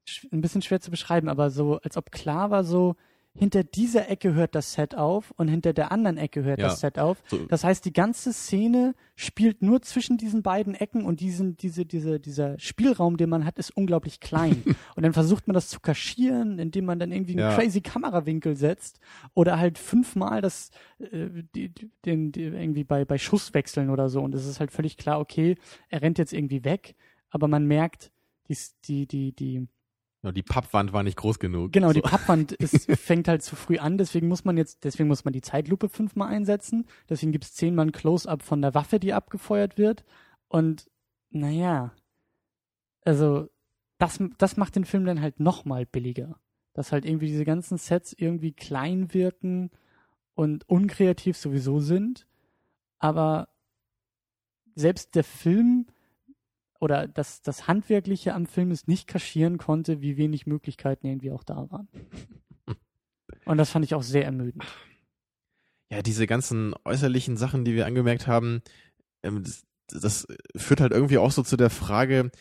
sch- 0.07 0.29
ein 0.33 0.41
bisschen 0.41 0.63
schwer 0.63 0.81
zu 0.81 0.91
beschreiben, 0.91 1.29
aber 1.29 1.51
so, 1.51 1.79
als 1.79 1.97
ob 1.97 2.11
klar 2.13 2.51
war, 2.51 2.65
so, 2.65 2.97
hinter 3.35 3.65
dieser 3.65 4.11
Ecke 4.11 4.35
hört 4.35 4.55
das 4.55 4.75
Set 4.75 4.95
auf 4.95 5.33
und 5.39 5.49
hinter 5.49 5.73
der 5.73 5.91
anderen 5.91 6.19
Ecke 6.19 6.43
hört 6.45 6.59
Ja. 6.61 6.67
das 6.69 6.81
Set 6.81 6.99
auf. 6.99 7.23
so, 7.29 7.39
Das 7.47 7.65
heißt, 7.65 7.85
die 7.85 7.93
ganze 7.93 8.33
Szene 8.33 8.95
spielt 9.17 9.63
nur 9.63 9.81
zwischen 9.81 10.19
diesen 10.19 10.43
beiden 10.43 10.75
Ecken 10.75 11.05
und 11.07 11.21
diesen, 11.21 11.57
diese, 11.57 11.87
diese, 11.87 12.21
dieser 12.21 12.59
Spielraum, 12.59 13.17
den 13.17 13.31
man 13.31 13.47
hat, 13.47 13.59
ist 13.59 13.71
unglaublich 13.75 14.21
klein. 14.21 14.63
und 14.97 15.03
dann 15.03 15.15
versucht 15.15 15.47
man 15.49 15.55
das 15.55 15.69
zu 15.69 15.81
kaschieren, 15.81 16.59
indem 16.59 16.85
man 16.85 16.99
dann 16.99 17.11
irgendwie 17.11 17.33
einen 17.33 17.41
Ja. 17.51 17.55
crazy 17.57 17.81
Kamerawinkel 17.81 18.55
setzt 18.55 19.01
oder 19.33 19.59
halt 19.59 19.79
fünfmal 19.79 20.43
das, 20.43 20.71
äh, 20.99 21.29
die, 21.55 21.73
den, 22.05 22.33
die, 22.33 22.43
irgendwie 22.43 22.85
bei, 22.85 23.05
bei 23.07 23.17
Schusswechseln 23.17 23.89
oder 23.89 24.11
so. 24.11 24.21
Und 24.21 24.35
es 24.35 24.47
ist 24.47 24.61
halt 24.61 24.73
völlig 24.73 24.99
klar, 24.99 25.19
okay, 25.21 25.57
er 25.89 26.03
rennt 26.03 26.19
jetzt 26.19 26.35
irgendwie 26.35 26.65
weg, 26.65 26.95
aber 27.31 27.49
man 27.49 27.65
merkt, 27.67 28.13
die, 28.49 28.57
die, 28.85 29.07
die, 29.07 29.33
die, 29.33 29.69
ja, 30.23 30.31
die 30.31 30.43
Pappwand 30.43 30.93
war 30.93 31.03
nicht 31.03 31.17
groß 31.17 31.41
genug. 31.41 31.73
Genau, 31.73 31.89
so. 31.89 31.95
die 31.95 32.01
Pappwand 32.01 32.53
ist, 32.53 32.91
fängt 32.93 33.27
halt 33.27 33.43
zu 33.43 33.57
früh 33.57 33.79
an, 33.79 33.99
deswegen 33.99 34.29
muss 34.29 34.45
man 34.45 34.57
jetzt, 34.57 34.85
deswegen 34.85 35.09
muss 35.09 35.25
man 35.25 35.33
die 35.33 35.41
Zeitlupe 35.41 35.89
fünfmal 35.89 36.29
einsetzen. 36.29 36.87
Deswegen 37.09 37.33
gibt's 37.33 37.55
zehnmal 37.55 37.87
ein 37.87 37.93
Close-up 37.93 38.43
von 38.43 38.63
der 38.63 38.75
Waffe, 38.75 39.01
die 39.01 39.13
abgefeuert 39.13 39.79
wird. 39.79 40.05
Und 40.49 40.89
naja, 41.31 41.93
also 43.05 43.49
das, 43.99 44.23
das 44.39 44.57
macht 44.57 44.77
den 44.77 44.85
Film 44.85 45.05
dann 45.05 45.21
halt 45.21 45.41
nochmal 45.41 45.87
billiger. 45.87 46.37
Dass 46.73 46.93
halt 46.93 47.05
irgendwie 47.05 47.27
diese 47.27 47.45
ganzen 47.45 47.77
Sets 47.77 48.15
irgendwie 48.17 48.53
klein 48.53 49.13
wirken 49.13 49.71
und 50.35 50.69
unkreativ 50.69 51.37
sowieso 51.37 51.81
sind. 51.81 52.27
Aber 52.99 53.49
selbst 54.75 55.17
der 55.17 55.25
Film 55.25 55.87
oder 56.83 57.07
das, 57.07 57.43
das 57.43 57.69
Handwerkliche 57.69 58.35
am 58.35 58.47
Film 58.47 58.73
es 58.73 58.89
nicht 58.89 59.07
kaschieren 59.07 59.57
konnte, 59.57 60.01
wie 60.01 60.17
wenig 60.17 60.49
Möglichkeiten 60.49 61.07
irgendwie 61.07 61.31
auch 61.31 61.45
da 61.45 61.71
waren. 61.71 61.87
Und 63.45 63.59
das 63.59 63.71
fand 63.71 63.85
ich 63.85 63.95
auch 63.95 64.03
sehr 64.03 64.25
ermüdend. 64.25 64.65
ja, 65.91 66.03
diese 66.03 66.27
ganzen 66.27 66.75
äußerlichen 66.85 67.37
Sachen, 67.37 67.65
die 67.65 67.77
wir 67.77 67.87
angemerkt 67.87 68.27
haben, 68.27 68.63
ähm, 69.23 69.45
das, 69.45 69.63
das 69.87 70.27
führt 70.57 70.81
halt 70.81 70.91
irgendwie 70.91 71.19
auch 71.19 71.31
so 71.31 71.45
zu 71.45 71.57
der 71.57 71.71
Frage, 71.71 72.33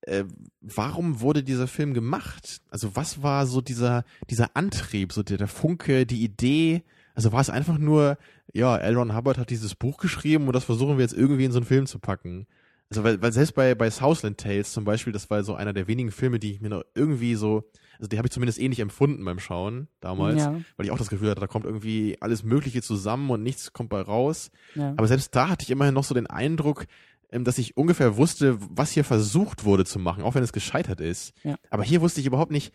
äh, 0.00 0.24
warum 0.62 1.20
wurde 1.20 1.42
dieser 1.42 1.66
Film 1.66 1.92
gemacht? 1.92 2.62
Also 2.70 2.96
was 2.96 3.22
war 3.22 3.46
so 3.46 3.60
dieser, 3.60 4.04
dieser 4.30 4.56
Antrieb, 4.56 5.12
so 5.12 5.22
der, 5.22 5.36
der 5.36 5.46
Funke, 5.46 6.06
die 6.06 6.24
Idee? 6.24 6.84
Also 7.14 7.32
war 7.32 7.40
es 7.42 7.50
einfach 7.50 7.76
nur, 7.76 8.16
ja, 8.54 8.78
L. 8.78 8.96
Ron 8.96 9.14
Hubbard 9.14 9.36
hat 9.36 9.50
dieses 9.50 9.74
Buch 9.74 9.98
geschrieben 9.98 10.46
und 10.46 10.54
das 10.54 10.64
versuchen 10.64 10.96
wir 10.96 11.02
jetzt 11.02 11.12
irgendwie 11.12 11.44
in 11.44 11.52
so 11.52 11.58
einen 11.58 11.66
Film 11.66 11.84
zu 11.84 11.98
packen. 11.98 12.46
Also 12.90 13.04
weil, 13.04 13.22
weil 13.22 13.32
selbst 13.32 13.54
bei, 13.54 13.74
bei 13.74 13.88
Southland 13.90 14.38
Tales 14.38 14.72
zum 14.72 14.84
Beispiel, 14.84 15.12
das 15.12 15.30
war 15.30 15.44
so 15.44 15.54
einer 15.54 15.72
der 15.72 15.86
wenigen 15.86 16.10
Filme, 16.10 16.38
die 16.40 16.52
ich 16.52 16.60
mir 16.60 16.70
noch 16.70 16.82
irgendwie 16.94 17.36
so, 17.36 17.62
also 17.98 18.08
die 18.08 18.18
habe 18.18 18.26
ich 18.26 18.32
zumindest 18.32 18.58
ähnlich 18.58 18.80
empfunden 18.80 19.24
beim 19.24 19.38
Schauen 19.38 19.86
damals, 20.00 20.38
Ja, 20.42 20.60
weil 20.76 20.86
ich 20.86 20.90
auch 20.90 20.98
das 20.98 21.08
Gefühl 21.08 21.30
hatte, 21.30 21.40
da 21.40 21.46
kommt 21.46 21.66
irgendwie 21.66 22.16
alles 22.20 22.42
Mögliche 22.42 22.82
zusammen 22.82 23.30
und 23.30 23.42
nichts 23.44 23.72
kommt 23.72 23.90
bei 23.90 24.00
raus. 24.00 24.50
ja. 24.74 24.90
Aber 24.96 25.06
selbst 25.06 25.34
da 25.36 25.48
hatte 25.48 25.62
ich 25.62 25.70
immerhin 25.70 25.94
noch 25.94 26.02
so 26.04 26.14
den 26.14 26.26
Eindruck, 26.26 26.86
ähm, 27.30 27.44
dass 27.44 27.58
ich 27.58 27.76
ungefähr 27.76 28.16
wusste, 28.16 28.58
was 28.60 28.90
hier 28.90 29.04
versucht 29.04 29.64
wurde 29.64 29.84
zu 29.84 30.00
machen, 30.00 30.24
auch 30.24 30.34
wenn 30.34 30.42
es 30.42 30.52
gescheitert 30.52 31.00
ist. 31.00 31.32
Ja. 31.44 31.56
Aber 31.70 31.84
hier 31.84 32.00
wusste 32.00 32.20
ich 32.20 32.26
überhaupt 32.26 32.50
nicht, 32.50 32.74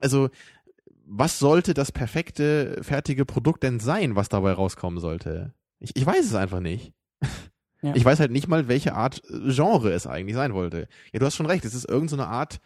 also 0.00 0.28
was 1.06 1.40
sollte 1.40 1.74
das 1.74 1.90
perfekte, 1.90 2.78
fertige 2.82 3.24
Produkt 3.26 3.64
denn 3.64 3.80
sein, 3.80 4.14
was 4.14 4.28
dabei 4.28 4.52
rauskommen 4.52 5.00
sollte? 5.00 5.52
Ich, 5.80 5.96
ich 5.96 6.06
weiß 6.06 6.24
es 6.24 6.34
einfach 6.36 6.60
nicht. 6.60 6.92
Ja. 7.84 7.94
Ich 7.94 8.04
weiß 8.04 8.18
halt 8.18 8.30
nicht 8.30 8.48
mal, 8.48 8.66
welche 8.66 8.94
Art 8.94 9.22
äh, 9.28 9.52
Genre 9.52 9.92
es 9.92 10.06
eigentlich 10.06 10.34
sein 10.34 10.54
wollte. 10.54 10.88
Ja, 11.12 11.18
du 11.18 11.26
hast 11.26 11.36
schon 11.36 11.44
recht, 11.44 11.66
es 11.66 11.74
ist 11.74 11.84
irgendeine 11.86 12.22
so 12.22 12.28
eine 12.28 12.34
Art, 12.34 12.60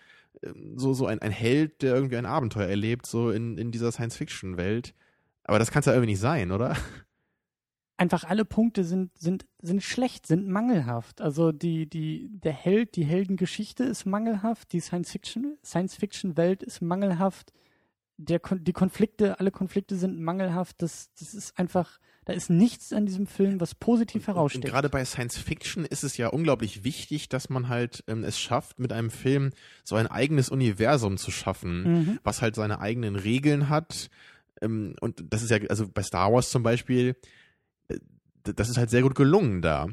ähm, 0.44 0.78
so, 0.78 0.94
so 0.94 1.06
ein, 1.06 1.18
ein 1.20 1.32
Held, 1.32 1.82
der 1.82 1.92
irgendwie 1.96 2.16
ein 2.16 2.24
Abenteuer 2.24 2.68
erlebt, 2.68 3.04
so 3.04 3.32
in, 3.32 3.58
in 3.58 3.72
dieser 3.72 3.90
Science-Fiction-Welt. 3.90 4.94
Aber 5.42 5.58
das 5.58 5.72
kann 5.72 5.80
es 5.80 5.86
ja 5.86 5.92
irgendwie 5.92 6.12
nicht 6.12 6.20
sein, 6.20 6.52
oder? 6.52 6.76
Einfach 7.96 8.22
alle 8.22 8.44
Punkte 8.44 8.84
sind, 8.84 9.10
sind, 9.18 9.44
sind 9.60 9.82
schlecht, 9.82 10.24
sind 10.24 10.46
mangelhaft. 10.46 11.20
Also 11.20 11.50
die, 11.50 11.90
die, 11.90 12.28
der 12.30 12.52
Held, 12.52 12.94
die 12.94 13.04
Heldengeschichte 13.04 13.82
ist 13.82 14.06
mangelhaft, 14.06 14.72
die 14.72 14.78
Science-Fiction, 14.78 15.58
Science-Fiction-Welt 15.64 16.62
ist 16.62 16.80
mangelhaft, 16.80 17.52
der, 18.18 18.38
die 18.38 18.72
Konflikte, 18.72 19.40
alle 19.40 19.50
Konflikte 19.50 19.96
sind 19.96 20.20
mangelhaft. 20.20 20.80
Das, 20.80 21.10
das 21.18 21.34
ist 21.34 21.58
einfach, 21.58 21.98
Da 22.28 22.34
ist 22.34 22.50
nichts 22.50 22.92
an 22.92 23.06
diesem 23.06 23.26
Film, 23.26 23.58
was 23.58 23.74
positiv 23.74 24.28
Und 24.28 24.34
heraussticht. 24.34 24.66
gerade 24.66 24.90
bei 24.90 25.02
Science 25.04 25.38
Fiction 25.38 25.86
ist 25.86 26.04
es 26.04 26.18
ja 26.18 26.28
unglaublich 26.28 26.84
wichtig, 26.84 27.30
dass 27.30 27.48
man 27.48 27.68
halt 27.68 28.04
ähm, 28.06 28.22
es 28.22 28.38
schafft, 28.38 28.78
mit 28.78 28.92
einem 28.92 29.10
Film 29.10 29.50
so 29.82 29.96
ein 29.96 30.06
eigenes 30.06 30.50
Universum 30.50 31.16
zu 31.16 31.30
schaffen, 31.30 31.82
Mhm. 31.84 32.18
was 32.24 32.42
halt 32.42 32.54
seine 32.54 32.80
eigenen 32.80 33.16
Regeln 33.16 33.70
hat. 33.70 34.10
Ähm, 34.60 34.94
und 35.00 35.24
das 35.30 35.42
ist 35.42 35.50
ja, 35.50 35.58
also 35.70 35.88
bei 35.88 36.02
Star 36.02 36.30
Wars 36.32 36.50
zum 36.50 36.62
Beispiel, 36.62 37.16
äh, 37.88 37.96
das 38.42 38.68
ist 38.68 38.76
halt 38.76 38.90
sehr 38.90 39.02
gut 39.02 39.14
gelungen 39.14 39.62
da. 39.62 39.88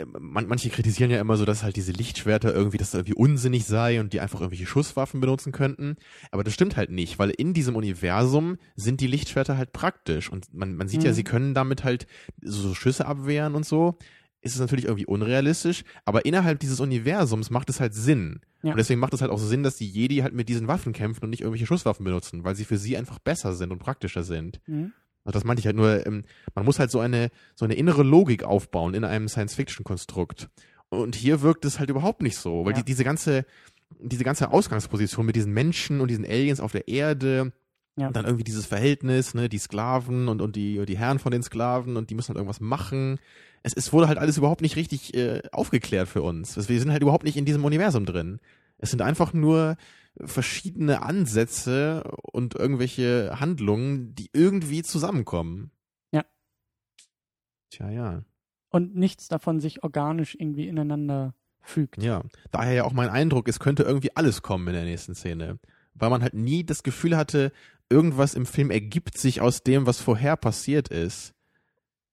Ähm, 0.00 0.14
Man, 0.18 0.46
manche 0.48 0.70
kritisieren 0.70 1.10
ja 1.10 1.20
immer 1.20 1.36
so, 1.36 1.44
dass 1.44 1.62
halt 1.62 1.76
diese 1.76 1.92
Lichtschwerter 1.92 2.54
irgendwie, 2.54 2.78
dass 2.78 2.90
das 2.92 3.00
irgendwie 3.00 3.14
unsinnig 3.14 3.64
sei 3.64 4.00
und 4.00 4.12
die 4.12 4.20
einfach 4.20 4.40
irgendwelche 4.40 4.66
Schusswaffen 4.66 5.20
benutzen 5.20 5.52
könnten. 5.52 5.96
Aber 6.30 6.42
das 6.44 6.54
stimmt 6.54 6.76
halt 6.76 6.90
nicht, 6.90 7.18
weil 7.18 7.30
in 7.30 7.54
diesem 7.54 7.76
Universum 7.76 8.56
sind 8.76 9.00
die 9.00 9.06
Lichtschwerter 9.06 9.56
halt 9.56 9.72
praktisch. 9.72 10.30
Und 10.30 10.52
man, 10.54 10.74
man 10.76 10.88
sieht 10.88 11.02
ja, 11.04 11.10
Mhm. 11.10 11.14
sie 11.14 11.24
können 11.24 11.54
damit 11.54 11.84
halt 11.84 12.06
so 12.42 12.74
Schüsse 12.74 13.06
abwehren 13.06 13.54
und 13.54 13.64
so. 13.66 13.98
Ist 14.42 14.54
es 14.54 14.60
natürlich 14.60 14.86
irgendwie 14.86 15.04
unrealistisch, 15.04 15.84
aber 16.06 16.24
innerhalb 16.24 16.58
dieses 16.60 16.80
Universums 16.80 17.50
macht 17.50 17.68
es 17.68 17.78
halt 17.78 17.92
Sinn. 17.92 18.40
Ja. 18.62 18.70
Und 18.70 18.78
deswegen 18.78 18.98
macht 18.98 19.12
es 19.12 19.20
halt 19.20 19.30
auch 19.30 19.38
Sinn, 19.38 19.62
dass 19.62 19.76
die 19.76 19.86
Jedi 19.86 20.16
halt 20.18 20.32
mit 20.32 20.48
diesen 20.48 20.66
Waffen 20.66 20.94
kämpfen 20.94 21.24
und 21.24 21.30
nicht 21.30 21.40
irgendwelche 21.42 21.66
Schusswaffen 21.66 22.04
benutzen, 22.04 22.42
weil 22.42 22.56
sie 22.56 22.64
für 22.64 22.78
sie 22.78 22.96
einfach 22.96 23.18
besser 23.18 23.52
sind 23.54 23.70
und 23.70 23.80
praktischer 23.80 24.22
sind. 24.22 24.60
Mhm. 24.66 24.92
Also 25.24 25.38
das 25.38 25.44
meinte 25.44 25.60
ich 25.60 25.66
halt 25.66 25.76
nur, 25.76 26.06
ähm, 26.06 26.24
man 26.54 26.64
muss 26.64 26.78
halt 26.78 26.90
so 26.90 27.00
eine, 27.00 27.30
so 27.54 27.64
eine 27.64 27.74
innere 27.74 28.02
Logik 28.02 28.42
aufbauen 28.42 28.94
in 28.94 29.04
einem 29.04 29.28
Science-Fiction-Konstrukt. 29.28 30.48
Und 30.88 31.14
hier 31.14 31.42
wirkt 31.42 31.64
es 31.64 31.78
halt 31.78 31.90
überhaupt 31.90 32.22
nicht 32.22 32.36
so, 32.36 32.64
weil 32.64 32.72
Ja. 32.72 32.78
die, 32.78 32.84
diese 32.84 33.04
ganze, 33.04 33.44
diese 34.00 34.24
ganze 34.24 34.50
Ausgangsposition 34.50 35.26
mit 35.26 35.36
diesen 35.36 35.52
Menschen 35.52 36.00
und 36.00 36.08
diesen 36.08 36.24
Aliens 36.24 36.60
auf 36.60 36.72
der 36.72 36.88
Erde, 36.88 37.52
Ja. 37.96 38.10
dann 38.10 38.24
irgendwie 38.24 38.44
dieses 38.44 38.66
Verhältnis, 38.66 39.34
ne, 39.34 39.48
die 39.48 39.58
Sklaven 39.58 40.28
und, 40.28 40.40
und 40.40 40.56
die, 40.56 40.84
die 40.86 40.96
Herren 40.98 41.18
von 41.18 41.32
den 41.32 41.42
Sklaven 41.42 41.96
und 41.96 42.10
die 42.10 42.14
müssen 42.14 42.28
halt 42.28 42.36
irgendwas 42.38 42.60
machen. 42.60 43.18
Es, 43.62 43.74
es 43.74 43.92
wurde 43.92 44.08
halt 44.08 44.18
alles 44.18 44.38
überhaupt 44.38 44.62
nicht 44.62 44.76
richtig 44.76 45.14
äh, 45.14 45.42
aufgeklärt 45.52 46.08
für 46.08 46.22
uns. 46.22 46.56
Wir 46.68 46.80
sind 46.80 46.90
halt 46.90 47.02
überhaupt 47.02 47.24
nicht 47.24 47.36
in 47.36 47.44
diesem 47.44 47.64
Universum 47.64 48.06
drin. 48.06 48.40
Es 48.78 48.90
sind 48.90 49.02
einfach 49.02 49.34
nur 49.34 49.76
verschiedene 50.18 51.02
Ansätze 51.02 52.04
und 52.32 52.54
irgendwelche 52.54 53.38
Handlungen, 53.40 54.14
die 54.14 54.28
irgendwie 54.32 54.82
zusammenkommen. 54.82 55.70
Ja. 56.12 56.24
Tja, 57.70 57.90
ja. 57.90 58.24
Und 58.70 58.94
nichts 58.94 59.28
davon 59.28 59.60
sich 59.60 59.82
organisch 59.82 60.36
irgendwie 60.38 60.68
ineinander 60.68 61.34
fügt. 61.60 62.02
Ja. 62.02 62.22
Daher 62.50 62.72
ja 62.72 62.84
auch 62.84 62.92
mein 62.92 63.08
Eindruck, 63.08 63.48
es 63.48 63.60
könnte 63.60 63.82
irgendwie 63.82 64.14
alles 64.16 64.42
kommen 64.42 64.68
in 64.68 64.74
der 64.74 64.84
nächsten 64.84 65.14
Szene. 65.14 65.58
Weil 65.94 66.10
man 66.10 66.22
halt 66.22 66.34
nie 66.34 66.64
das 66.64 66.82
Gefühl 66.82 67.16
hatte, 67.16 67.52
irgendwas 67.88 68.34
im 68.34 68.46
Film 68.46 68.70
ergibt 68.70 69.18
sich 69.18 69.40
aus 69.40 69.62
dem, 69.62 69.86
was 69.86 70.00
vorher 70.00 70.36
passiert 70.36 70.88
ist. 70.88 71.34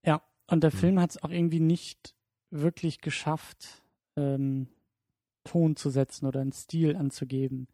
Ja, 0.03 0.21
und 0.47 0.63
der 0.63 0.71
Hm. 0.71 0.79
Film 0.79 0.99
hat 0.99 1.11
es 1.11 1.23
auch 1.23 1.29
irgendwie 1.29 1.59
nicht 1.59 2.15
wirklich 2.49 3.01
geschafft, 3.01 3.83
ähm, 4.15 4.67
Ton 5.43 5.75
zu 5.75 5.89
setzen 5.89 6.25
oder 6.25 6.41
einen 6.41 6.51
Stil 6.51 6.95
anzugeben. 6.95 7.67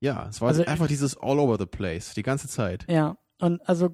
Ja, 0.00 0.28
es 0.28 0.40
war 0.40 0.48
Also- 0.48 0.64
einfach 0.64 0.86
dieses 0.88 1.16
all 1.16 1.38
over 1.38 1.56
the 1.58 1.66
place, 1.66 2.14
die 2.14 2.22
ganze 2.22 2.48
Zeit. 2.48 2.84
Ja, 2.90 3.16
und 3.38 3.66
also 3.68 3.90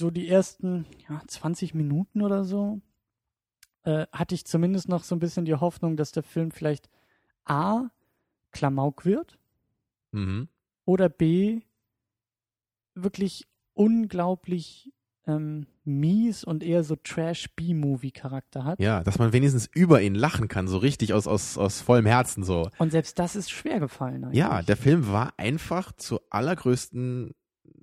so 0.00 0.10
die 0.10 0.28
ersten 0.28 0.86
ja, 1.08 1.22
20 1.26 1.74
Minuten 1.74 2.20
oder 2.22 2.44
so 2.44 2.80
äh, 3.84 4.06
hatte 4.12 4.34
ich 4.34 4.44
zumindest 4.46 4.88
noch 4.88 5.04
so 5.04 5.14
ein 5.14 5.18
bisschen 5.18 5.44
die 5.44 5.54
Hoffnung, 5.54 5.96
dass 5.96 6.10
der 6.12 6.22
Film 6.22 6.50
vielleicht 6.50 6.88
A, 7.44 7.90
Klamauk 8.50 9.04
wird 9.04 9.38
Mhm. 10.12 10.48
oder 10.86 11.08
B, 11.08 11.60
wirklich 12.94 13.46
unglaublich 13.74 14.92
ähm, 15.26 15.66
mies 15.84 16.44
und 16.44 16.62
eher 16.62 16.84
so 16.84 16.96
Trash-B-Movie-Charakter 16.96 18.64
hat. 18.64 18.80
Ja, 18.80 19.02
dass 19.02 19.18
man 19.18 19.32
wenigstens 19.32 19.68
über 19.74 20.02
ihn 20.02 20.14
lachen 20.14 20.48
kann, 20.48 20.68
so 20.68 20.78
richtig 20.78 21.12
aus, 21.12 21.26
aus, 21.26 21.58
aus 21.58 21.80
vollem 21.80 22.06
Herzen 22.06 22.44
so. 22.44 22.70
Und 22.78 22.90
selbst 22.90 23.18
das 23.18 23.36
ist 23.36 23.50
schwer 23.50 23.80
gefallen. 23.80 24.24
Eigentlich. 24.24 24.38
Ja, 24.38 24.62
der 24.62 24.76
Film 24.76 25.08
war 25.08 25.32
einfach 25.36 25.92
zur 25.92 26.22
allergrößten 26.30 27.34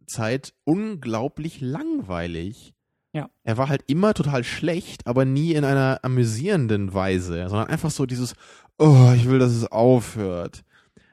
Zeit 0.08 0.54
unglaublich 0.64 1.62
langweilig. 1.62 2.74
Ja. 3.14 3.30
Er 3.44 3.58
war 3.58 3.70
halt 3.70 3.84
immer 3.88 4.14
total 4.14 4.44
schlecht, 4.44 5.06
aber 5.06 5.26
nie 5.26 5.54
in 5.54 5.66
einer 5.66 6.00
amüsierenden 6.04 6.94
Weise, 6.94 7.50
sondern 7.50 7.68
einfach 7.68 7.92
so 7.92 8.06
dieses, 8.06 8.36
oh, 8.78 9.12
ich 9.16 9.28
will, 9.28 9.40
dass 9.40 9.52
es 9.52 9.70
aufhört. 9.72 10.64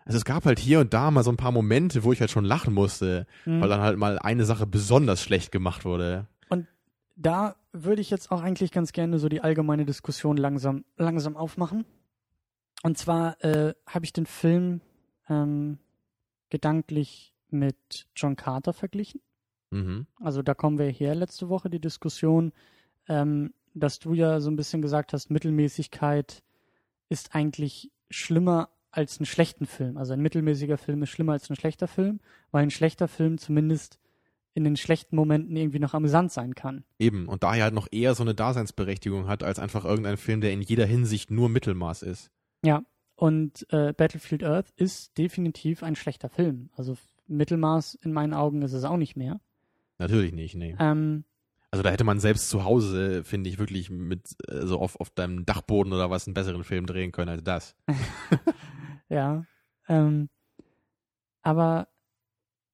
Also 0.09 0.17
es 0.17 0.25
gab 0.25 0.45
halt 0.47 0.59
hier 0.59 0.81
und 0.81 0.93
da 0.95 1.11
mal 1.11 1.23
so 1.23 1.31
ein 1.31 1.37
paar 1.37 1.53
Momente, 1.53 2.03
wo 2.03 2.13
ich 2.13 2.21
halt 2.21 2.31
schon 2.31 2.45
lachen 2.47 2.73
musste, 2.75 3.27
Mhm. 3.45 3.61
weil 3.61 3.69
dann 3.69 3.81
halt 3.83 3.99
mal 3.99 4.19
eine 4.19 4.45
Sache 4.45 4.67
besonders 4.67 5.23
schlecht 5.23 5.53
gemacht 5.53 5.85
wurde. 5.85 6.27
da 7.21 7.57
würde 7.73 8.01
ich 8.01 8.11
jetzt 8.11 8.31
auch 8.31 8.43
eigentlich 8.43 8.71
ganz 8.71 8.93
gerne 8.93 9.19
so 9.19 9.29
die 9.29 9.41
allgemeine 9.41 9.85
Diskussion 9.85 10.37
langsam, 10.37 10.85
langsam 10.97 11.37
aufmachen. 11.37 11.85
Und 12.85 12.97
zwar 12.97 13.43
äh, 13.45 13.75
habe 13.89 14.05
ich 14.05 14.13
den 14.13 14.25
Film 14.27 14.81
ähm, 15.29 15.79
gedanklich 16.49 17.35
mit 17.51 18.07
John 18.15 18.37
Carter 18.37 18.73
verglichen. 18.73 19.21
Mhm. 19.71 20.07
Also 20.21 20.43
da 20.43 20.55
kommen 20.55 20.79
wir 20.79 20.87
her 20.91 21.17
letzte 21.17 21.49
Woche, 21.49 21.69
die 21.71 21.81
Diskussion, 21.81 22.53
ähm, 23.09 23.53
dass 23.75 23.99
du 23.99 24.15
ja 24.15 24.39
so 24.41 24.49
ein 24.49 24.57
bisschen 24.57 24.81
gesagt 24.81 25.13
hast, 25.13 25.29
Mittelmäßigkeit 25.29 26.45
ist 27.09 27.35
eigentlich 27.35 27.91
schlimmer 28.11 28.69
als 28.99 29.19
einen 29.19 29.27
schlechten 29.27 29.67
Film. 29.67 29.97
Also 29.97 30.13
ein 30.13 30.21
mittelmäßiger 30.21 30.77
Film 30.77 31.03
ist 31.03 31.11
schlimmer 31.11 31.33
als 31.33 31.49
ein 31.49 31.57
schlechter 31.57 31.89
Film, 31.89 32.21
weil 32.51 32.63
ein 32.65 32.71
schlechter 32.71 33.09
Film 33.09 33.39
zumindest 33.39 33.99
in 34.55 34.65
den 34.65 34.77
schlechten 34.77 35.15
Momenten 35.17 35.57
irgendwie 35.57 35.79
noch 35.79 35.95
amüsant 35.95 36.33
sein 36.33 36.55
kann. 36.55 36.85
Eben, 36.99 37.29
und 37.29 37.43
daher 37.45 37.65
halt 37.65 37.75
noch 37.75 37.87
eher 37.93 38.15
so 38.15 38.25
eine 38.25 38.35
Daseinsberechtigung 38.35 39.29
hat, 39.29 39.43
als 39.45 39.59
einfach 39.59 39.85
irgendein 39.85 40.17
Film, 40.17 40.41
der 40.41 40.53
in 40.53 40.61
jeder 40.63 40.85
Hinsicht 40.85 41.31
nur 41.31 41.49
Mittelmaß 41.49 42.03
ist. 42.03 42.31
Ja, 42.65 42.83
und 43.15 43.67
äh, 43.73 43.93
Battlefield 43.93 44.43
Earth 44.43 44.71
ist 44.77 45.17
definitiv 45.17 45.83
ein 45.83 45.95
schlechter 45.97 46.29
Film. 46.29 46.71
Also 46.77 46.97
Mittelmaß 47.29 47.95
in 48.03 48.13
meinen 48.13 48.35
Augen 48.35 48.63
ist 48.63 48.73
es 48.73 48.85
auch 48.85 48.97
nicht 48.97 49.17
mehr. 49.17 49.41
Natürlich 49.99 50.33
nicht, 50.33 50.55
nee. 50.57 50.75
Ähm, 50.81 51.25
Also 51.71 51.83
da 51.83 51.91
hätte 51.91 52.05
man 52.05 52.19
selbst 52.19 52.49
zu 52.49 52.65
Hause, 52.65 53.23
finde 53.25 53.51
ich, 53.51 53.59
wirklich 53.59 53.91
mit 53.91 54.37
äh, 54.49 54.67
so 54.67 54.81
auf, 54.81 54.99
auf 54.99 55.11
deinem 55.11 55.45
Dachboden 55.47 55.93
oder 55.93 56.11
was 56.11 56.27
einen 56.27 56.35
besseren 56.35 56.65
Film 56.65 56.87
drehen 56.87 57.13
können 57.13 57.29
als 57.29 57.45
das. 57.45 57.77
ja. 59.09 59.45
Ähm, 59.89 60.29
aber 61.43 61.89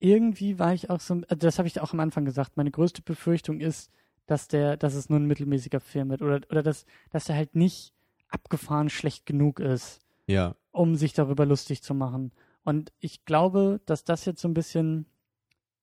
irgendwie 0.00 0.58
war 0.58 0.74
ich 0.74 0.90
auch 0.90 1.00
so, 1.00 1.22
äh, 1.28 1.36
das 1.36 1.58
habe 1.58 1.68
ich 1.68 1.80
auch 1.80 1.92
am 1.92 2.00
Anfang 2.00 2.24
gesagt, 2.24 2.56
meine 2.56 2.70
größte 2.70 3.02
Befürchtung 3.02 3.60
ist, 3.60 3.90
dass 4.26 4.48
der, 4.48 4.76
dass 4.76 4.94
es 4.94 5.08
nur 5.08 5.18
ein 5.18 5.26
mittelmäßiger 5.26 5.80
Film 5.80 6.10
wird 6.10 6.22
oder, 6.22 6.40
oder 6.50 6.62
dass, 6.62 6.86
dass 7.10 7.28
er 7.28 7.36
halt 7.36 7.54
nicht 7.54 7.92
abgefahren 8.28 8.90
schlecht 8.90 9.26
genug 9.26 9.60
ist, 9.60 10.00
Ja. 10.26 10.56
um 10.72 10.96
sich 10.96 11.12
darüber 11.12 11.46
lustig 11.46 11.82
zu 11.82 11.94
machen. 11.94 12.32
Und 12.64 12.92
ich 13.00 13.24
glaube, 13.24 13.80
dass 13.86 14.04
das 14.04 14.24
jetzt 14.24 14.40
so 14.40 14.48
ein 14.48 14.54
bisschen 14.54 15.06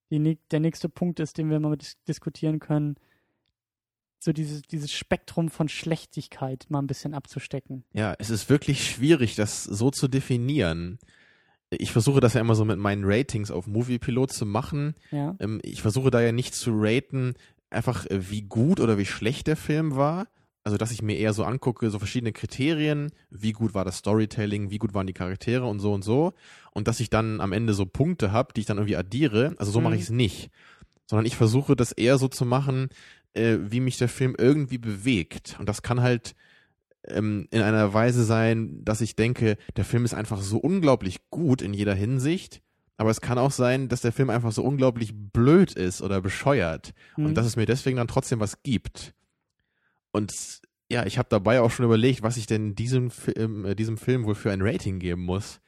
die, 0.09 0.37
der 0.49 0.59
nächste 0.59 0.89
Punkt 0.89 1.19
ist, 1.19 1.37
den 1.37 1.49
wir 1.49 1.59
mal 1.59 1.77
dis 1.77 2.01
diskutieren 2.03 2.59
können, 2.59 2.95
so 4.23 4.31
dieses, 4.33 4.61
dieses 4.61 4.91
Spektrum 4.91 5.49
von 5.49 5.67
Schlechtigkeit 5.67 6.67
mal 6.69 6.79
ein 6.79 6.87
bisschen 6.87 7.13
abzustecken. 7.15 7.83
Ja, 7.93 8.13
es 8.19 8.29
ist 8.29 8.49
wirklich 8.49 8.87
schwierig, 8.87 9.35
das 9.35 9.63
so 9.63 9.89
zu 9.89 10.07
definieren. 10.07 10.99
Ich 11.71 11.91
versuche 11.91 12.19
das 12.19 12.33
ja 12.35 12.41
immer 12.41 12.53
so 12.55 12.63
mit 12.65 12.77
meinen 12.77 13.03
Ratings 13.05 13.49
auf 13.49 13.65
Moviepilot 13.65 14.31
zu 14.31 14.45
machen. 14.45 14.93
Ja, 15.11 15.35
Ähm, 15.39 15.59
ich 15.63 15.81
versuche 15.81 16.11
da 16.11 16.21
ja 16.21 16.31
nicht 16.33 16.53
zu 16.53 16.71
raten, 16.75 17.33
einfach 17.71 18.05
äh, 18.07 18.29
wie 18.29 18.43
gut 18.43 18.79
oder 18.79 18.97
wie 18.97 19.05
schlecht 19.05 19.47
der 19.47 19.55
Film 19.57 19.95
war. 19.95 20.27
Also, 20.63 20.77
dass 20.77 20.91
ich 20.91 21.01
mir 21.01 21.17
eher 21.17 21.33
so 21.33 21.43
angucke, 21.43 21.89
so 21.89 21.97
verschiedene 21.97 22.33
Kriterien, 22.33 23.11
wie 23.31 23.51
gut 23.53 23.73
war 23.73 23.83
das 23.85 23.97
Storytelling, 23.97 24.69
wie 24.69 24.77
gut 24.77 24.93
waren 24.93 25.07
die 25.07 25.13
Charaktere 25.13 25.65
und 25.65 25.79
so 25.79 25.91
und 25.93 26.03
so. 26.03 26.33
Und 26.71 26.87
dass 26.87 26.99
ich 26.99 27.09
dann 27.09 27.41
am 27.41 27.51
Ende 27.53 27.73
so 27.73 27.87
Punkte 27.87 28.31
habe, 28.31 28.53
die 28.53 28.59
ich 28.61 28.67
dann 28.67 28.77
irgendwie 28.77 28.97
addiere. 28.97 29.55
Also 29.57 29.71
so 29.71 29.79
Mhm. 29.79 29.85
mache 29.85 29.95
ich 29.95 30.01
es 30.03 30.09
nicht. 30.11 30.51
Sondern 31.07 31.25
ich 31.25 31.35
versuche 31.35 31.75
das 31.75 31.91
eher 31.91 32.17
so 32.19 32.27
zu 32.27 32.45
machen, 32.45 32.89
äh, 33.33 33.57
wie 33.61 33.79
mich 33.79 33.97
der 33.97 34.09
Film 34.09 34.35
irgendwie 34.37 34.77
bewegt. 34.77 35.55
Und 35.59 35.67
das 35.69 35.81
kann 35.81 36.01
halt 36.01 36.35
ähm, 37.05 37.47
in 37.51 37.61
einer 37.61 37.93
Weise 37.93 38.23
sein, 38.23 38.83
dass 38.83 39.01
ich 39.01 39.15
denke, 39.15 39.57
der 39.75 39.85
Film 39.85 40.05
ist 40.05 40.13
einfach 40.13 40.41
so 40.41 40.57
unglaublich 40.57 41.29
gut 41.29 41.61
in 41.61 41.73
jeder 41.73 41.93
Hinsicht. 41.93 42.61
Aber 42.97 43.09
es 43.09 43.21
kann 43.21 43.37
auch 43.37 43.51
sein, 43.51 43.89
dass 43.89 44.01
der 44.01 44.11
Film 44.11 44.29
einfach 44.29 44.51
so 44.51 44.63
unglaublich 44.63 45.13
blöd 45.15 45.73
ist 45.73 46.01
oder 46.01 46.21
bescheuert. 46.21 46.93
Mhm. 47.17 47.27
Und 47.27 47.35
dass 47.35 47.47
es 47.47 47.55
mir 47.55 47.65
deswegen 47.65 47.97
dann 47.97 48.07
trotzdem 48.07 48.39
was 48.39 48.61
gibt. 48.61 49.13
Und 50.11 50.61
ja, 50.91 51.05
ich 51.05 51.17
habe 51.17 51.29
dabei 51.29 51.61
auch 51.61 51.71
schon 51.71 51.85
überlegt, 51.85 52.21
was 52.21 52.37
ich 52.37 52.45
denn 52.45 52.75
diesem, 52.75 53.09
Film, 53.09 53.65
äh, 53.65 53.75
diesem 53.75 53.97
Film 53.97 54.25
wohl 54.25 54.35
für 54.35 54.51
ein 54.51 54.61
Rating 54.61 54.99
geben 54.99 55.23
muss. 55.23 55.61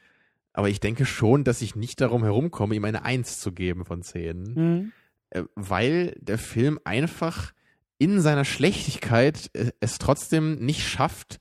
Aber 0.51 0.69
ich 0.69 0.79
denke 0.79 1.05
schon, 1.05 1.43
dass 1.43 1.61
ich 1.61 1.75
nicht 1.75 2.01
darum 2.01 2.23
herumkomme, 2.23 2.75
ihm 2.75 2.85
eine 2.85 3.03
Eins 3.03 3.39
zu 3.39 3.51
geben 3.51 3.85
von 3.85 4.03
zehn 4.03 4.43
Mhm. 4.43 4.91
Äh, 5.33 5.43
weil 5.55 6.15
der 6.19 6.37
Film 6.37 6.79
einfach 6.83 7.53
in 7.97 8.21
seiner 8.21 8.45
Schlechtigkeit 8.45 9.49
äh, 9.53 9.71
es 9.79 9.97
trotzdem 9.97 10.55
nicht 10.65 10.87
schafft, 10.87 11.39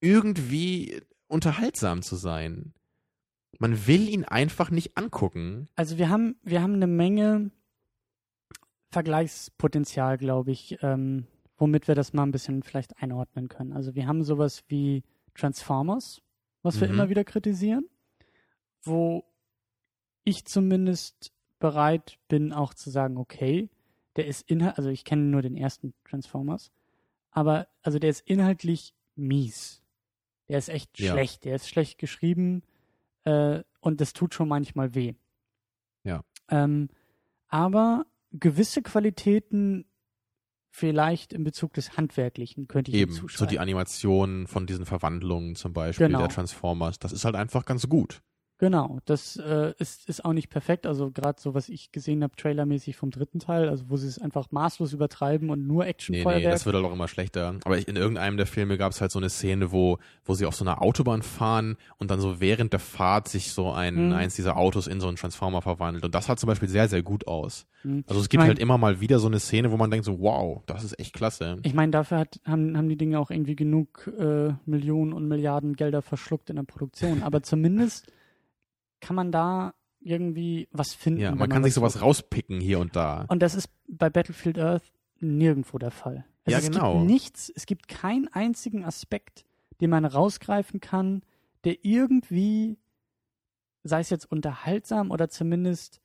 irgendwie 0.00 1.00
unterhaltsam 1.26 2.02
zu 2.02 2.16
sein. 2.16 2.72
Man 3.58 3.86
will 3.86 4.08
ihn 4.08 4.24
einfach 4.24 4.70
nicht 4.70 4.96
angucken. 4.96 5.68
Also 5.74 5.98
wir 5.98 6.08
haben, 6.08 6.36
wir 6.42 6.62
haben 6.62 6.74
eine 6.74 6.86
Menge 6.86 7.50
Vergleichspotenzial, 8.90 10.16
glaube 10.16 10.50
ich, 10.52 10.78
ähm, 10.82 11.26
womit 11.58 11.88
wir 11.88 11.94
das 11.94 12.12
mal 12.12 12.22
ein 12.22 12.30
bisschen 12.30 12.62
vielleicht 12.62 12.96
einordnen 13.02 13.48
können. 13.48 13.72
Also 13.72 13.94
wir 13.94 14.06
haben 14.06 14.22
sowas 14.24 14.64
wie 14.68 15.02
Transformers, 15.34 16.22
was 16.62 16.80
wir 16.80 16.88
Mhm. 16.88 16.94
immer 16.94 17.08
wieder 17.10 17.24
kritisieren, 17.24 17.86
wo 18.82 19.24
ich 20.24 20.44
zumindest 20.46 21.32
bereit 21.58 22.18
bin, 22.28 22.52
auch 22.52 22.74
zu 22.74 22.90
sagen, 22.90 23.16
okay, 23.16 23.68
der 24.16 24.26
ist 24.26 24.48
inhalt, 24.50 24.78
also 24.78 24.90
ich 24.90 25.04
kenne 25.04 25.22
nur 25.22 25.42
den 25.42 25.56
ersten 25.56 25.94
Transformers, 26.04 26.70
aber 27.30 27.68
also 27.82 27.98
der 27.98 28.10
ist 28.10 28.26
inhaltlich 28.26 28.94
mies. 29.16 29.82
Der 30.48 30.58
ist 30.58 30.68
echt 30.68 30.98
Ja. 30.98 31.12
schlecht, 31.12 31.44
der 31.44 31.56
ist 31.56 31.68
schlecht 31.68 31.98
geschrieben 31.98 32.62
äh, 33.24 33.62
und 33.80 34.00
das 34.00 34.12
tut 34.12 34.34
schon 34.34 34.48
manchmal 34.48 34.94
weh. 34.94 35.14
Ja. 36.04 36.22
Ähm, 36.48 36.88
aber 37.48 38.06
gewisse 38.32 38.82
Qualitäten 38.82 39.84
vielleicht 40.70 41.32
in 41.32 41.44
Bezug 41.44 41.72
des 41.74 41.96
Handwerklichen 41.96 42.68
könnte 42.68 42.90
ich 42.90 42.96
ihm 42.96 43.00
Eben, 43.02 43.12
so 43.12 43.22
zuschreiben. 43.22 43.50
die 43.50 43.58
Animationen 43.58 44.46
von 44.46 44.66
diesen 44.66 44.86
Verwandlungen 44.86 45.54
zum 45.56 45.72
Beispiel 45.72 46.06
Genau. 46.06 46.20
der 46.20 46.28
Transformers, 46.28 46.98
das 46.98 47.12
ist 47.12 47.24
halt 47.24 47.34
einfach 47.34 47.64
ganz 47.64 47.88
gut. 47.88 48.22
Genau, 48.60 48.98
das 49.04 49.36
äh, 49.36 49.72
ist, 49.78 50.08
ist 50.08 50.24
auch 50.24 50.32
nicht 50.32 50.50
perfekt. 50.50 50.84
Also 50.84 51.12
gerade 51.12 51.40
so, 51.40 51.54
was 51.54 51.68
ich 51.68 51.92
gesehen 51.92 52.24
habe, 52.24 52.34
trailermäßig 52.34 52.96
vom 52.96 53.12
dritten 53.12 53.38
Teil, 53.38 53.68
also 53.68 53.84
wo 53.88 53.96
sie 53.96 54.08
es 54.08 54.20
einfach 54.20 54.50
maßlos 54.50 54.92
übertreiben 54.92 55.50
und 55.50 55.64
nur 55.64 55.84
Nee, 55.84 55.90
Actionfeuerwerk. 55.90 56.42
nee, 56.42 56.50
das 56.50 56.66
wird 56.66 56.74
halt 56.74 56.84
auch 56.84 56.92
immer 56.92 57.06
schlechter. 57.06 57.54
Aber 57.64 57.78
ich, 57.78 57.86
in 57.86 57.94
irgendeinem 57.94 58.36
der 58.36 58.46
Filme 58.46 58.76
gab 58.76 58.90
es 58.90 59.00
halt 59.00 59.12
so 59.12 59.20
eine 59.20 59.28
Szene, 59.30 59.70
wo, 59.70 59.98
wo 60.24 60.34
sie 60.34 60.44
auf 60.44 60.56
so 60.56 60.64
einer 60.64 60.82
Autobahn 60.82 61.22
fahren 61.22 61.76
und 61.98 62.10
dann 62.10 62.18
so 62.20 62.40
während 62.40 62.72
der 62.72 62.80
Fahrt 62.80 63.28
sich 63.28 63.52
so 63.52 63.70
ein, 63.70 64.08
Mhm. 64.08 64.12
eins 64.12 64.34
dieser 64.34 64.56
Autos 64.56 64.88
in 64.88 65.00
so 65.00 65.06
einen 65.06 65.16
Transformer 65.16 65.62
verwandelt. 65.62 66.04
Und 66.04 66.14
das 66.16 66.26
sah 66.26 66.36
zum 66.36 66.48
Beispiel 66.48 66.68
sehr, 66.68 66.88
sehr 66.88 67.02
gut 67.04 67.28
aus. 67.28 67.64
Mhm. 67.84 68.02
Also 68.08 68.18
es 68.18 68.24
Ich 68.26 68.30
gibt 68.30 68.40
mein- 68.40 68.48
halt 68.48 68.58
immer 68.58 68.76
mal 68.76 69.00
wieder 69.00 69.20
so 69.20 69.28
eine 69.28 69.38
Szene, 69.38 69.70
wo 69.70 69.76
man 69.76 69.90
denkt 69.92 70.04
so, 70.04 70.18
wow, 70.18 70.62
das 70.66 70.82
ist 70.82 70.98
echt 70.98 71.12
klasse. 71.12 71.58
Ich 71.62 71.74
meine, 71.74 71.92
dafür 71.92 72.18
hat, 72.18 72.40
haben, 72.44 72.76
haben 72.76 72.88
die 72.88 72.96
Dinge 72.96 73.20
auch 73.20 73.30
irgendwie 73.30 73.54
genug 73.54 74.10
äh, 74.18 74.52
Millionen 74.66 75.12
und 75.12 75.28
Milliarden 75.28 75.76
Gelder 75.76 76.02
verschluckt 76.02 76.50
in 76.50 76.56
der 76.56 76.64
Produktion. 76.64 77.22
Aber 77.22 77.44
zumindest 77.44 78.10
kann 79.00 79.16
man 79.16 79.32
da 79.32 79.74
irgendwie 80.00 80.68
was 80.70 80.94
finden. 80.94 81.20
Ja, 81.20 81.30
wenn 81.30 81.38
man 81.38 81.50
kann 81.50 81.64
sich 81.64 81.72
was 81.72 81.94
sowas 81.94 82.02
rauspicken 82.02 82.60
hier 82.60 82.78
und 82.78 82.96
da. 82.96 83.24
Und 83.28 83.40
das 83.40 83.54
ist 83.54 83.68
bei 83.86 84.10
Battlefield 84.10 84.58
Earth 84.58 84.92
nirgendwo 85.20 85.78
der 85.78 85.90
Fall. 85.90 86.24
Also 86.44 86.52
Ja, 86.52 86.58
es 86.58 86.70
genau. 86.70 86.98
gibt 86.98 87.10
nichts, 87.10 87.52
es 87.54 87.66
gibt 87.66 87.88
keinen 87.88 88.28
einzigen 88.28 88.84
Aspekt, 88.84 89.44
den 89.80 89.90
man 89.90 90.04
rausgreifen 90.04 90.80
kann, 90.80 91.22
der 91.64 91.84
irgendwie, 91.84 92.78
sei 93.82 94.00
es 94.00 94.10
jetzt 94.10 94.30
unterhaltsam 94.30 95.10
oder 95.10 95.28
zumindest 95.28 96.00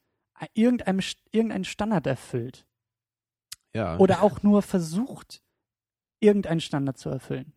irgendeinem, 0.53 0.99
irgendeinen 1.31 1.63
Standard 1.63 2.07
erfüllt. 2.07 2.65
Ja. 3.73 3.97
Oder 3.97 4.21
auch 4.21 4.43
nur 4.43 4.61
versucht, 4.61 5.41
irgendeinen 6.19 6.61
Standard 6.61 6.97
zu 6.97 7.09
erfüllen. 7.09 7.53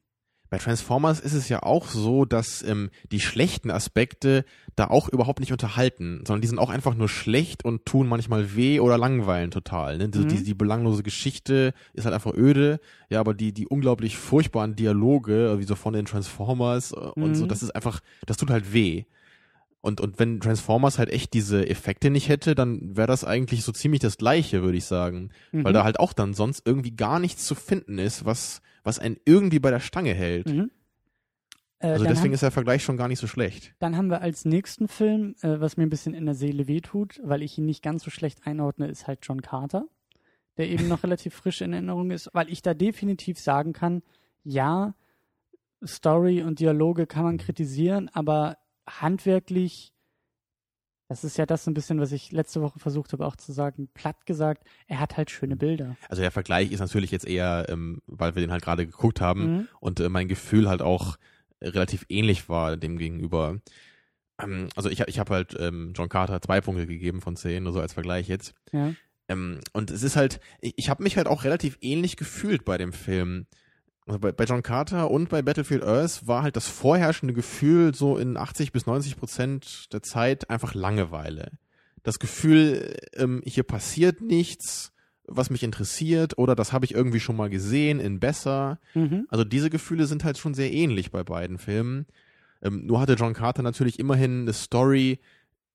Bei 0.49 0.59
Transformers 0.59 1.19
ist 1.21 1.33
es 1.33 1.49
ja 1.49 1.63
auch 1.63 1.89
so, 1.89 2.25
dass 2.25 2.63
ähm, 2.63 2.91
die 3.11 3.21
schlechten 3.21 3.71
Aspekte 3.71 4.45
da 4.77 4.87
auch 4.89 5.09
überhaupt 5.09 5.41
nicht 5.41 5.53
unterhalten, 5.53 6.23
sondern 6.27 6.41
die 6.41 6.49
sind 6.49 6.59
auch 6.59 6.71
einfach 6.71 6.95
nur 6.95 7.09
schlecht 7.09 7.65
und 7.65 7.85
tun 7.85 8.07
manchmal 8.09 8.55
weh 8.55 8.79
oder 8.81 8.97
langweilen 8.99 9.51
total. 9.51 9.99
Ne? 9.99 10.09
Die, 10.09 10.19
Mhm. 10.19 10.29
die, 10.29 10.43
die 10.45 10.55
belanglose 10.55 11.03
Geschichte 11.03 11.75
ist 11.95 12.05
halt 12.05 12.15
einfach 12.15 12.35
öde, 12.35 12.79
ja, 13.11 13.19
aber 13.21 13.35
die, 13.35 13.53
die 13.53 13.67
unglaublich 13.67 14.17
furchtbaren 14.17 14.77
Dialoge, 14.77 15.53
äh, 15.55 15.59
wie 15.59 15.65
so 15.65 15.75
von 15.75 15.95
den 15.95 16.05
Transformers 16.07 16.93
äh, 16.93 16.97
und 16.97 17.35
so, 17.35 17.45
Mhm. 17.45 17.49
das 17.49 17.63
ist 17.63 17.75
einfach, 17.75 18.01
das 18.27 18.37
tut 18.37 18.51
halt 18.51 18.73
weh. 18.73 19.05
Und, 19.81 20.01
und 20.01 20.19
wenn 20.19 20.41
Transformers 20.41 20.99
halt 20.99 21.11
echt 21.11 21.33
diese 21.33 21.69
Effekte 21.69 22.11
nicht 22.11 22.29
hätte, 22.29 22.55
dann 22.57 22.97
wäre 22.97 23.07
das 23.07 23.23
eigentlich 23.25 23.63
so 23.63 23.71
ziemlich 23.71 24.01
das 24.01 24.17
Gleiche, 24.17 24.63
würde 24.63 24.79
ich 24.79 24.85
sagen. 24.85 25.31
Weil 25.53 25.73
Mhm. 25.73 25.75
da 25.75 25.85
halt 25.85 26.01
auch 26.01 26.13
dann 26.13 26.35
sonst 26.35 26.63
irgendwie 26.67 26.91
gar 26.97 27.21
nichts 27.21 27.45
zu 27.47 27.55
finden 27.55 27.99
ist, 27.99 28.25
was, 28.25 28.63
was 28.87 28.99
einen 29.01 29.17
irgendwie 29.25 29.59
bei 29.59 29.71
der 29.71 29.81
Stange 29.81 30.15
hält. 30.15 30.47
Mhm. 30.49 30.71
Äh, 31.79 31.89
Also 31.89 32.05
deswegen 32.05 32.27
haben, 32.27 32.33
ist 32.35 32.43
der 32.43 32.51
Vergleich 32.53 32.83
schon 32.83 32.97
gar 32.97 33.09
nicht 33.09 33.19
so 33.19 33.27
schlecht. 33.27 33.75
dann 33.81 33.97
haben 33.97 34.09
wir 34.09 34.23
als 34.23 34.45
nächsten 34.45 34.89
Film, 34.89 35.35
äh, 35.43 35.61
was 35.61 35.77
mir 35.77 35.83
ein 35.83 35.91
bisschen 35.91 36.15
in 36.15 36.25
der 36.25 36.35
Seele 36.35 36.69
wehtut, 36.69 37.21
weil 37.25 37.43
ich 37.43 37.59
ihn 37.59 37.67
nicht 37.67 37.83
ganz 37.83 38.05
so 38.05 38.11
schlecht 38.11 38.47
einordne, 38.47 38.87
ist 38.87 39.07
halt 39.07 39.19
John 39.23 39.43
Carter, 39.43 39.87
der 40.57 40.69
eben 40.69 40.89
noch 40.89 41.03
relativ 41.05 41.35
frisch 41.35 41.61
in 41.61 41.73
Erinnerung 41.73 42.11
ist, 42.13 42.31
weil 42.33 42.49
ich 42.49 42.63
da 42.63 42.75
definitiv 42.75 43.39
sagen 43.41 43.73
kann, 43.73 44.03
ja, 44.45 44.95
Story 45.85 46.43
und 46.43 46.61
Dialoge 46.61 47.07
kann 47.07 47.25
man 47.25 47.37
kritisieren, 47.39 48.09
aber 48.15 48.57
handwerklich, 48.89 49.93
das 51.09 51.23
ist 51.25 51.39
ja 51.39 51.47
das 51.47 51.65
so 51.65 51.71
ein 51.71 51.75
bisschen, 51.75 52.01
was 52.01 52.13
ich 52.13 52.33
letzte 52.33 52.61
Woche 52.63 52.79
versucht 52.79 53.13
habe 53.13 53.25
auch 53.27 53.37
zu 53.37 53.53
sagen, 53.53 53.89
platt 53.95 54.27
gesagt, 54.27 54.67
er 54.89 54.99
hat 55.01 55.17
halt 55.17 55.31
schöne 55.31 55.57
Bilder. 55.57 55.97
Also 56.09 56.23
der 56.23 56.31
Vergleich 56.33 56.73
ist 56.73 56.81
natürlich 56.81 57.11
jetzt 57.11 57.27
eher, 57.27 57.67
ähm, 57.69 58.03
weil 58.07 58.35
wir 58.35 58.41
den 58.43 58.51
halt 58.53 58.65
gerade 58.65 58.87
geguckt 58.87 59.21
haben 59.21 59.57
Mhm. 59.57 59.69
und 59.81 60.01
äh, 60.01 60.09
mein 60.09 60.29
Gefühl 60.29 60.69
halt 60.69 60.83
auch 60.83 61.17
relativ 61.63 62.05
ähnlich 62.09 62.49
war 62.49 62.77
dem 62.77 62.99
gegenüber. 62.99 63.61
Ähm, 64.43 64.69
also 64.77 64.91
ich, 64.91 65.01
ich 65.01 65.19
habe 65.19 65.35
halt 65.35 65.57
ähm, 65.59 65.93
John 65.97 66.09
Carter 66.09 66.41
zwei 66.43 66.61
Punkte 66.61 66.87
gegeben 66.87 67.21
von 67.21 67.37
zehn, 67.37 67.63
nur 67.63 67.73
so 67.73 67.81
als 67.81 67.93
Vergleich 67.95 68.29
jetzt. 68.29 68.55
Ja. 68.73 68.93
Ähm, 69.29 69.61
und 69.73 69.91
es 69.91 70.03
ist 70.03 70.17
halt, 70.17 70.41
ich, 70.61 70.75
ich 70.77 70.91
habe 70.91 71.03
mich 71.03 71.17
halt 71.17 71.27
auch 71.29 71.45
relativ 71.45 71.79
ähnlich 71.81 72.17
gefühlt 72.17 72.65
bei 72.65 72.79
dem 72.79 72.93
Film. 72.93 73.47
Also 74.07 74.21
bei, 74.21 74.33
bei 74.33 74.45
John 74.45 74.63
Carter 74.63 75.11
und 75.11 75.29
bei 75.29 75.43
Battlefield 75.43 75.83
Earth 75.83 76.27
war 76.27 76.43
halt 76.43 76.57
das 76.57 76.69
vorherrschende 76.69 77.35
Gefühl 77.35 77.95
so 77.95 78.17
in 78.17 78.37
80 78.37 78.73
bis 78.73 78.87
90 78.87 79.17
Prozent 79.17 79.93
der 79.93 80.03
Zeit 80.03 80.49
einfach 80.49 80.75
Langeweile. 80.75 81.59
Das 82.05 82.21
Gefühl, 82.21 82.97
ähm, 83.15 83.43
hier 83.45 83.65
passiert 83.65 84.21
nichts, 84.21 84.93
was 85.27 85.51
mich 85.51 85.65
interessiert 85.65 86.39
oder 86.39 86.55
das 86.55 86.73
habe 86.73 86.85
ich 86.85 86.95
irgendwie 86.95 87.19
schon 87.19 87.35
mal 87.35 87.51
gesehen 87.51 87.99
in 87.99 88.21
besser. 88.21 88.79
Mhm. 88.95 89.27
Also 89.29 89.43
diese 89.43 89.71
Gefühle 89.71 90.07
sind 90.07 90.23
halt 90.23 90.39
schon 90.39 90.55
sehr 90.55 90.73
ähnlich 90.73 91.11
bei 91.11 91.25
beiden 91.25 91.59
Filmen. 91.59 92.07
Ähm, 92.63 92.87
nur 92.87 93.01
hatte 93.01 93.15
John 93.15 93.35
Carter 93.35 93.63
natürlich 93.63 93.99
immerhin 93.99 94.43
eine 94.43 94.53
Story, 94.53 95.19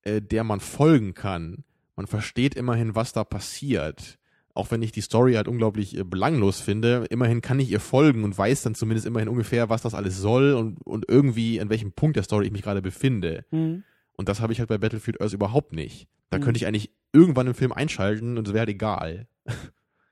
äh, 0.04 0.22
der 0.22 0.46
man 0.46 0.62
folgen 0.62 1.14
kann. 1.14 1.66
Man 1.98 2.08
versteht 2.08 2.56
immerhin, 2.56 2.96
was 2.96 3.12
da 3.12 3.26
passiert. 3.26 4.18
Auch 4.54 4.70
wenn 4.72 4.82
ich 4.82 4.92
die 4.92 5.02
Story 5.02 5.34
halt 5.34 5.48
unglaublich 5.48 5.98
äh, 5.98 6.04
belanglos 6.04 6.60
finde, 6.60 7.06
immerhin 7.10 7.42
kann 7.42 7.60
ich 7.60 7.72
ihr 7.72 7.80
folgen 7.80 8.24
und 8.24 8.38
weiß 8.38 8.64
dann 8.64 8.76
zumindest 8.76 9.08
immerhin 9.08 9.30
ungefähr, 9.30 9.70
was 9.70 9.82
das 9.82 9.94
alles 9.94 10.18
soll 10.18 10.54
und, 10.54 10.82
und 10.86 11.06
irgendwie 11.08 11.62
an 11.62 11.70
welchem 11.70 11.92
Punkt 11.94 12.16
der 12.18 12.24
Story 12.24 12.48
ich 12.48 12.52
mich 12.52 12.62
gerade 12.64 12.82
befinde. 12.82 13.46
Mhm. 13.52 13.84
Und 14.18 14.30
das 14.30 14.42
habe 14.42 14.52
ich 14.54 14.60
halt 14.60 14.70
bei 14.70 14.78
Battlefield 14.78 15.22
Earth 15.22 15.34
überhaupt 15.34 15.74
nicht. 15.74 16.08
Da 16.30 16.38
Mhm. 16.38 16.44
könnte 16.44 16.58
ich 16.58 16.68
eigentlich 16.68 16.92
irgendwann 17.14 17.48
im 17.48 17.54
Film 17.56 17.72
einschalten 17.72 18.38
und 18.38 18.48
es 18.48 18.54
wäre 18.54 18.62
halt 18.62 18.70
egal. 18.70 19.28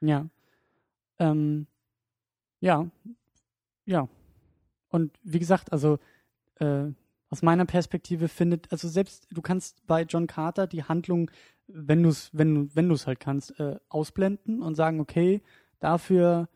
Ja. 0.02 0.30
Ähm, 1.20 1.68
ja. 2.62 2.90
Ja. 3.86 4.08
Und 4.90 5.12
wie 5.24 5.40
gesagt, 5.40 5.72
also 5.72 6.00
äh, 6.60 6.86
aus 7.30 7.42
meiner 7.42 7.66
Perspektive 7.66 8.28
findet, 8.28 8.72
also 8.72 8.88
selbst 8.88 9.28
du 9.32 9.42
kannst 9.42 9.86
bei 9.86 10.04
John 10.04 10.28
Carter 10.28 10.66
die 10.66 10.84
Handlung, 10.84 11.30
wenn 11.74 12.04
du 12.04 12.10
es, 12.10 12.30
wenn 12.34 12.56
du, 12.56 12.76
wenn 12.76 12.90
du 12.90 12.96
es 12.96 13.08
halt 13.08 13.20
kannst, 13.20 13.60
äh, 13.60 13.78
ausblenden 13.90 14.62
und 14.62 14.76
sagen, 14.76 15.00
okay, 15.00 15.42
dafür 15.80 16.50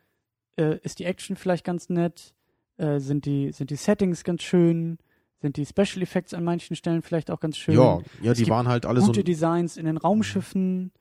äh, 0.58 0.78
ist 0.80 1.00
die 1.00 1.06
Action 1.06 1.36
vielleicht 1.36 1.64
ganz 1.66 1.90
nett, 1.90 2.34
äh, 2.78 3.00
sind 3.00 3.26
die, 3.26 3.52
sind 3.52 3.70
die 3.70 3.76
Settings 3.76 4.24
ganz 4.24 4.44
schön, 4.44 4.98
sind 5.40 5.58
die 5.58 5.66
Special 5.66 6.02
Effects 6.02 6.34
an 6.34 6.44
manchen 6.44 6.76
Stellen 6.76 7.02
vielleicht 7.02 7.30
auch 7.32 7.40
ganz 7.40 7.58
schön. 7.58 7.76
Ja, 7.76 8.00
ja, 8.22 8.32
Es 8.32 8.38
die 8.38 8.48
waren 8.50 8.68
halt 8.68 8.86
alle 8.86 9.02
so. 9.02 9.08
gute 9.08 9.24
Designs 9.24 9.78
in 9.78 9.86
den 9.86 9.98
Raumschiffen. 9.98 10.92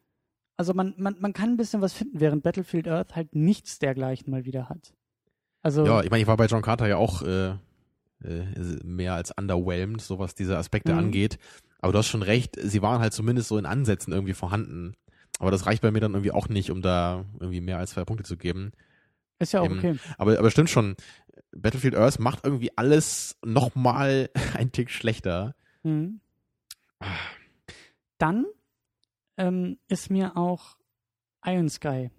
Also 0.57 0.75
man, 0.75 0.95
man, 0.99 1.17
man 1.21 1.33
kann 1.33 1.51
ein 1.51 1.57
bisschen 1.57 1.81
was 1.81 1.93
finden, 1.93 2.21
während 2.21 2.43
Battlefield 2.43 2.87
Earth 2.89 3.17
halt 3.17 3.35
nichts 3.35 3.79
dergleichen 3.79 4.31
mal 4.31 4.45
wieder 4.45 4.69
hat. 4.69 4.95
Also 5.63 5.85
Ja, 5.87 6.03
ich 6.03 6.11
meine, 6.11 6.23
ich 6.23 6.27
war 6.27 6.37
bei 6.37 6.47
John 6.47 6.63
Carter 6.63 6.89
ja 6.89 6.97
auch 6.97 7.23
äh, 7.23 7.51
äh, 8.25 8.79
mehr 8.85 9.15
als 9.15 9.31
underwhelmed, 9.37 10.01
so 10.01 10.19
was 10.19 10.35
diese 10.35 10.59
Aspekte 10.59 10.93
Mhm. 10.93 10.99
angeht. 10.99 11.39
Aber 11.83 11.93
du 11.93 11.99
hast 11.99 12.07
schon 12.07 12.23
recht, 12.23 12.57
sie 12.59 12.81
waren 12.81 13.01
halt 13.01 13.13
zumindest 13.13 13.49
so 13.49 13.59
in 13.59 13.67
Ansätzen 13.67 14.13
irgendwie 14.13 14.35
vorhanden. 14.35 14.95
Aber 15.41 15.51
das 15.51 15.67
reicht 15.67 15.83
bei 15.83 15.91
mir 15.91 16.01
dann 16.01 16.13
irgendwie 16.13 16.31
auch 16.31 16.49
nicht, 16.49 16.71
um 16.71 16.81
da 16.81 17.25
irgendwie 17.41 17.61
mehr 17.61 17.79
als 17.79 17.91
zwei 17.91 18.05
Punkte 18.05 18.25
zu 18.25 18.37
geben. 18.37 18.71
ist 19.41 19.53
ja 19.53 19.61
auch 19.61 19.67
eben. 19.67 19.79
okay. 19.79 19.99
Aber, 20.17 20.39
aber 20.39 20.51
stimmt 20.51 20.71
schon, 20.71 20.95
Battlefield 21.51 21.97
Earth 21.97 22.21
macht 22.21 22.45
irgendwie 22.45 22.71
alles 22.79 23.37
nochmal 23.45 24.31
ein 24.57 24.71
Tick 24.71 24.91
schlechter. 24.91 25.57
Mhm. 25.83 26.21
Dann 28.19 28.47
ähm, 29.37 29.79
ist 29.89 30.09
mir 30.09 30.37
auch 30.37 30.77
Iron 31.45 31.69
Sky 31.69 32.11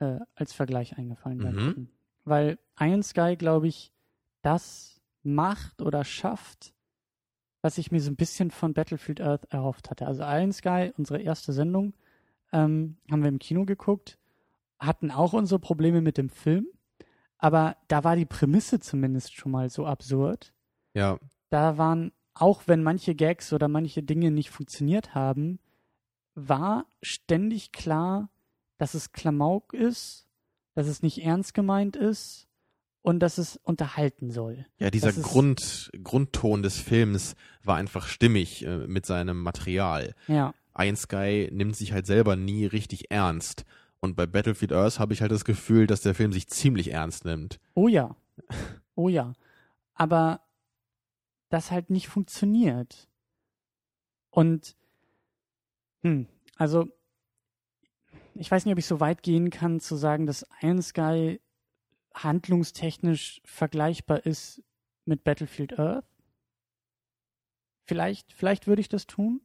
äh, 0.00 0.18
als 0.34 0.52
Vergleich 0.52 0.98
eingefallen. 0.98 1.38
Mhm. 1.38 1.88
Weil 2.24 2.58
Iron 2.78 3.02
Sky, 3.02 3.36
glaube 3.38 3.68
ich, 3.68 3.90
das 4.42 5.00
macht 5.22 5.80
oder 5.80 6.04
schafft, 6.04 6.74
was 7.62 7.78
ich 7.78 7.90
mir 7.92 8.00
so 8.00 8.10
ein 8.10 8.16
bisschen 8.16 8.50
von 8.50 8.74
Battlefield 8.74 9.20
Earth 9.20 9.46
erhofft 9.46 9.88
hatte. 9.88 10.06
Also 10.06 10.22
Iron 10.24 10.52
Sky, 10.52 10.92
unsere 10.98 11.22
erste 11.22 11.52
Sendung, 11.52 11.94
ähm, 12.52 12.96
haben 13.10 13.22
wir 13.22 13.28
im 13.28 13.38
Kino 13.38 13.64
geguckt, 13.64 14.18
hatten 14.78 15.10
auch 15.10 15.32
unsere 15.32 15.60
Probleme 15.60 16.02
mit 16.02 16.18
dem 16.18 16.28
Film, 16.28 16.66
aber 17.38 17.76
da 17.88 18.04
war 18.04 18.16
die 18.16 18.26
Prämisse 18.26 18.80
zumindest 18.80 19.34
schon 19.34 19.52
mal 19.52 19.70
so 19.70 19.86
absurd, 19.86 20.52
Ja, 20.94 21.18
da 21.50 21.78
waren, 21.78 22.12
auch 22.34 22.62
wenn 22.66 22.82
manche 22.82 23.14
Gags 23.14 23.52
oder 23.52 23.68
manche 23.68 24.02
Dinge 24.02 24.30
nicht 24.30 24.50
funktioniert 24.50 25.14
haben, 25.14 25.60
war 26.34 26.86
ständig 27.00 27.72
klar, 27.72 28.30
dass 28.78 28.94
es 28.94 29.12
Klamauk 29.12 29.72
ist, 29.74 30.26
dass 30.74 30.86
es 30.86 31.02
nicht 31.02 31.24
ernst 31.24 31.54
gemeint 31.54 31.94
ist 31.94 32.48
und 33.02 33.20
dass 33.20 33.38
es 33.38 33.56
unterhalten 33.56 34.30
soll. 34.30 34.66
Ja, 34.78 34.90
dieser 34.90 35.12
Grund, 35.12 35.90
Grundton 36.02 36.62
des 36.62 36.78
Films 36.78 37.34
war 37.62 37.76
einfach 37.76 38.06
stimmig 38.06 38.64
äh, 38.64 38.86
mit 38.86 39.06
seinem 39.06 39.42
Material. 39.42 40.14
Ja, 40.28 40.54
Iron 40.76 40.96
Sky 40.96 41.48
nimmt 41.52 41.76
sich 41.76 41.92
halt 41.92 42.06
selber 42.06 42.36
nie 42.36 42.66
richtig 42.66 43.10
ernst. 43.10 43.64
Und 44.00 44.16
bei 44.16 44.26
Battlefield 44.26 44.72
Earth 44.72 44.98
habe 44.98 45.12
ich 45.12 45.20
halt 45.20 45.30
das 45.30 45.44
Gefühl, 45.44 45.86
dass 45.86 46.00
der 46.00 46.14
Film 46.14 46.32
sich 46.32 46.48
ziemlich 46.48 46.92
ernst 46.92 47.24
nimmt. 47.24 47.60
oh 47.74 47.88
ja, 47.88 48.16
oh 48.94 49.08
ja. 49.08 49.34
Aber 49.94 50.40
das 51.50 51.70
halt 51.70 51.90
nicht 51.90 52.08
funktioniert. 52.08 53.08
Und, 54.30 54.74
hm, 56.02 56.26
also, 56.56 56.88
ich 58.34 58.50
weiß 58.50 58.64
nicht, 58.64 58.72
ob 58.72 58.78
ich 58.78 58.86
so 58.86 59.00
weit 59.00 59.22
gehen 59.22 59.50
kann 59.50 59.78
zu 59.78 59.94
sagen, 59.96 60.26
dass 60.26 60.46
Iron 60.62 60.82
Sky 60.82 61.40
handlungstechnisch 62.14 63.40
vergleichbar 63.44 64.24
ist 64.26 64.62
mit 65.04 65.24
Battlefield 65.24 65.78
Earth. 65.78 66.06
Vielleicht, 67.84 68.32
vielleicht 68.32 68.66
würde 68.66 68.80
ich 68.80 68.88
das 68.88 69.06
tun. 69.06 69.40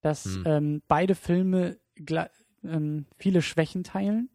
Dass 0.00 0.24
Hm. 0.24 0.42
ähm, 0.46 0.82
beide 0.88 1.14
Filme 1.14 1.78
ähm, 2.62 3.06
viele 3.16 3.42
Schwächen 3.42 3.82
teilen. 3.84 4.30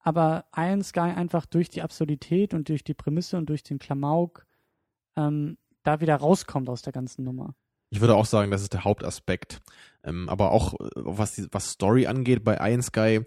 Aber 0.00 0.44
Iron 0.54 0.82
Sky 0.82 1.00
einfach 1.00 1.46
durch 1.46 1.70
die 1.70 1.82
Absurdität 1.82 2.52
und 2.52 2.68
durch 2.68 2.84
die 2.84 2.94
Prämisse 2.94 3.36
und 3.38 3.46
durch 3.46 3.62
den 3.62 3.78
Klamauk 3.78 4.46
ähm, 5.16 5.56
da 5.82 6.00
wieder 6.00 6.16
rauskommt 6.16 6.68
aus 6.68 6.82
der 6.82 6.92
ganzen 6.92 7.24
Nummer. 7.24 7.54
Ich 7.90 8.00
würde 8.00 8.16
auch 8.16 8.26
sagen, 8.26 8.50
das 8.50 8.62
ist 8.62 8.72
der 8.72 8.84
Hauptaspekt. 8.84 9.62
Ähm, 10.02 10.28
aber 10.28 10.50
auch 10.50 10.74
äh, 10.74 10.90
was, 10.96 11.32
die, 11.32 11.46
was 11.52 11.70
Story 11.70 12.06
angeht 12.06 12.44
bei 12.44 12.56
Iron 12.70 12.82
Sky, 12.82 13.20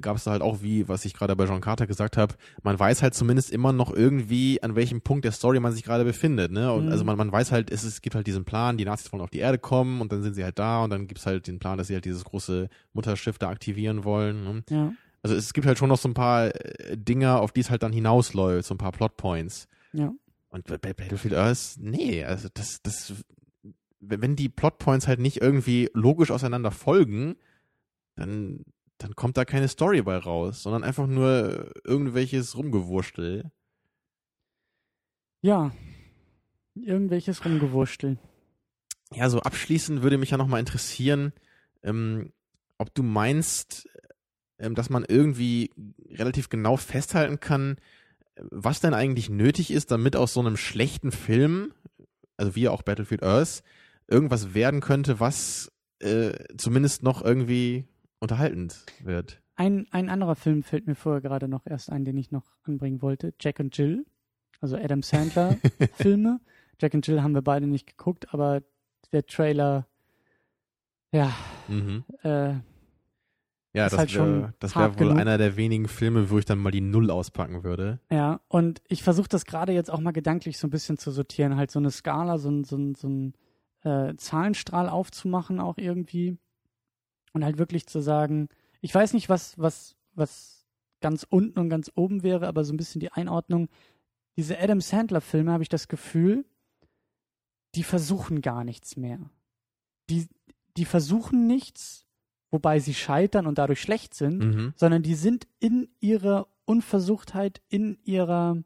gab 0.00 0.16
es 0.16 0.24
da 0.24 0.30
halt 0.32 0.42
auch, 0.42 0.62
wie, 0.62 0.88
was 0.88 1.04
ich 1.04 1.14
gerade 1.14 1.34
bei 1.36 1.44
John 1.44 1.60
Carter 1.60 1.86
gesagt 1.86 2.16
habe, 2.16 2.34
man 2.62 2.78
weiß 2.78 3.02
halt 3.02 3.14
zumindest 3.14 3.50
immer 3.50 3.72
noch 3.72 3.92
irgendwie, 3.92 4.62
an 4.62 4.74
welchem 4.76 5.00
Punkt 5.02 5.24
der 5.24 5.32
Story 5.32 5.60
man 5.60 5.72
sich 5.72 5.82
gerade 5.84 6.04
befindet. 6.04 6.52
Ne? 6.52 6.72
Und 6.72 6.86
Mhm. 6.86 6.92
also 6.92 7.04
man, 7.04 7.16
man 7.16 7.30
weiß 7.32 7.52
halt, 7.52 7.70
es, 7.70 7.84
es 7.84 8.00
gibt 8.02 8.14
halt 8.16 8.26
diesen 8.26 8.44
Plan, 8.44 8.76
die 8.78 8.84
Nazis 8.84 9.12
wollen 9.12 9.22
auf 9.22 9.30
die 9.30 9.38
Erde 9.38 9.58
kommen 9.58 10.00
und 10.00 10.12
dann 10.12 10.22
sind 10.22 10.34
sie 10.34 10.44
halt 10.44 10.58
da 10.58 10.84
und 10.84 10.90
dann 10.90 11.06
gibt's 11.06 11.26
halt 11.26 11.46
den 11.46 11.58
Plan, 11.58 11.78
dass 11.78 11.88
sie 11.88 11.94
halt 11.94 12.04
dieses 12.04 12.24
große 12.24 12.68
Mutterschiff 12.92 13.38
da 13.38 13.48
aktivieren 13.50 14.04
wollen. 14.04 14.44
Ne? 14.44 14.62
Ja. 14.70 14.92
Also 15.22 15.36
es 15.36 15.52
gibt 15.54 15.66
halt 15.66 15.78
schon 15.78 15.88
noch 15.88 15.98
so 15.98 16.08
ein 16.08 16.14
paar 16.14 16.46
äh, 16.54 16.96
Dinger, 16.96 17.40
auf 17.40 17.52
die 17.52 17.60
es 17.60 17.70
halt 17.70 17.82
dann 17.82 17.92
hinausläuft, 17.92 18.66
so 18.68 18.74
ein 18.74 18.78
paar 18.78 18.92
Plotpoints. 18.92 19.68
Ja. 19.92 20.12
Und 20.50 20.66
bei 20.66 20.76
Battlefield 20.78 21.34
Earth, 21.34 21.76
nee, 21.78 22.22
also 22.24 22.48
das, 22.52 22.80
das, 22.82 23.12
wenn 24.00 24.20
wenn 24.22 24.36
die 24.36 24.48
Plotpoints 24.48 25.08
halt 25.08 25.18
nicht 25.18 25.40
irgendwie 25.40 25.88
logisch 25.94 26.30
auseinander 26.30 26.70
folgen, 26.70 27.36
dann, 28.16 28.64
dann 28.98 29.14
kommt 29.16 29.36
da 29.36 29.44
keine 29.44 29.68
Story 29.68 30.02
bei 30.02 30.16
raus, 30.16 30.62
sondern 30.62 30.84
einfach 30.84 31.06
nur 31.06 31.72
irgendwelches 31.84 32.56
Rumgewurstel. 32.56 33.50
Ja. 35.42 35.72
Irgendwelches 36.74 37.44
Rumgewurstel. 37.44 38.18
Ja, 39.12 39.28
so 39.28 39.40
abschließend 39.40 40.02
würde 40.02 40.18
mich 40.18 40.30
ja 40.30 40.36
nochmal 40.36 40.60
interessieren, 40.60 41.32
ähm, 41.82 42.32
ob 42.78 42.94
du 42.94 43.02
meinst, 43.02 43.88
ähm, 44.58 44.74
dass 44.74 44.90
man 44.90 45.04
irgendwie 45.06 45.70
relativ 46.10 46.48
genau 46.48 46.76
festhalten 46.76 47.40
kann, 47.40 47.76
was 48.36 48.80
denn 48.80 48.94
eigentlich 48.94 49.30
nötig 49.30 49.70
ist, 49.70 49.90
damit 49.90 50.16
aus 50.16 50.34
so 50.34 50.40
einem 50.40 50.56
schlechten 50.56 51.12
Film, 51.12 51.72
also 52.36 52.56
wie 52.56 52.68
auch 52.68 52.82
Battlefield 52.82 53.22
Earth, 53.22 53.62
irgendwas 54.08 54.54
werden 54.54 54.80
könnte, 54.80 55.20
was 55.20 55.70
äh, 56.00 56.32
zumindest 56.56 57.02
noch 57.02 57.22
irgendwie 57.22 57.86
unterhaltend 58.20 58.84
wird. 59.02 59.40
Ein, 59.56 59.86
ein 59.90 60.08
anderer 60.08 60.34
Film 60.34 60.62
fällt 60.62 60.86
mir 60.86 60.94
vorher 60.96 61.20
gerade 61.20 61.46
noch 61.48 61.66
erst 61.66 61.90
ein, 61.90 62.04
den 62.04 62.16
ich 62.16 62.30
noch 62.32 62.44
anbringen 62.64 63.02
wollte. 63.02 63.34
Jack 63.40 63.60
und 63.60 63.76
Jill. 63.76 64.04
Also 64.60 64.76
Adam 64.76 65.02
Sandler 65.02 65.58
Filme. 65.94 66.40
Jack 66.80 66.94
und 66.94 67.06
Jill 67.06 67.22
haben 67.22 67.34
wir 67.34 67.42
beide 67.42 67.66
nicht 67.66 67.86
geguckt, 67.86 68.32
aber 68.34 68.62
der 69.12 69.26
Trailer, 69.26 69.86
ja, 71.12 71.32
Mhm. 71.68 72.04
äh, 72.22 72.54
Ja, 73.72 73.88
das 73.88 73.96
halt 73.98 74.14
wäre 74.14 74.52
wär 74.60 74.90
wohl 74.98 75.06
genug. 75.08 75.18
einer 75.18 75.38
der 75.38 75.56
wenigen 75.56 75.86
Filme, 75.88 76.30
wo 76.30 76.38
ich 76.38 76.44
dann 76.44 76.58
mal 76.58 76.70
die 76.72 76.80
Null 76.80 77.10
auspacken 77.10 77.62
würde. 77.64 78.00
Ja, 78.10 78.40
und 78.48 78.82
ich 78.88 79.02
versuche 79.04 79.28
das 79.28 79.44
gerade 79.44 79.72
jetzt 79.72 79.90
auch 79.90 80.00
mal 80.00 80.12
gedanklich 80.12 80.58
so 80.58 80.66
ein 80.66 80.70
bisschen 80.70 80.98
zu 80.98 81.10
sortieren, 81.12 81.56
halt 81.56 81.70
so 81.70 81.78
eine 81.78 81.90
Skala, 81.90 82.38
so 82.38 82.50
ein, 82.50 82.64
so 82.64 82.76
ein, 82.76 82.94
so 82.96 83.08
ein 83.08 83.34
äh, 83.82 84.16
Zahlenstrahl 84.16 84.88
aufzumachen 84.88 85.60
auch 85.60 85.76
irgendwie 85.78 86.38
und 87.34 87.44
halt 87.44 87.58
wirklich 87.58 87.86
zu 87.86 88.00
sagen, 88.00 88.48
ich 88.80 88.94
weiß 88.94 89.12
nicht, 89.12 89.28
was, 89.28 89.58
was, 89.58 89.96
was 90.14 90.66
ganz 91.00 91.26
unten 91.28 91.58
und 91.58 91.68
ganz 91.68 91.90
oben 91.94 92.22
wäre, 92.22 92.46
aber 92.48 92.64
so 92.64 92.72
ein 92.72 92.78
bisschen 92.78 93.00
die 93.00 93.12
Einordnung. 93.12 93.68
Diese 94.36 94.58
Adam 94.58 94.80
Sandler-Filme 94.80 95.52
habe 95.52 95.62
ich 95.62 95.68
das 95.68 95.88
Gefühl, 95.88 96.46
die 97.74 97.82
versuchen 97.82 98.40
gar 98.40 98.64
nichts 98.64 98.96
mehr. 98.96 99.18
Die, 100.08 100.28
die 100.76 100.84
versuchen 100.84 101.46
nichts, 101.46 102.06
wobei 102.50 102.78
sie 102.78 102.94
scheitern 102.94 103.46
und 103.46 103.58
dadurch 103.58 103.80
schlecht 103.80 104.14
sind, 104.14 104.38
Mhm. 104.38 104.72
sondern 104.76 105.02
die 105.02 105.14
sind 105.14 105.46
in 105.60 105.88
ihrer 106.00 106.48
Unversuchtheit, 106.66 107.60
in 107.68 107.98
ihrer, 108.04 108.62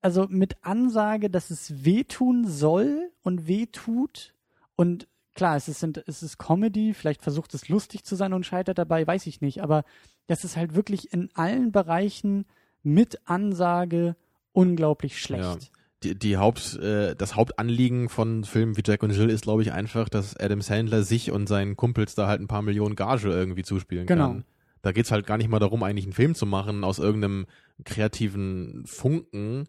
also 0.00 0.26
mit 0.28 0.64
Ansage, 0.64 1.30
dass 1.30 1.50
es 1.50 1.84
wehtun 1.84 2.46
soll 2.46 3.12
und 3.22 3.46
wehtut. 3.46 4.34
Und 4.74 5.06
klar, 5.34 5.56
es 5.56 5.68
ist, 5.68 5.82
es 6.06 6.22
ist 6.22 6.38
Comedy, 6.38 6.94
vielleicht 6.94 7.22
versucht 7.22 7.54
es 7.54 7.68
lustig 7.68 8.04
zu 8.04 8.16
sein 8.16 8.32
und 8.32 8.46
scheitert 8.46 8.78
dabei, 8.78 9.06
weiß 9.06 9.26
ich 9.26 9.40
nicht. 9.40 9.62
Aber 9.62 9.84
das 10.26 10.44
ist 10.44 10.56
halt 10.56 10.74
wirklich 10.74 11.12
in 11.12 11.30
allen 11.34 11.72
Bereichen 11.72 12.44
mit 12.82 13.20
Ansage 13.28 14.16
unglaublich 14.52 15.18
schlecht. 15.20 15.70
die, 16.02 16.18
die 16.18 16.36
Haupt, 16.36 16.74
äh, 16.78 17.14
das 17.14 17.36
Hauptanliegen 17.36 18.08
von 18.08 18.44
Filmen 18.44 18.76
wie 18.76 18.82
Jack 18.84 19.02
und 19.02 19.10
Jill 19.12 19.30
ist, 19.30 19.42
glaube 19.44 19.62
ich, 19.62 19.72
einfach, 19.72 20.08
dass 20.08 20.36
Adam 20.36 20.60
Sandler 20.60 21.02
sich 21.04 21.30
und 21.30 21.46
seinen 21.48 21.76
Kumpels 21.76 22.14
da 22.14 22.26
halt 22.26 22.40
ein 22.40 22.48
paar 22.48 22.62
Millionen 22.62 22.96
Gage 22.96 23.28
irgendwie 23.30 23.62
zuspielen 23.62 24.06
Genau. 24.06 24.28
kann. 24.28 24.44
Da 24.82 24.90
geht's 24.90 25.12
halt 25.12 25.26
gar 25.26 25.38
nicht 25.38 25.48
mal 25.48 25.60
darum, 25.60 25.84
eigentlich 25.84 26.06
einen 26.06 26.12
Film 26.12 26.34
zu 26.34 26.44
machen 26.44 26.82
aus 26.82 26.98
irgendeinem 26.98 27.46
kreativen 27.84 28.82
Funken, 28.84 29.68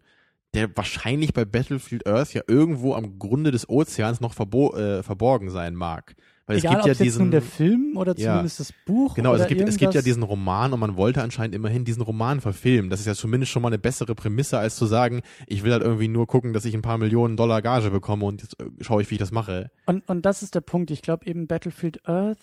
der 0.54 0.76
wahrscheinlich 0.76 1.32
bei 1.34 1.44
Battlefield 1.44 2.06
Earth 2.06 2.32
ja 2.34 2.42
irgendwo 2.46 2.94
am 2.94 3.18
Grunde 3.18 3.50
des 3.50 3.68
Ozeans 3.68 4.20
noch 4.20 4.34
verbo 4.34 4.74
äh, 4.76 5.02
verborgen 5.02 5.50
sein 5.50 5.74
mag. 5.74 6.14
Weil 6.46 6.58
Egal, 6.58 6.72
es 6.72 6.76
gibt 6.76 6.86
ja 6.86 6.92
es 6.92 6.98
jetzt 6.98 7.06
diesen, 7.06 7.22
nun 7.22 7.30
der 7.30 7.40
Film 7.42 7.96
oder 7.96 8.14
Ja. 8.18 8.32
zumindest 8.32 8.60
das 8.60 8.72
Buch 8.84 9.14
Genau, 9.14 9.32
also 9.32 9.44
es 9.44 9.48
gibt, 9.48 9.66
es 9.66 9.78
gibt 9.78 9.94
ja 9.94 10.02
diesen 10.02 10.22
Roman 10.22 10.74
und 10.74 10.80
man 10.80 10.94
wollte 10.96 11.22
anscheinend 11.22 11.54
immerhin 11.54 11.86
diesen 11.86 12.02
Roman 12.02 12.42
verfilmen. 12.42 12.90
Das 12.90 13.00
ist 13.00 13.06
ja 13.06 13.14
zumindest 13.14 13.50
schon 13.50 13.62
mal 13.62 13.68
eine 13.68 13.78
bessere 13.78 14.14
Prämisse, 14.14 14.58
als 14.58 14.76
zu 14.76 14.84
sagen, 14.84 15.22
ich 15.46 15.64
will 15.64 15.72
halt 15.72 15.82
irgendwie 15.82 16.08
nur 16.08 16.26
gucken, 16.26 16.52
dass 16.52 16.66
ich 16.66 16.74
ein 16.74 16.82
paar 16.82 16.98
Millionen 16.98 17.38
Dollar 17.38 17.62
Gage 17.62 17.90
bekomme 17.90 18.26
und 18.26 18.42
jetzt 18.42 18.60
äh, 18.60 18.66
schaue 18.82 19.00
ich, 19.00 19.10
wie 19.10 19.14
ich 19.14 19.20
das 19.20 19.32
mache. 19.32 19.70
Und, 19.86 20.06
und 20.08 20.26
das 20.26 20.42
ist 20.42 20.54
der 20.54 20.60
Punkt. 20.60 20.90
Ich 20.90 21.00
glaube 21.00 21.26
eben 21.26 21.46
Battlefield 21.46 22.06
Earth 22.06 22.38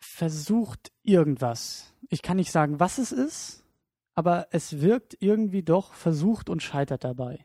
versucht 0.00 0.92
irgendwas. 1.02 1.94
Ich 2.10 2.22
kann 2.22 2.36
nicht 2.36 2.52
sagen, 2.52 2.80
was 2.80 2.98
es 2.98 3.12
ist, 3.12 3.64
aber 4.18 4.48
es 4.50 4.80
wirkt 4.80 5.16
irgendwie 5.20 5.62
doch 5.62 5.94
versucht 5.94 6.50
und 6.50 6.60
scheitert 6.60 7.04
dabei. 7.04 7.38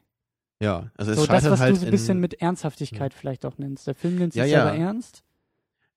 Ja, 0.59 0.89
also 0.97 1.11
es 1.11 1.17
so 1.19 1.27
das, 1.27 1.35
scheitert 1.35 1.51
was 1.51 1.59
halt 1.59 1.75
du 1.75 1.79
so 1.81 1.85
ein 1.85 1.91
bisschen 1.91 2.19
mit 2.19 2.41
Ernsthaftigkeit 2.41 3.13
vielleicht 3.13 3.45
auch 3.45 3.59
nennst. 3.59 3.85
Der 3.85 3.93
Film 3.93 4.15
nennt 4.15 4.33
sich 4.33 4.39
Ja, 4.39 4.45
ja. 4.47 4.63
selber 4.65 4.75
ernst. 4.75 5.23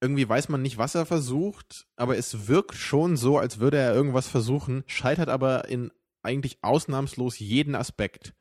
irgendwie 0.03 0.29
weiß 0.29 0.51
man 0.51 0.61
nicht, 0.61 0.77
was 0.77 0.95
er 0.95 1.07
versucht, 1.07 1.87
aber 1.97 2.18
es 2.18 2.47
wirkt 2.47 2.74
schon 2.74 3.16
so, 3.16 3.39
als 3.39 3.59
würde 3.59 3.79
er 3.79 3.95
irgendwas 3.95 4.29
versuchen, 4.29 4.85
scheitert 4.87 5.31
aber 5.31 5.66
in 5.68 5.93
eigentlich 6.22 6.59
ausnahmslos 6.61 7.39
jeden 7.39 7.74
Aspekt. 7.74 8.35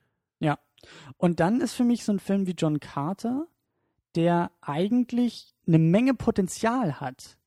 Und 1.17 1.39
dann 1.39 1.61
ist 1.61 1.73
für 1.73 1.86
mich 1.86 2.03
so 2.03 2.11
ein 2.11 2.19
Film 2.19 2.45
wie 2.45 2.51
John 2.51 2.79
Carter, 2.79 3.47
der 4.15 4.51
eigentlich 4.61 5.55
eine 5.65 5.79
Menge 5.79 6.13
Potenzial 6.13 6.99
hat 6.99 7.39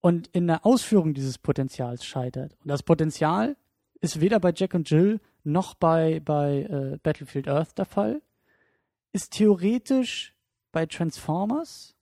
und 0.00 0.26
in 0.26 0.48
der 0.48 0.66
Ausführung 0.66 1.14
dieses 1.14 1.38
Potenzials 1.38 2.04
scheitert. 2.04 2.58
Und 2.62 2.68
das 2.68 2.82
Potenzial 2.82 3.56
ist 4.00 4.20
weder 4.20 4.40
bei 4.40 4.52
Jack 4.54 4.74
und 4.74 4.88
Jill 4.90 5.20
noch 5.44 5.74
bei, 5.74 6.20
bei 6.20 6.62
äh, 6.62 6.98
Battlefield 7.02 7.48
Earth 7.48 7.78
der 7.78 7.84
Fall. 7.84 8.22
Ist 9.12 9.32
theoretisch 9.32 10.34
bei 10.72 10.86
Transformers, 10.86 11.96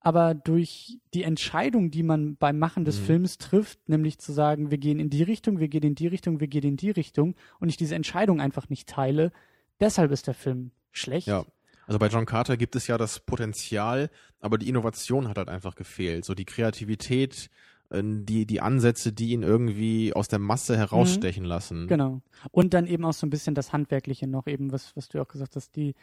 aber 0.00 0.34
durch 0.34 0.98
die 1.14 1.22
Entscheidung, 1.22 1.90
die 1.90 2.02
man 2.02 2.36
beim 2.36 2.58
Machen 2.58 2.84
des 2.84 3.00
Mhm. 3.00 3.04
Films 3.04 3.38
trifft, 3.38 3.88
nämlich 3.88 4.18
zu 4.18 4.32
sagen, 4.32 4.70
wir 4.70 4.78
gehen 4.78 5.00
in 5.00 5.10
die 5.10 5.22
Richtung, 5.22 5.58
wir 5.58 5.68
gehen 5.68 5.82
in 5.82 5.94
die 5.94 6.06
Richtung, 6.06 6.40
wir 6.40 6.46
gehen 6.46 6.64
in 6.64 6.76
die 6.76 6.90
Richtung 6.90 7.34
und 7.58 7.68
ich 7.68 7.76
diese 7.76 7.94
Entscheidung 7.94 8.40
einfach 8.40 8.68
nicht 8.68 8.88
teile, 8.88 9.32
deshalb 9.80 10.12
ist 10.12 10.26
der 10.26 10.34
Film 10.34 10.70
schlecht. 10.92 11.26
Ja. 11.26 11.44
Also 11.86 11.98
bei 11.98 12.08
John 12.08 12.24
Carter 12.24 12.56
gibt 12.56 12.76
es 12.76 12.86
ja 12.86 12.96
das 12.96 13.20
Potenzial, 13.20 14.10
aber 14.40 14.56
die 14.56 14.68
Innovation 14.68 15.28
hat 15.28 15.36
halt 15.36 15.48
einfach 15.48 15.74
gefehlt. 15.74 16.24
So 16.24 16.34
die 16.34 16.46
Kreativität, 16.46 17.50
die, 17.92 18.46
die 18.46 18.60
Ansätze, 18.60 19.12
die 19.12 19.30
ihn 19.32 19.42
irgendwie 19.42 20.12
aus 20.14 20.28
der 20.28 20.38
Masse 20.38 20.76
herausstechen 20.76 21.44
lassen. 21.44 21.86
Genau. 21.86 22.22
Und 22.50 22.74
dann 22.74 22.86
eben 22.86 23.04
auch 23.04 23.12
so 23.12 23.26
ein 23.26 23.30
bisschen 23.30 23.54
das 23.54 23.72
Handwerkliche 23.72 24.26
noch, 24.26 24.46
eben, 24.46 24.72
was, 24.72 24.96
was 24.96 25.08
du 25.08 25.20
auch 25.20 25.28
gesagt 25.28 25.54
hast, 25.54 25.76
die 25.76 25.94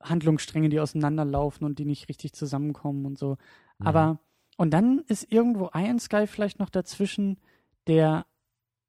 Handlungsstränge, 0.00 0.68
die 0.68 0.78
auseinanderlaufen 0.78 1.66
und 1.66 1.78
die 1.78 1.84
nicht 1.84 2.08
richtig 2.08 2.32
zusammenkommen 2.34 3.06
und 3.06 3.18
so. 3.18 3.38
Mhm. 3.78 3.86
Aber 3.86 4.20
Und 4.56 4.70
dann 4.70 5.02
ist 5.08 5.32
irgendwo 5.32 5.70
Iron 5.74 5.98
Sky 5.98 6.26
vielleicht 6.26 6.58
noch 6.58 6.70
dazwischen, 6.70 7.38
der, 7.86 8.26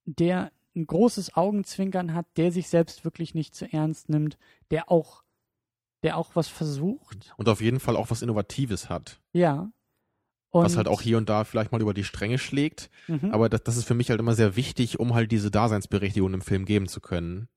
der 0.06 0.52
ein 0.76 0.86
großes 0.86 1.36
Augenzwinkern 1.36 2.14
hat, 2.14 2.26
der 2.38 2.52
sich 2.52 2.68
selbst 2.68 3.06
wirklich 3.06 3.34
nicht 3.34 3.56
zu 3.56 3.72
ernst 3.72 4.10
nimmt, 4.10 4.38
der 4.72 4.92
auch, 4.92 5.24
der 6.04 6.18
auch 6.18 6.36
was 6.36 6.48
versucht. 6.48 7.34
Und 7.38 7.48
auf 7.48 7.62
jeden 7.62 7.80
Fall 7.80 7.96
auch 7.96 8.12
was 8.12 8.22
Innovatives 8.22 8.90
hat. 8.90 9.22
Ja. 9.32 9.72
Und 10.54 10.66
was 10.66 10.78
halt 10.78 10.88
auch 10.88 11.02
hier 11.02 11.18
und 11.18 11.30
da 11.30 11.46
vielleicht 11.46 11.72
mal 11.72 11.82
über 11.82 11.96
die 11.96 12.04
Stränge 12.04 12.38
schlägt. 12.38 12.92
Mhm. 13.08 13.32
Aber 13.32 13.50
das, 13.50 13.64
das 13.64 13.76
ist 13.76 13.86
für 13.86 13.96
mich 13.96 14.12
halt 14.12 14.20
immer 14.20 14.36
sehr 14.36 14.56
wichtig, 14.56 15.00
um 15.00 15.16
halt 15.16 15.32
diese 15.32 15.50
Daseinsberechtigung 15.50 16.32
im 16.32 16.42
Film 16.42 16.66
geben 16.66 16.88
zu 16.88 17.02
können. 17.02 17.50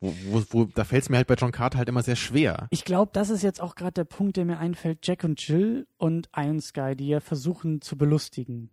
Wo, 0.00 0.14
wo, 0.28 0.42
wo, 0.50 0.64
da 0.66 0.84
fällt 0.84 1.02
es 1.02 1.08
mir 1.08 1.16
halt 1.16 1.26
bei 1.26 1.34
John 1.34 1.50
Carter 1.50 1.78
halt 1.78 1.88
immer 1.88 2.04
sehr 2.04 2.14
schwer. 2.14 2.68
Ich 2.70 2.84
glaube, 2.84 3.10
das 3.12 3.30
ist 3.30 3.42
jetzt 3.42 3.60
auch 3.60 3.74
gerade 3.74 3.94
der 3.94 4.04
Punkt, 4.04 4.36
der 4.36 4.44
mir 4.44 4.58
einfällt. 4.58 5.04
Jack 5.04 5.24
und 5.24 5.44
Jill 5.44 5.88
und 5.96 6.28
Iron 6.36 6.60
Sky, 6.60 6.94
die 6.94 7.08
ja 7.08 7.18
versuchen 7.18 7.80
zu 7.80 7.98
belustigen. 7.98 8.70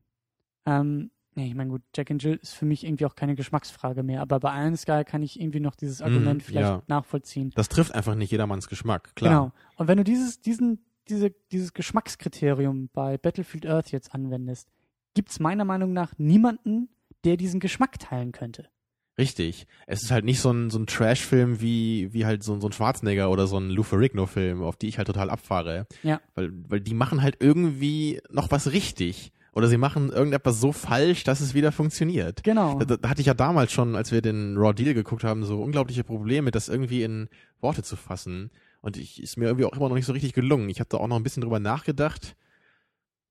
Ähm, 0.68 1.10
nee, 1.34 1.48
ich 1.48 1.56
meine, 1.56 1.72
gut, 1.72 1.82
Jack 1.96 2.12
and 2.12 2.22
Jill 2.22 2.36
ist 2.36 2.54
für 2.54 2.66
mich 2.66 2.86
irgendwie 2.86 3.08
auch 3.08 3.16
keine 3.16 3.34
Geschmacksfrage 3.34 4.04
mehr, 4.04 4.22
aber 4.22 4.40
bei 4.40 4.62
Iron 4.62 4.78
Sky 4.78 5.04
kann 5.04 5.24
ich 5.24 5.40
irgendwie 5.40 5.62
noch 5.62 5.76
dieses 5.76 6.00
mhm, 6.00 6.06
Argument 6.06 6.44
mm, 6.44 6.46
vielleicht 6.46 6.68
ja. 6.68 6.84
nachvollziehen. 6.86 7.52
Das 7.56 7.70
trifft 7.70 7.96
einfach 7.96 8.14
nicht 8.14 8.32
jedermanns 8.32 8.68
Geschmack, 8.68 9.16
klar. 9.16 9.32
Genau. 9.32 9.52
Und 9.78 9.88
wenn 9.88 9.98
du 9.98 10.04
dieses, 10.04 10.42
diesen, 10.42 10.86
diese, 11.10 11.32
dieses 11.52 11.74
Geschmackskriterium 11.74 12.90
bei 12.94 13.18
Battlefield 13.18 13.66
Earth 13.66 13.92
jetzt 13.92 14.14
anwendest, 14.14 14.70
gibt 15.14 15.30
es 15.30 15.40
meiner 15.40 15.66
Meinung 15.66 15.94
nach 15.94 16.14
niemanden, 16.18 16.90
der 17.24 17.38
diesen 17.38 17.60
Geschmack 17.60 18.00
teilen 18.00 18.32
könnte. 18.32 18.70
Richtig. 19.18 19.68
Es 19.86 20.02
ist 20.04 20.12
halt 20.12 20.26
nicht 20.26 20.40
so 20.40 20.52
ein, 20.52 20.72
so 20.72 20.80
ein 20.80 20.88
Trash-Film 20.88 21.62
wie, 21.62 22.12
wie 22.14 22.26
halt 22.26 22.44
so, 22.44 22.60
so 22.60 22.68
ein 22.68 22.72
Schwarzenegger 22.72 23.30
oder 23.30 23.46
so 23.46 23.58
ein 23.60 23.70
Lou 23.70 23.84
Ferrigno-Film, 23.84 24.64
auf 24.64 24.76
die 24.76 24.88
ich 24.88 24.98
halt 24.98 25.08
total 25.08 25.30
abfahre. 25.30 25.86
Ja. 26.02 26.20
Weil, 26.34 26.52
weil 26.68 26.82
die 26.82 26.96
machen 26.96 27.22
halt 27.22 27.38
irgendwie 27.40 28.22
noch 28.32 28.50
was 28.50 28.72
richtig. 28.72 29.32
Oder 29.54 29.68
sie 29.68 29.78
machen 29.78 30.10
irgendetwas 30.10 30.60
so 30.60 30.72
falsch, 30.72 31.24
dass 31.24 31.42
es 31.42 31.54
wieder 31.54 31.72
funktioniert. 31.72 32.44
Genau. 32.44 32.80
Da, 32.80 32.98
da 32.98 33.10
hatte 33.10 33.22
ich 33.22 33.28
ja 33.28 33.36
damals 33.36 33.72
schon, 33.72 33.96
als 33.96 34.12
wir 34.12 34.24
den 34.24 34.58
Raw 34.58 34.74
Deal 34.74 34.96
geguckt 34.96 35.24
haben, 35.24 35.44
so 35.44 35.62
unglaubliche 35.62 36.04
Probleme, 36.04 36.50
das 36.50 36.70
irgendwie 36.70 37.04
in 37.04 37.30
Worte 37.62 37.84
zu 37.84 37.96
fassen. 37.96 38.50
Und 38.84 38.98
ich 38.98 39.24
ist 39.24 39.38
mir 39.38 39.46
irgendwie 39.46 39.64
auch 39.64 39.72
immer 39.72 39.88
noch 39.88 39.96
nicht 39.96 40.06
so 40.06 40.12
richtig 40.12 40.34
gelungen. 40.34 40.68
Ich 40.68 40.82
habe 40.82 40.90
da 40.90 40.98
auch 40.98 41.08
noch 41.08 41.16
ein 41.16 41.24
bisschen 41.24 41.42
drüber 41.42 41.60
nachgedacht. 41.60 42.36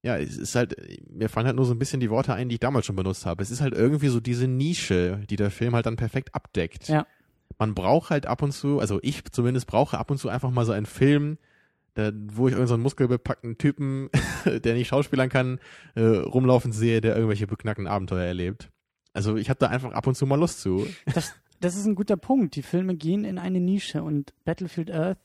Ja, 0.03 0.17
es 0.17 0.39
ist 0.39 0.55
halt, 0.55 0.75
mir 1.11 1.29
fallen 1.29 1.47
halt 1.47 1.57
nur 1.57 1.67
so 1.67 1.75
ein 1.75 1.79
bisschen 1.79 2.01
die 2.01 2.09
Worte 2.09 2.33
ein, 2.33 2.49
die 2.49 2.55
ich 2.55 2.61
damals 2.61 2.87
schon 2.87 2.97
benutzt 2.97 3.27
habe. 3.27 3.43
Es 3.43 3.51
ist 3.51 3.61
halt 3.61 3.75
irgendwie 3.75 4.09
so 4.09 4.19
diese 4.19 4.49
Nische, 4.49 5.21
die 5.29 5.37
der 5.37 5.51
Film 5.51 5.75
halt 5.75 5.85
dann 5.85 5.97
perfekt 5.97 6.35
abdeckt. 6.35 6.89
Ja. 6.89 7.07
Man 7.59 7.75
braucht 7.75 8.09
halt 8.09 8.27
ab 8.27 8.41
und 8.41 8.53
zu, 8.53 8.81
also 8.81 8.99
ich 9.03 9.31
zumindest 9.31 9.67
brauche 9.67 9.99
ab 9.99 10.11
und 10.11 10.17
zu 10.17 10.31
einfach 10.31 10.51
mal 10.51 10.65
so 10.65 10.73
einen 10.73 10.87
Film, 10.87 11.37
da, 11.93 12.13
wo 12.15 12.49
ich 12.49 12.55
irgendeinen 12.55 12.79
so 12.79 12.79
muskelbepackten 12.79 13.59
Typen, 13.59 14.09
der 14.47 14.73
nicht 14.73 14.89
schauspielern 14.89 15.29
kann, 15.29 15.61
äh, 15.95 16.01
rumlaufen 16.01 16.73
sehe, 16.73 17.03
der 17.03 17.15
irgendwelche 17.15 17.47
beknackten 17.47 17.87
Abenteuer 17.87 18.25
erlebt. 18.25 18.71
Also 19.13 19.37
ich 19.37 19.51
habe 19.51 19.59
da 19.59 19.67
einfach 19.67 19.93
ab 19.93 20.07
und 20.07 20.15
zu 20.15 20.25
mal 20.25 20.41
Lust 20.41 20.63
zu. 20.63 20.87
Das, 21.13 21.35
das 21.61 21.77
ist 21.77 21.85
ein 21.85 21.95
guter 21.95 22.17
Punkt. 22.17 22.57
Die 22.57 22.63
Filme 22.63 22.97
gehen 22.97 23.25
in 23.25 23.37
eine 23.37 23.61
Nische 23.61 24.03
und 24.03 24.33
Battlefield 24.47 24.91
Earth 24.91 25.19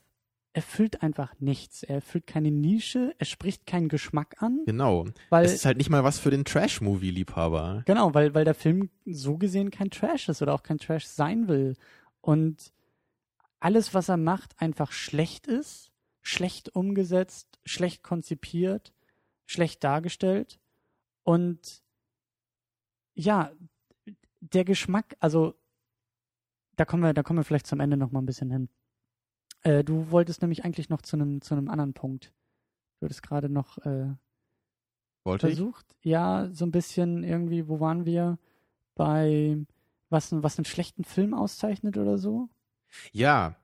erfüllt 0.52 1.02
einfach 1.02 1.34
nichts. 1.38 1.82
Er 1.82 1.96
erfüllt 1.96 2.26
keine 2.26 2.50
Nische, 2.50 3.14
er 3.18 3.26
spricht 3.26 3.66
keinen 3.66 3.88
Geschmack 3.88 4.42
an. 4.42 4.62
Genau. 4.66 5.06
Weil, 5.30 5.44
es 5.44 5.54
ist 5.54 5.64
halt 5.64 5.78
nicht 5.78 5.90
mal 5.90 6.04
was 6.04 6.18
für 6.18 6.30
den 6.30 6.44
Trash-Movie-Liebhaber. 6.44 7.82
Genau, 7.86 8.14
weil, 8.14 8.34
weil 8.34 8.44
der 8.44 8.54
Film 8.54 8.90
so 9.04 9.38
gesehen 9.38 9.70
kein 9.70 9.90
Trash 9.90 10.28
ist 10.28 10.42
oder 10.42 10.54
auch 10.54 10.62
kein 10.62 10.78
Trash 10.78 11.06
sein 11.06 11.48
will. 11.48 11.76
Und 12.20 12.72
alles, 13.60 13.94
was 13.94 14.08
er 14.08 14.16
macht, 14.16 14.60
einfach 14.60 14.92
schlecht 14.92 15.46
ist 15.46 15.88
schlecht 16.28 16.74
umgesetzt, 16.74 17.58
schlecht 17.64 18.02
konzipiert, 18.02 18.92
schlecht 19.46 19.82
dargestellt. 19.82 20.60
Und 21.22 21.82
ja, 23.14 23.52
der 24.40 24.64
Geschmack, 24.64 25.16
also 25.20 25.54
da 26.76 26.84
kommen 26.84 27.02
wir, 27.02 27.14
da 27.14 27.22
kommen 27.22 27.38
wir 27.38 27.44
vielleicht 27.44 27.66
zum 27.66 27.80
Ende 27.80 27.96
noch 27.96 28.12
mal 28.12 28.20
ein 28.20 28.26
bisschen 28.26 28.50
hin. 28.50 28.68
Äh, 29.62 29.84
du 29.84 30.10
wolltest 30.10 30.42
nämlich 30.42 30.64
eigentlich 30.64 30.88
noch 30.88 31.02
zu 31.02 31.16
einem 31.16 31.40
zu 31.40 31.54
einem 31.54 31.68
anderen 31.68 31.94
Punkt. 31.94 32.32
Du 32.98 33.04
hattest 33.04 33.22
gerade 33.22 33.48
noch 33.48 33.78
äh, 33.78 34.14
Wollte 35.24 35.46
versucht. 35.48 35.86
Ich? 36.00 36.10
Ja, 36.10 36.48
so 36.52 36.64
ein 36.64 36.70
bisschen 36.70 37.24
irgendwie, 37.24 37.68
wo 37.68 37.80
waren 37.80 38.06
wir? 38.06 38.38
Bei 38.94 39.56
was, 40.10 40.32
was 40.32 40.58
einen 40.58 40.64
schlechten 40.64 41.04
Film 41.04 41.34
auszeichnet 41.34 41.96
oder 41.96 42.18
so? 42.18 42.48
Ja, 43.12 43.56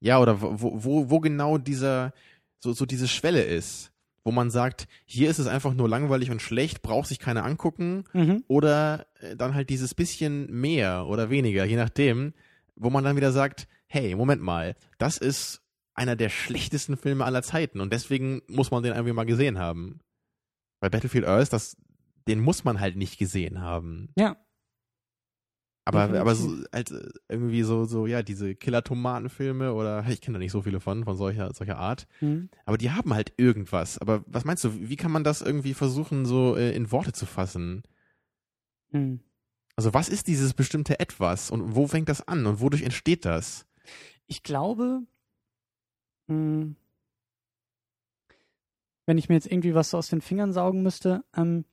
ja, 0.00 0.20
oder 0.20 0.40
wo, 0.40 0.84
wo, 0.84 1.10
wo 1.10 1.20
genau 1.20 1.58
dieser, 1.58 2.12
so, 2.58 2.72
so 2.72 2.86
diese 2.86 3.08
Schwelle 3.08 3.42
ist, 3.42 3.90
wo 4.22 4.30
man 4.32 4.50
sagt, 4.50 4.86
hier 5.04 5.28
ist 5.30 5.38
es 5.38 5.46
einfach 5.46 5.74
nur 5.74 5.88
langweilig 5.88 6.30
und 6.30 6.42
schlecht, 6.42 6.82
braucht 6.82 7.08
sich 7.08 7.18
keiner 7.18 7.44
angucken, 7.44 8.04
mhm. 8.12 8.44
oder 8.46 9.06
äh, 9.20 9.36
dann 9.36 9.54
halt 9.54 9.70
dieses 9.70 9.94
bisschen 9.94 10.50
mehr 10.52 11.06
oder 11.06 11.30
weniger, 11.30 11.64
je 11.64 11.76
nachdem, 11.76 12.34
wo 12.76 12.90
man 12.90 13.04
dann 13.04 13.16
wieder 13.16 13.32
sagt, 13.32 13.66
hey, 13.94 14.16
Moment 14.16 14.42
mal, 14.42 14.74
das 14.98 15.18
ist 15.18 15.62
einer 15.94 16.16
der 16.16 16.28
schlechtesten 16.28 16.96
Filme 16.96 17.24
aller 17.24 17.42
Zeiten 17.42 17.80
und 17.80 17.92
deswegen 17.92 18.42
muss 18.48 18.72
man 18.72 18.82
den 18.82 18.92
irgendwie 18.92 19.12
mal 19.12 19.24
gesehen 19.24 19.58
haben. 19.58 20.00
Bei 20.80 20.88
Battlefield 20.88 21.24
Earth, 21.24 21.52
das, 21.52 21.76
den 22.26 22.40
muss 22.40 22.64
man 22.64 22.80
halt 22.80 22.96
nicht 22.96 23.18
gesehen 23.18 23.60
haben. 23.60 24.08
Ja. 24.16 24.36
Aber, 25.86 26.18
aber 26.18 26.34
so, 26.34 26.64
halt 26.72 26.92
irgendwie 27.28 27.62
so, 27.62 27.84
so, 27.84 28.06
ja, 28.06 28.22
diese 28.22 28.56
Killer-Tomaten-Filme 28.56 29.72
oder 29.74 30.04
ich 30.08 30.20
kenne 30.20 30.38
da 30.38 30.38
nicht 30.40 30.52
so 30.52 30.62
viele 30.62 30.80
von, 30.80 31.04
von 31.04 31.14
solcher, 31.16 31.52
solcher 31.54 31.76
Art. 31.76 32.08
Mhm. 32.20 32.48
Aber 32.64 32.78
die 32.78 32.90
haben 32.90 33.14
halt 33.14 33.34
irgendwas. 33.36 33.98
Aber 33.98 34.24
was 34.26 34.44
meinst 34.44 34.64
du, 34.64 34.88
wie 34.88 34.96
kann 34.96 35.12
man 35.12 35.24
das 35.24 35.40
irgendwie 35.40 35.74
versuchen, 35.74 36.24
so 36.24 36.56
äh, 36.56 36.74
in 36.74 36.90
Worte 36.90 37.12
zu 37.12 37.26
fassen? 37.26 37.82
Mhm. 38.90 39.20
Also, 39.76 39.92
was 39.92 40.08
ist 40.08 40.26
dieses 40.26 40.54
bestimmte 40.54 40.98
Etwas 41.00 41.50
und 41.50 41.76
wo 41.76 41.86
fängt 41.86 42.08
das 42.08 42.26
an 42.26 42.46
und 42.46 42.60
wodurch 42.60 42.82
entsteht 42.82 43.24
das? 43.24 43.66
Ich 44.26 44.42
glaube, 44.42 45.02
mh, 46.26 46.34
hm, 46.36 46.76
wenn 49.06 49.18
ich 49.18 49.28
mir 49.28 49.34
jetzt 49.34 49.50
irgendwie 49.50 49.74
was 49.74 49.90
so 49.90 49.98
aus 49.98 50.08
den 50.08 50.20
Fingern 50.20 50.52
saugen 50.52 50.82
müsste, 50.82 51.24
ähm, 51.36 51.64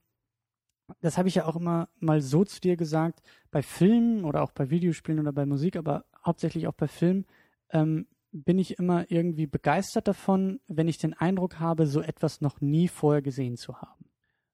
das 0.99 1.17
habe 1.17 1.29
ich 1.29 1.35
ja 1.35 1.45
auch 1.45 1.55
immer 1.55 1.87
mal 1.99 2.21
so 2.21 2.43
zu 2.43 2.59
dir 2.59 2.75
gesagt, 2.75 3.21
bei 3.49 3.61
Filmen 3.61 4.25
oder 4.25 4.41
auch 4.41 4.51
bei 4.51 4.69
Videospielen 4.69 5.19
oder 5.19 5.31
bei 5.31 5.45
Musik, 5.45 5.77
aber 5.77 6.05
hauptsächlich 6.25 6.67
auch 6.67 6.73
bei 6.73 6.87
Filmen, 6.87 7.25
ähm, 7.69 8.07
bin 8.33 8.59
ich 8.59 8.77
immer 8.77 9.09
irgendwie 9.09 9.45
begeistert 9.45 10.07
davon, 10.07 10.59
wenn 10.67 10.87
ich 10.87 10.97
den 10.97 11.13
Eindruck 11.13 11.59
habe, 11.59 11.85
so 11.87 12.01
etwas 12.01 12.41
noch 12.41 12.61
nie 12.61 12.87
vorher 12.87 13.21
gesehen 13.21 13.57
zu 13.57 13.77
haben. 13.77 14.05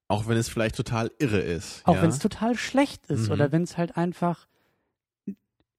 Auch 0.08 0.26
wenn 0.26 0.36
es 0.36 0.48
vielleicht 0.48 0.74
total 0.74 1.12
irre 1.18 1.40
ist. 1.40 1.86
Auch 1.86 1.96
ja? 1.96 2.02
wenn 2.02 2.08
es 2.08 2.18
total 2.18 2.56
schlecht 2.56 3.06
ist 3.06 3.26
mhm. 3.26 3.32
oder 3.32 3.52
wenn 3.52 3.62
es 3.62 3.76
halt 3.76 3.96
einfach 3.96 4.48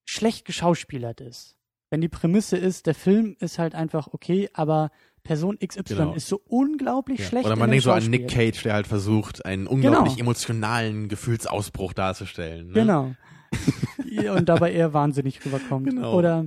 schlecht 0.06 0.46
geschauspielert 0.46 1.20
ist. 1.22 1.58
Wenn 1.90 2.02
die 2.02 2.10
Prämisse 2.10 2.58
ist, 2.58 2.86
der 2.86 2.96
Film 2.96 3.36
ist 3.40 3.58
halt 3.58 3.74
einfach 3.74 4.08
okay, 4.12 4.50
aber 4.54 4.92
Person 5.24 5.58
XY 5.60 5.84
genau. 5.84 6.14
ist 6.14 6.28
so 6.28 6.42
unglaublich 6.46 7.20
ja. 7.20 7.26
schlecht. 7.26 7.46
Oder 7.46 7.56
man 7.56 7.70
denkt 7.70 7.84
so 7.84 7.92
an 7.92 8.10
Nick 8.10 8.30
Cage, 8.30 8.62
der 8.64 8.74
halt 8.74 8.88
versucht, 8.88 9.46
einen 9.46 9.68
unglaublich 9.68 10.16
genau. 10.16 10.26
emotionalen 10.26 11.08
Gefühlsausbruch 11.08 11.94
darzustellen. 11.94 12.68
Ne? 12.68 12.74
Genau. 12.74 13.16
Und 14.36 14.50
dabei 14.50 14.72
eher 14.72 14.94
wahnsinnig 14.94 15.44
rüberkommt. 15.46 15.90
Genau. 15.90 16.16
Oder 16.16 16.46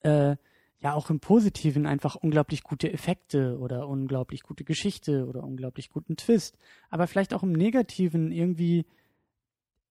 äh, 0.00 0.36
ja 0.82 0.94
auch 0.94 1.10
im 1.10 1.20
Positiven 1.20 1.86
einfach 1.86 2.16
unglaublich 2.16 2.64
gute 2.64 2.92
Effekte 2.92 3.58
oder 3.58 3.88
unglaublich 3.88 4.42
gute 4.42 4.64
Geschichte 4.64 5.26
oder 5.26 5.44
unglaublich 5.44 5.90
guten 5.90 6.16
Twist. 6.16 6.58
Aber 6.90 7.06
vielleicht 7.06 7.34
auch 7.34 7.44
im 7.44 7.52
Negativen 7.52 8.32
irgendwie, 8.32 8.84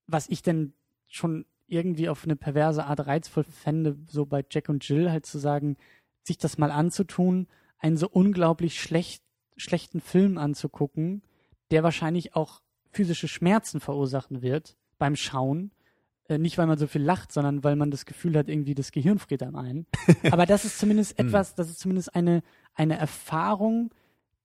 was 0.08 0.28
ich 0.28 0.42
denn 0.42 0.74
schon 1.08 1.46
irgendwie 1.72 2.10
auf 2.10 2.24
eine 2.24 2.36
perverse 2.36 2.86
Art 2.86 3.06
reizvoll 3.08 3.44
fände, 3.44 3.98
so 4.08 4.26
bei 4.26 4.44
Jack 4.50 4.70
und 4.70 4.88
Jill 4.88 5.12
halt 5.12 5.26
zu 5.26 5.40
sagen, 5.40 5.78
sich 6.24 6.38
das 6.38 6.58
mal 6.58 6.72
anzutun 6.72 7.48
einen 7.80 7.98
so 7.98 8.08
unglaublich 8.08 8.80
schlecht, 8.80 9.24
schlechten 9.58 10.02
Film 10.02 10.38
anzugucken, 10.38 11.24
der 11.72 11.84
wahrscheinlich 11.84 12.36
auch 12.36 12.62
physische 12.92 13.28
Schmerzen 13.28 13.80
verursachen 13.80 14.42
wird 14.42 14.78
beim 14.98 15.16
Schauen. 15.16 15.72
Äh, 16.28 16.38
nicht, 16.38 16.58
weil 16.58 16.68
man 16.68 16.78
so 16.78 16.88
viel 16.88 17.02
lacht, 17.02 17.32
sondern 17.32 17.64
weil 17.64 17.76
man 17.76 17.90
das 17.90 18.06
Gefühl 18.06 18.38
hat, 18.38 18.50
irgendwie 18.50 18.76
das 18.76 18.92
Gehirn 18.92 19.20
friert 19.20 19.44
einem 19.44 19.56
ein. 19.56 19.86
Aber 20.32 20.46
das 20.46 20.66
ist 20.66 20.78
zumindest 20.78 21.18
hm. 21.18 21.28
etwas, 21.28 21.56
das 21.56 21.70
ist 21.70 21.80
zumindest 21.80 22.14
eine, 22.16 22.44
eine 22.76 22.98
Erfahrung, 22.98 23.92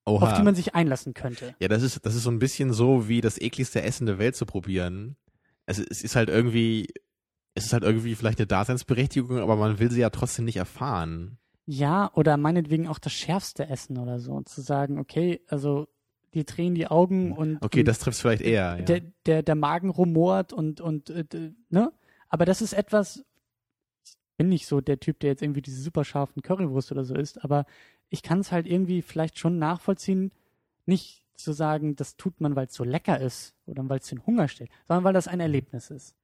Oha. 0.07 0.27
auf 0.27 0.39
die 0.39 0.43
man 0.43 0.55
sich 0.55 0.75
einlassen 0.75 1.15
könnte. 1.15 1.55
Ja, 1.59 1.69
das 1.69 1.83
ist, 1.83 2.05
das 2.07 2.15
ist 2.15 2.23
so 2.23 2.31
ein 2.31 2.39
bisschen 2.39 2.73
so, 2.73 3.09
wie 3.09 3.21
das 3.21 3.39
ekligste 3.39 3.83
Essen 3.83 4.07
der 4.07 4.19
Welt 4.19 4.37
zu 4.37 4.47
probieren. 4.47 5.17
Es, 5.67 5.79
es 5.79 6.03
ist 6.03 6.17
halt 6.17 6.29
irgendwie, 6.29 6.89
es 7.57 7.67
ist 7.67 7.73
halt 7.73 7.83
irgendwie 7.83 8.15
vielleicht 8.15 8.39
eine 8.39 8.47
Daseinsberechtigung, 8.47 9.39
aber 9.39 9.57
man 9.57 9.79
will 9.79 9.91
sie 9.91 10.01
ja 10.01 10.11
trotzdem 10.11 10.45
nicht 10.45 10.59
erfahren. 10.59 11.39
Ja, 11.65 12.11
oder 12.15 12.37
meinetwegen 12.37 12.87
auch 12.87 12.99
das 12.99 13.13
schärfste 13.13 13.69
Essen 13.69 13.99
oder 13.99 14.21
so. 14.21 14.41
Zu 14.43 14.61
sagen, 14.61 14.99
okay, 14.99 15.41
also 15.49 15.89
die 16.35 16.45
drehen 16.45 16.75
die 16.75 16.87
Augen 16.87 17.33
und. 17.33 17.59
Okay, 17.63 17.81
und 17.81 17.89
das 17.89 17.99
trifft 17.99 18.21
vielleicht 18.21 18.43
eher. 18.43 18.77
Ja. 18.79 18.85
Der, 18.85 19.01
der, 19.25 19.43
der 19.43 19.55
Magen 19.55 19.89
rumort 19.89 20.53
und, 20.53 20.81
und, 20.81 21.11
äh, 21.11 21.25
ne? 21.71 21.93
Aber 22.29 22.45
das 22.45 22.61
ist 22.61 22.75
etwas, 22.75 23.25
ich 24.05 24.17
bin 24.37 24.51
nicht 24.51 24.67
so 24.67 24.83
der 24.83 25.01
Typ, 25.01 25.19
der 25.21 25.31
jetzt 25.31 25.43
irgendwie 25.43 25.63
diese 25.63 25.81
super 25.81 26.05
scharfen 26.05 26.43
Currywurst 26.43 26.93
oder 26.93 27.05
so 27.05 27.15
isst, 27.15 27.43
aber 27.43 27.65
ich 28.11 28.23
kann 28.23 28.41
es 28.41 28.53
halt 28.53 28.67
irgendwie 28.67 29.01
vielleicht 29.01 29.39
schon 29.39 29.59
nachvollziehen, 29.59 30.31
nicht 30.85 31.25
zu 31.37 31.53
sagen, 31.53 31.97
das 31.97 32.17
tut 32.17 32.41
man, 32.41 32.55
weil 32.55 32.67
es 32.67 32.75
so 32.75 32.85
lecker 32.85 33.19
ist 33.21 33.55
oder 33.67 33.89
weil 33.89 33.99
es 33.99 34.09
den 34.09 34.25
Hunger 34.27 34.49
stellt, 34.49 34.71
sondern 34.87 35.05
weil 35.05 35.15
das 35.15 35.29
ein 35.29 35.41
Erlebnis 35.41 35.91
ist. 35.91 36.15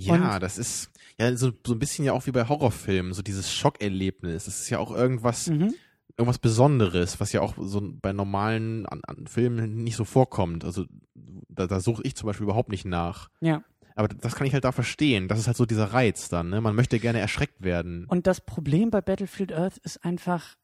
Ja, 0.00 0.34
Und- 0.34 0.42
das 0.42 0.58
ist 0.58 0.90
ja 1.18 1.34
so, 1.36 1.52
so 1.66 1.72
ein 1.74 1.78
bisschen 1.78 2.04
ja 2.04 2.12
auch 2.12 2.26
wie 2.26 2.32
bei 2.32 2.48
Horrorfilmen, 2.48 3.12
so 3.12 3.22
dieses 3.22 3.52
Schockerlebnis. 3.52 4.44
Das 4.44 4.60
ist 4.60 4.70
ja 4.70 4.78
auch 4.78 4.90
irgendwas, 4.92 5.48
Mhm. 5.48 5.74
irgendwas 6.16 6.38
Besonderes, 6.38 7.20
was 7.20 7.32
ja 7.32 7.40
auch 7.40 7.54
so 7.58 7.80
bei 8.00 8.12
normalen 8.12 8.86
an, 8.86 9.00
an 9.06 9.26
Filmen 9.26 9.82
nicht 9.84 9.96
so 9.96 10.04
vorkommt. 10.04 10.64
Also 10.64 10.84
da, 11.14 11.66
da 11.66 11.80
suche 11.80 12.02
ich 12.04 12.14
zum 12.16 12.26
Beispiel 12.26 12.44
überhaupt 12.44 12.70
nicht 12.70 12.84
nach. 12.84 13.28
Ja. 13.40 13.62
Aber 13.96 14.06
das 14.08 14.36
kann 14.36 14.46
ich 14.46 14.52
halt 14.52 14.62
da 14.64 14.70
verstehen. 14.70 15.26
Das 15.26 15.40
ist 15.40 15.48
halt 15.48 15.56
so 15.56 15.66
dieser 15.66 15.92
Reiz 15.92 16.28
dann. 16.28 16.50
Ne? 16.50 16.60
Man 16.60 16.76
möchte 16.76 17.00
gerne 17.00 17.18
erschreckt 17.18 17.62
werden. 17.62 18.04
Und 18.06 18.28
das 18.28 18.40
Problem 18.40 18.90
bei 18.90 19.00
Battlefield 19.00 19.52
Earth 19.52 19.78
ist 19.78 20.04
einfach, 20.04 20.54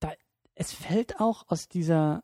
da, 0.00 0.12
es 0.54 0.72
fällt 0.72 1.20
auch 1.20 1.44
aus 1.48 1.68
dieser, 1.68 2.22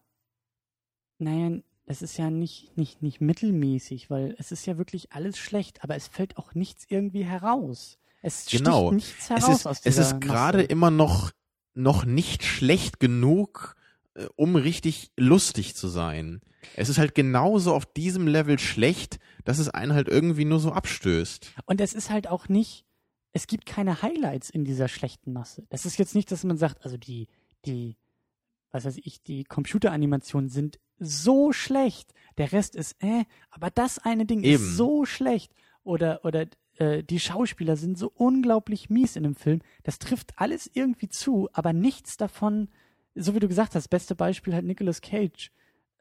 naja, 1.19 1.59
es 1.87 2.03
ist 2.03 2.17
ja 2.19 2.31
nicht, 2.31 2.77
nicht, 2.77 3.01
nicht 3.03 3.21
mittelmäßig, 3.21 4.11
weil 4.11 4.35
es 4.39 4.53
ist 4.53 4.67
ja 4.67 4.77
wirklich 4.77 5.13
alles 5.13 5.39
schlecht, 5.39 5.83
aber 5.85 5.95
es 5.95 6.09
fällt 6.09 6.37
auch 6.37 6.55
nichts 6.55 6.85
irgendwie 6.89 7.25
heraus. 7.25 7.99
Es 8.23 8.47
Genau. 8.47 8.89
sticht 8.89 9.07
nichts 9.07 9.23
es 9.25 9.31
heraus 9.31 9.61
ist, 9.61 9.67
aus 9.67 9.81
es 9.85 9.99
ist 9.99 10.21
gerade 10.21 10.63
immer 10.63 10.91
noch, 10.91 11.31
noch 11.75 12.05
nicht 12.05 12.43
schlecht 12.43 12.99
genug, 12.99 13.77
äh, 14.15 14.27
um 14.35 14.57
richtig 14.57 15.13
lustig 15.17 15.77
zu 15.77 15.87
sein. 15.87 16.41
Es 16.75 16.89
ist 16.89 16.99
halt 16.99 17.15
genauso 17.15 17.73
auf 17.73 17.87
diesem 17.87 18.27
Level 18.27 18.59
schlecht, 18.59 19.21
dass 19.45 19.59
es 19.59 19.69
einen 19.69 19.93
halt 19.93 20.09
irgendwie 20.09 20.45
nur 20.45 20.59
so 20.59 20.73
abstößt. 20.73 21.53
Und 21.67 21.81
es 21.81 21.93
ist 21.93 22.11
halt 22.11 22.27
auch 22.27 22.49
nicht, 22.49 22.85
es 23.33 23.47
gibt 23.47 23.67
keine 23.67 24.03
Highlights 24.03 24.51
in 24.51 24.65
dieser 24.65 24.89
schlechten 24.89 25.33
Masse. 25.33 25.65
Das 25.69 25.87
ist 25.87 25.99
jetzt 25.99 26.17
nicht, 26.17 26.33
dass 26.33 26.43
man 26.43 26.57
sagt, 26.57 26.85
also 26.85 26.97
die, 26.97 27.29
die, 27.65 27.97
was 28.73 28.85
weiß 28.85 28.97
ich, 29.05 29.23
die 29.23 29.45
Computeranimationen 29.45 30.49
sind 30.49 30.81
so 30.99 31.53
schlecht. 31.53 32.13
Der 32.39 32.53
Rest 32.53 32.77
ist 32.77 32.97
äh, 33.03 33.25
aber 33.51 33.71
das 33.71 33.99
eine 33.99 34.27
Ding 34.27 34.43
Eben. 34.43 34.55
ist 34.63 34.77
so 34.77 35.05
schlecht. 35.05 35.53
Oder, 35.85 36.25
oder 36.25 36.47
äh, 36.77 37.03
die 37.03 37.21
Schauspieler 37.21 37.77
sind 37.77 37.97
so 37.97 38.11
unglaublich 38.15 38.91
mies 38.91 39.17
in 39.17 39.23
dem 39.23 39.35
Film. 39.35 39.61
Das 39.85 39.99
trifft 39.99 40.35
alles 40.37 40.71
irgendwie 40.73 41.09
zu, 41.09 41.49
aber 41.53 41.73
nichts 41.73 42.17
davon, 42.17 42.69
so 43.15 43.35
wie 43.35 43.41
du 43.41 43.49
gesagt 43.49 43.75
hast, 43.75 43.89
beste 43.89 44.15
Beispiel 44.15 44.53
halt 44.55 44.65
Nicolas 44.65 45.01
Cage. 45.01 45.51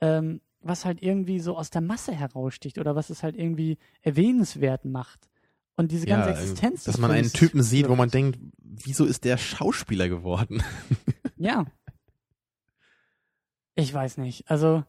Ähm, 0.01 0.41
was 0.61 0.83
halt 0.83 1.03
irgendwie 1.03 1.39
so 1.39 1.55
aus 1.55 1.69
der 1.69 1.81
Masse 1.81 2.11
heraussticht 2.11 2.79
oder 2.79 2.95
was 2.95 3.11
es 3.11 3.21
halt 3.21 3.35
irgendwie 3.37 3.77
erwähnenswert 4.01 4.83
macht. 4.83 5.29
Und 5.77 5.91
diese 5.91 6.07
ganze 6.07 6.29
Ja, 6.31 6.35
Existenz. 6.35 6.85
dass 6.85 6.97
man 6.97 7.11
einen 7.11 7.31
Typen 7.31 7.61
sieht, 7.61 7.87
wo 7.87 7.95
man 7.95 8.09
denkt, 8.09 8.39
wieso 8.63 9.05
ist 9.05 9.25
der 9.25 9.37
Schauspieler 9.37 10.09
geworden? 10.09 10.63
Ja. 11.37 11.65
Ich 13.75 13.93
weiß 13.93 14.17
nicht. 14.17 14.49
Also, 14.49 14.83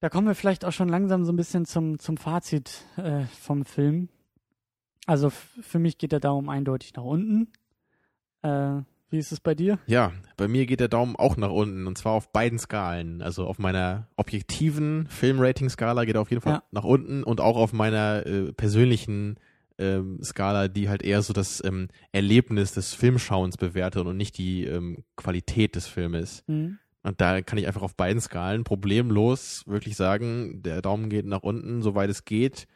da 0.00 0.08
kommen 0.08 0.26
wir 0.26 0.34
vielleicht 0.34 0.64
auch 0.64 0.72
schon 0.72 0.88
langsam 0.88 1.24
so 1.24 1.32
ein 1.32 1.36
bisschen 1.36 1.64
zum, 1.64 1.98
zum 1.98 2.16
Fazit 2.16 2.84
äh, 2.96 3.24
vom 3.40 3.64
Film. 3.64 4.08
Also, 5.06 5.30
für 5.30 5.78
mich 5.78 5.98
geht 5.98 6.12
der 6.12 6.20
Daumen 6.20 6.48
eindeutig 6.48 6.94
nach 6.94 7.04
unten. 7.04 7.48
Äh, 8.42 8.82
wie 9.10 9.18
ist 9.18 9.32
es 9.32 9.40
bei 9.40 9.54
dir? 9.56 9.78
Ja, 9.86 10.12
bei 10.36 10.46
mir 10.46 10.66
geht 10.66 10.78
der 10.80 10.88
Daumen 10.88 11.16
auch 11.16 11.36
nach 11.36 11.50
unten 11.50 11.88
und 11.88 11.98
zwar 11.98 12.12
auf 12.12 12.32
beiden 12.32 12.60
Skalen. 12.60 13.22
Also 13.22 13.44
auf 13.44 13.58
meiner 13.58 14.06
objektiven 14.16 15.08
Filmrating-Skala 15.08 16.04
geht 16.04 16.14
er 16.14 16.20
auf 16.20 16.30
jeden 16.30 16.42
Fall 16.42 16.54
Ja. 16.54 16.62
nach 16.70 16.84
unten 16.84 17.24
und 17.24 17.40
auch 17.40 17.56
auf 17.56 17.72
meiner 17.72 18.24
äh, 18.24 18.52
persönlichen 18.52 19.34
ähm, 19.78 20.22
Skala, 20.22 20.68
die 20.68 20.88
halt 20.88 21.02
eher 21.02 21.22
so 21.22 21.32
das 21.32 21.60
ähm, 21.64 21.88
Erlebnis 22.12 22.72
des 22.72 22.94
Filmschauens 22.94 23.56
bewertet 23.56 24.06
und 24.06 24.16
nicht 24.16 24.38
die 24.38 24.64
ähm, 24.64 25.02
Qualität 25.16 25.74
des 25.74 25.88
Filmes. 25.88 26.44
Hm? 26.46 26.78
Und 27.02 27.20
da 27.20 27.40
kann 27.40 27.58
ich 27.58 27.66
einfach 27.66 27.82
auf 27.82 27.94
beiden 27.94 28.20
Skalen 28.20 28.64
problemlos 28.64 29.64
wirklich 29.66 29.96
sagen, 29.96 30.62
der 30.62 30.82
Daumen 30.82 31.08
geht 31.08 31.26
nach 31.26 31.42
unten, 31.42 31.82
soweit 31.82 32.10
es 32.10 32.24
geht. 32.24 32.66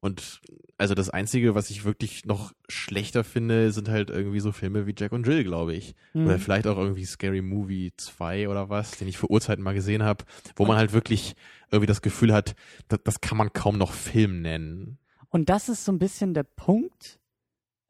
Und 0.00 0.40
also 0.78 0.94
das 0.94 1.10
Einzige, 1.10 1.54
was 1.54 1.70
ich 1.70 1.84
wirklich 1.84 2.24
noch 2.26 2.52
schlechter 2.68 3.24
finde, 3.24 3.72
sind 3.72 3.88
halt 3.88 4.10
irgendwie 4.10 4.40
so 4.40 4.52
Filme 4.52 4.86
wie 4.86 4.94
Jack 4.96 5.12
und 5.12 5.26
Jill, 5.26 5.42
glaube 5.42 5.74
ich. 5.74 5.94
Hm. 6.12 6.26
Oder 6.26 6.38
vielleicht 6.38 6.66
auch 6.66 6.78
irgendwie 6.78 7.04
Scary 7.04 7.42
Movie 7.42 7.92
2 7.96 8.48
oder 8.48 8.68
was, 8.68 8.92
den 8.92 9.08
ich 9.08 9.18
vor 9.18 9.30
Urzeiten 9.30 9.64
mal 9.64 9.74
gesehen 9.74 10.02
habe, 10.02 10.24
wo 10.54 10.64
man 10.64 10.76
halt 10.76 10.92
wirklich 10.92 11.34
irgendwie 11.70 11.86
das 11.86 12.02
Gefühl 12.02 12.32
hat, 12.32 12.54
das, 12.88 13.00
das 13.04 13.20
kann 13.20 13.38
man 13.38 13.52
kaum 13.52 13.78
noch 13.78 13.92
Film 13.92 14.42
nennen. 14.42 14.98
Und 15.28 15.48
das 15.48 15.68
ist 15.68 15.84
so 15.84 15.92
ein 15.92 15.98
bisschen 15.98 16.34
der 16.34 16.44
Punkt. 16.44 17.18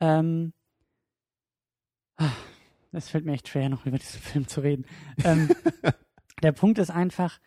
Ähm, 0.00 0.52
es 2.96 3.08
fällt 3.08 3.24
mir 3.24 3.32
echt 3.32 3.48
schwer, 3.48 3.68
noch 3.68 3.86
über 3.86 3.98
diesen 3.98 4.20
Film 4.20 4.48
zu 4.48 4.60
reden. 4.60 4.86
Ähm, 5.24 5.50
der 6.42 6.52
Punkt 6.52 6.78
ist 6.78 6.90
einfach, 6.90 7.38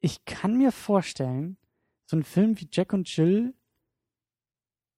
ich 0.00 0.24
kann 0.24 0.56
mir 0.56 0.72
vorstellen, 0.72 1.56
so 2.06 2.16
ein 2.16 2.24
Film 2.24 2.60
wie 2.60 2.68
Jack 2.70 2.92
und 2.92 3.14
Jill 3.14 3.54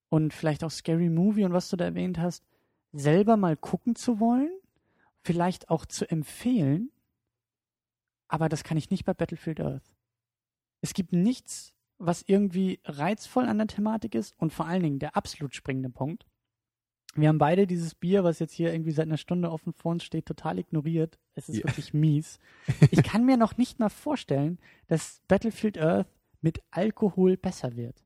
und 0.09 0.33
vielleicht 0.33 0.63
auch 0.63 0.71
Scary 0.71 1.09
Movie 1.09 1.45
und 1.45 1.53
was 1.53 1.69
du 1.69 1.75
da 1.77 1.85
erwähnt 1.85 2.17
hast, 2.17 2.43
selber 2.91 3.37
mal 3.37 3.57
gucken 3.57 3.95
zu 3.95 4.19
wollen, 4.19 4.51
vielleicht 5.23 5.69
auch 5.69 5.85
zu 5.85 6.09
empfehlen, 6.09 6.91
aber 8.27 8.49
das 8.49 8.63
kann 8.63 8.77
ich 8.77 8.89
nicht 8.89 9.05
bei 9.05 9.13
Battlefield 9.13 9.59
Earth. 9.59 9.93
Es 10.81 10.93
gibt 10.93 11.13
nichts, 11.13 11.73
was 11.97 12.23
irgendwie 12.27 12.79
reizvoll 12.83 13.45
an 13.45 13.57
der 13.57 13.67
Thematik 13.67 14.15
ist 14.15 14.37
und 14.37 14.53
vor 14.53 14.67
allen 14.67 14.83
Dingen 14.83 14.99
der 14.99 15.15
absolut 15.15 15.55
springende 15.55 15.89
Punkt. 15.89 16.25
Wir 17.17 17.29
haben 17.29 17.37
beide 17.37 17.65
dieses 17.65 17.95
Bier, 17.95 18.23
was 18.25 18.39
jetzt 18.39 18.51
hier 18.53 18.73
irgendwie 18.73 18.91
seit 18.91 19.07
einer 19.07 19.17
Stunde 19.17 19.49
offen 19.49 19.71
vor 19.73 19.93
uns 19.93 20.03
steht, 20.03 20.25
total 20.25 20.59
ignoriert. 20.59 21.17
Es 21.33 21.47
ist 21.49 21.57
Ja. 21.59 21.63
wirklich 21.65 21.93
mies. 21.93 22.39
Ich 22.91 23.03
kann 23.03 23.25
mir 23.25 23.37
noch 23.37 23.57
nicht 23.57 23.79
mal 23.79 23.89
vorstellen, 23.89 24.59
dass 24.87 25.21
Battlefield 25.27 25.77
Earth 25.77 26.07
mit 26.41 26.59
Alkohol 26.71 27.37
besser 27.37 27.75
wird. 27.77 28.03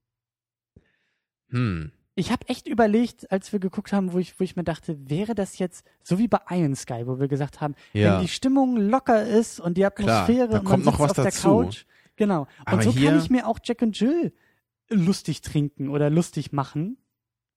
Hm. 1.50 1.92
Ich 2.16 2.32
habe 2.32 2.48
echt 2.50 2.68
überlegt, 2.68 3.32
als 3.32 3.54
wir 3.54 3.60
geguckt 3.60 3.94
haben, 3.94 4.12
wo 4.14 4.20
ich, 4.20 4.38
wo 4.40 4.44
ich 4.44 4.56
mir 4.58 4.64
dachte, 4.66 5.10
wäre 5.10 5.36
das 5.36 5.58
jetzt 5.58 5.86
so 6.04 6.20
wie 6.20 6.28
bei 6.28 6.40
Iron 6.50 6.76
Sky, 6.76 7.04
wo 7.08 7.20
wir 7.20 7.28
gesagt 7.30 7.62
haben, 7.62 7.76
Ja. 7.94 8.16
wenn 8.16 8.22
die 8.22 8.28
Stimmung 8.28 8.76
locker 8.78 9.26
ist 9.26 9.60
und 9.60 9.78
die 9.78 9.82
Klar, 9.82 10.24
Atmosphäre 10.24 10.50
da 10.50 10.60
und 10.60 10.66
kommt 10.66 10.86
noch 10.86 11.00
was 11.00 11.12
auf 11.12 11.16
der 11.16 11.26
dazu. 11.26 11.48
Couch. 11.48 11.86
Genau. 12.18 12.42
Und 12.42 12.48
Aber 12.66 12.82
so 12.84 12.92
hier- 12.92 13.12
kann 13.12 13.20
ich 13.20 13.30
mir 13.30 13.48
auch 13.48 13.60
Jack 13.64 13.82
und 13.82 13.98
Jill 13.98 14.34
lustig 14.90 15.42
trinken 15.42 15.88
oder 15.90 16.10
lustig 16.10 16.52
machen, 16.52 16.98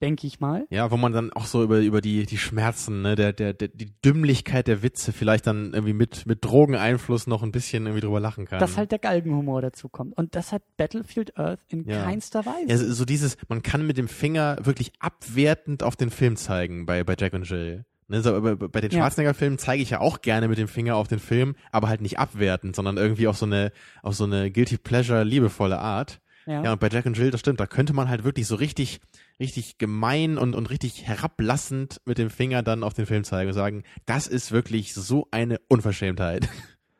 denke 0.02 0.26
ich 0.26 0.40
mal. 0.40 0.66
Ja, 0.68 0.90
wo 0.90 0.96
man 0.96 1.12
dann 1.12 1.32
auch 1.32 1.46
so 1.46 1.62
über, 1.62 1.78
über 1.78 2.00
die, 2.00 2.26
die 2.26 2.36
Schmerzen, 2.36 3.02
ne, 3.02 3.14
der, 3.14 3.32
der, 3.32 3.54
der, 3.54 3.68
die 3.68 3.92
Dümmlichkeit 4.04 4.66
der 4.66 4.82
Witze 4.82 5.12
vielleicht 5.12 5.46
dann 5.46 5.72
irgendwie 5.72 5.92
mit, 5.94 6.26
mit 6.26 6.44
Drogeneinfluss 6.44 7.26
noch 7.26 7.42
ein 7.42 7.52
bisschen 7.52 7.86
irgendwie 7.86 8.00
drüber 8.02 8.20
lachen 8.20 8.44
kann. 8.46 8.58
Dass 8.58 8.76
halt 8.76 8.90
der 8.90 8.98
Galgenhumor 8.98 9.62
dazu 9.62 9.88
kommt. 9.88 10.16
Und 10.18 10.34
das 10.34 10.52
hat 10.52 10.62
Battlefield 10.76 11.38
Earth 11.38 11.60
in 11.68 11.88
Ja. 11.88 12.02
keinster 12.02 12.44
Weise. 12.44 12.66
Ja, 12.68 12.76
so 12.76 13.04
dieses, 13.04 13.36
man 13.48 13.62
kann 13.62 13.86
mit 13.86 13.96
dem 13.96 14.08
Finger 14.08 14.58
wirklich 14.62 14.92
abwertend 14.98 15.82
auf 15.82 15.96
den 15.96 16.10
Film 16.10 16.36
zeigen 16.36 16.84
bei, 16.84 17.04
bei 17.04 17.14
Jack 17.18 17.32
und 17.32 17.48
Jill. 17.48 17.84
Ne, 18.08 18.20
so, 18.20 18.38
bei, 18.42 18.80
den. 18.80 18.90
Schwarzenegger-Filmen 18.90 19.58
zeige 19.58 19.82
ich 19.82 19.90
ja 19.90 20.00
auch 20.00 20.20
gerne 20.20 20.48
mit 20.48 20.58
dem 20.58 20.68
Finger 20.68 20.96
auf 20.96 21.08
den 21.08 21.20
Film, 21.20 21.54
aber 21.70 21.88
halt 21.88 22.02
nicht 22.02 22.18
abwertend, 22.18 22.76
sondern 22.76 22.96
irgendwie 22.98 23.26
auf 23.28 23.38
so 23.38 23.46
eine, 23.46 23.72
auf 24.02 24.14
so 24.14 24.24
eine 24.24 24.50
guilty 24.50 24.76
pleasure 24.76 25.22
liebevolle 25.24 25.78
Art. 25.78 26.20
ja. 26.46 26.62
Ja, 26.64 26.72
und 26.72 26.80
bei 26.80 26.88
Jack 26.90 27.06
und 27.06 27.16
Jill, 27.16 27.30
das 27.30 27.40
stimmt, 27.40 27.60
da 27.60 27.66
könnte 27.66 27.94
man 27.94 28.08
halt 28.10 28.24
wirklich 28.24 28.46
so 28.46 28.56
richtig, 28.56 29.00
richtig 29.42 29.78
gemein 29.78 30.38
und, 30.38 30.54
und 30.54 30.70
richtig 30.70 31.06
herablassend 31.06 32.00
mit 32.04 32.16
dem 32.18 32.30
Finger 32.30 32.62
dann 32.62 32.84
auf 32.84 32.94
den 32.94 33.06
Film 33.06 33.24
zeigen 33.24 33.48
und 33.48 33.54
sagen, 33.54 33.82
das 34.06 34.26
ist 34.26 34.52
wirklich 34.52 34.94
so 34.94 35.28
eine 35.30 35.58
Unverschämtheit. 35.68 36.48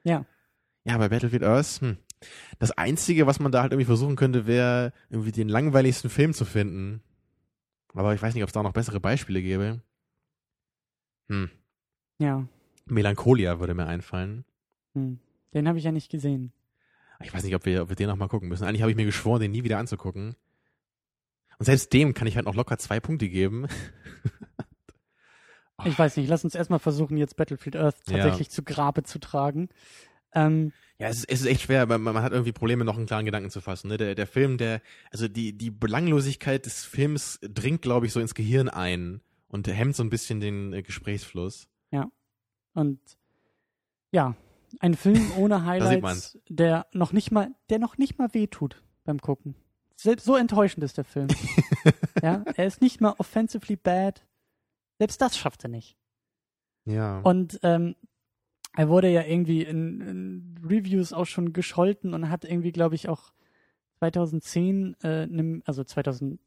ja. 0.05 0.27
Ja, 0.85 0.99
bei 0.99 1.09
Battlefield 1.09 1.45
Earth, 1.45 1.81
hm. 1.81 1.97
Das 2.59 2.71
Einzige, 2.73 3.27
was 3.27 3.41
man 3.41 3.51
da 3.51 3.63
halt 3.63 3.73
irgendwie 3.73 3.87
versuchen 3.87 4.17
könnte, 4.17 4.47
wäre 4.47 4.93
irgendwie 5.11 5.33
den 5.33 5.49
langweiligsten 5.49 6.11
Film 6.11 6.33
zu 6.35 6.45
finden. 6.45 7.03
Aber 7.95 8.15
ich 8.15 8.23
weiß 8.23 8.35
nicht, 8.35 8.43
ob 8.43 8.49
es 8.49 8.53
da 8.53 8.63
noch 8.63 8.73
bessere 8.73 9.01
Beispiele 9.01 9.43
gäbe. 9.43 9.83
Hm. 11.29 11.51
Ja. 12.19 12.47
Melancholia 12.87 13.61
würde 13.61 13.75
mir 13.75 13.87
einfallen. 13.87 14.45
Hm. 14.95 15.19
Den 15.55 15.69
habe 15.69 15.79
ich 15.79 15.85
ja 15.85 15.93
nicht 15.93 16.11
gesehen. 16.11 16.53
Ich 17.23 17.33
weiß 17.33 17.45
nicht, 17.45 17.55
ob 17.55 17.65
wir, 17.67 17.83
ob 17.83 17.89
wir 17.89 17.97
den 17.97 18.09
noch 18.09 18.17
mal 18.17 18.29
gucken 18.29 18.49
müssen. 18.49 18.65
Eigentlich 18.65 18.83
habe 18.83 18.91
ich 18.91 18.97
mir 18.97 19.05
geschworen, 19.05 19.41
den 19.41 19.53
nie 19.53 19.65
wieder 19.65 19.79
anzugucken. 19.79 20.35
Und 21.59 21.67
selbst 21.67 21.93
dem 21.93 22.15
kann 22.15 22.27
ich 22.27 22.37
halt 22.37 22.47
noch 22.47 22.55
locker 22.55 22.79
zwei 22.79 23.01
Punkte 23.01 23.29
geben. 23.29 23.67
Ich 25.85 25.99
weiß 25.99 26.17
nicht, 26.17 26.29
lass 26.29 26.45
uns 26.45 26.55
erstmal 26.55 26.79
versuchen, 26.79 27.17
jetzt 27.17 27.37
Battlefield 27.37 27.75
Earth 27.75 27.97
Ja. 28.07 28.19
tatsächlich 28.19 28.51
zu 28.51 28.63
Grabe 28.63 29.03
zu 29.03 29.19
tragen. 29.19 29.69
Ähm, 30.33 30.73
Ja, 30.99 31.09
es 31.09 31.19
ist, 31.19 31.29
es 31.29 31.41
ist 31.41 31.47
echt 31.47 31.63
schwer, 31.63 31.89
weil 31.89 31.99
man, 31.99 32.23
hat 32.23 32.33
irgendwie 32.33 32.53
Probleme, 32.53 32.85
noch 32.85 32.97
einen 32.97 33.07
klaren 33.07 33.25
Gedanken 33.25 33.51
zu 33.51 33.61
fassen. 33.61 33.89
Ne? 33.89 33.97
Der, 33.97 34.15
der 34.15 34.27
Film, 34.27 34.59
der, 34.59 34.81
also 35.11 35.27
die, 35.27 35.57
die 35.59 35.71
Belanglosigkeit 35.71 36.65
des 36.67 36.85
Films 36.85 37.41
dringt, 37.43 37.83
glaube 37.83 38.07
ich, 38.07 38.13
so 38.13 38.21
ins 38.21 38.35
Gehirn 38.35 38.69
ein 38.69 39.21
und 39.49 39.67
hemmt 39.67 39.97
so 39.97 40.05
ein 40.05 40.11
bisschen 40.11 40.39
den 40.41 40.73
äh, 40.73 40.83
Gesprächsfluss. 40.83 41.69
und 42.75 43.01
ja, 44.13 44.37
ein 44.81 44.95
Film 44.95 45.33
ohne 45.37 45.65
Highlights, 45.65 46.39
der 46.49 46.87
noch 46.93 47.13
nicht 47.13 47.33
mal, 47.33 47.51
der 47.69 47.79
noch 47.79 47.99
nicht 47.99 48.19
mal 48.19 48.33
wehtut 48.33 48.83
beim 49.05 49.21
Gucken. 49.21 49.55
Selbst 50.03 50.25
so 50.25 50.35
enttäuschend 50.35 50.83
ist 50.83 50.99
der 50.99 51.05
Film. 51.05 51.29
ja, 52.23 52.45
er 52.57 52.67
ist 52.67 52.81
nicht 52.81 53.01
mal 53.01 53.15
offensively 53.19 53.77
bad. 53.77 54.27
Selbst 54.99 55.21
das 55.21 55.39
schafft 55.39 55.63
er 55.65 55.69
nicht. 55.69 55.97
Ja. 56.85 57.21
Und 57.21 57.61
ähm, 57.63 57.95
er 58.77 58.89
wurde 58.89 59.09
ja 59.09 59.23
irgendwie 59.23 59.63
in, 59.63 60.01
in 60.01 60.61
Reviews 60.65 61.13
auch 61.13 61.27
schon 61.27 61.53
gescholten 61.53 62.15
und 62.15 62.31
hat 62.31 62.45
irgendwie, 62.45 62.73
glaube 62.73 62.97
ich, 62.97 63.09
auch 63.09 63.33
2010, 63.99 64.97
äh, 65.05 65.61
also 65.67 65.85
2000, 65.85 66.41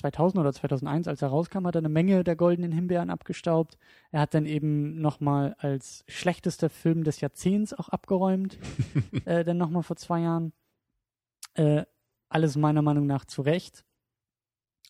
2000 0.00 0.40
oder 0.40 0.52
2001, 0.52 1.06
als 1.06 1.22
er 1.22 1.28
rauskam, 1.28 1.68
hat 1.68 1.76
er 1.76 1.80
eine 1.80 1.88
Menge 1.88 2.24
der 2.24 2.34
goldenen 2.34 2.72
Himbeeren 2.72 3.10
abgestaubt. 3.10 3.78
Er 4.10 4.22
hat 4.22 4.34
dann 4.34 4.46
eben 4.46 5.00
nochmal 5.00 5.54
als 5.58 6.02
schlechtester 6.08 6.70
Film 6.70 7.04
des 7.04 7.20
Jahrzehnts 7.20 7.72
auch 7.72 7.88
abgeräumt, 7.88 8.58
äh, 9.26 9.44
dann 9.44 9.58
nochmal 9.58 9.84
vor 9.84 9.96
zwei 9.96 10.22
Jahren. 10.22 10.52
Äh, 11.54 11.84
alles 12.30 12.56
meiner 12.56 12.82
Meinung 12.82 13.06
nach 13.06 13.24
zu 13.24 13.42
Recht. 13.42 13.84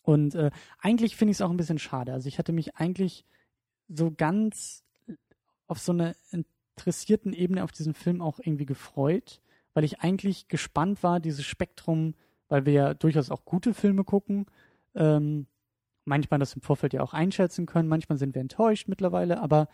Und 0.03 0.35
äh, 0.35 0.51
eigentlich 0.79 1.15
finde 1.15 1.31
ich 1.31 1.37
es 1.37 1.41
auch 1.41 1.49
ein 1.49 1.57
bisschen 1.57 1.79
schade. 1.79 2.13
Also 2.13 2.27
ich 2.27 2.39
hatte 2.39 2.53
mich 2.53 2.75
eigentlich 2.75 3.25
so 3.87 4.11
ganz 4.11 4.83
auf 5.67 5.79
so 5.79 5.91
einer 5.91 6.15
interessierten 6.31 7.33
Ebene 7.33 7.63
auf 7.63 7.71
diesen 7.71 7.93
Film 7.93 8.21
auch 8.21 8.39
irgendwie 8.39 8.65
gefreut, 8.65 9.41
weil 9.73 9.83
ich 9.83 10.01
eigentlich 10.01 10.47
gespannt 10.47 11.03
war, 11.03 11.19
dieses 11.19 11.45
Spektrum, 11.45 12.15
weil 12.47 12.65
wir 12.65 12.73
ja 12.73 12.93
durchaus 12.93 13.31
auch 13.31 13.45
gute 13.45 13.73
Filme 13.73 14.03
gucken, 14.03 14.45
ähm, 14.95 15.47
manchmal 16.03 16.39
das 16.39 16.53
im 16.53 16.61
Vorfeld 16.61 16.93
ja 16.93 17.01
auch 17.01 17.13
einschätzen 17.13 17.65
können, 17.65 17.87
manchmal 17.87 18.17
sind 18.17 18.35
wir 18.35 18.41
enttäuscht 18.41 18.87
mittlerweile, 18.87 19.39
aber 19.39 19.67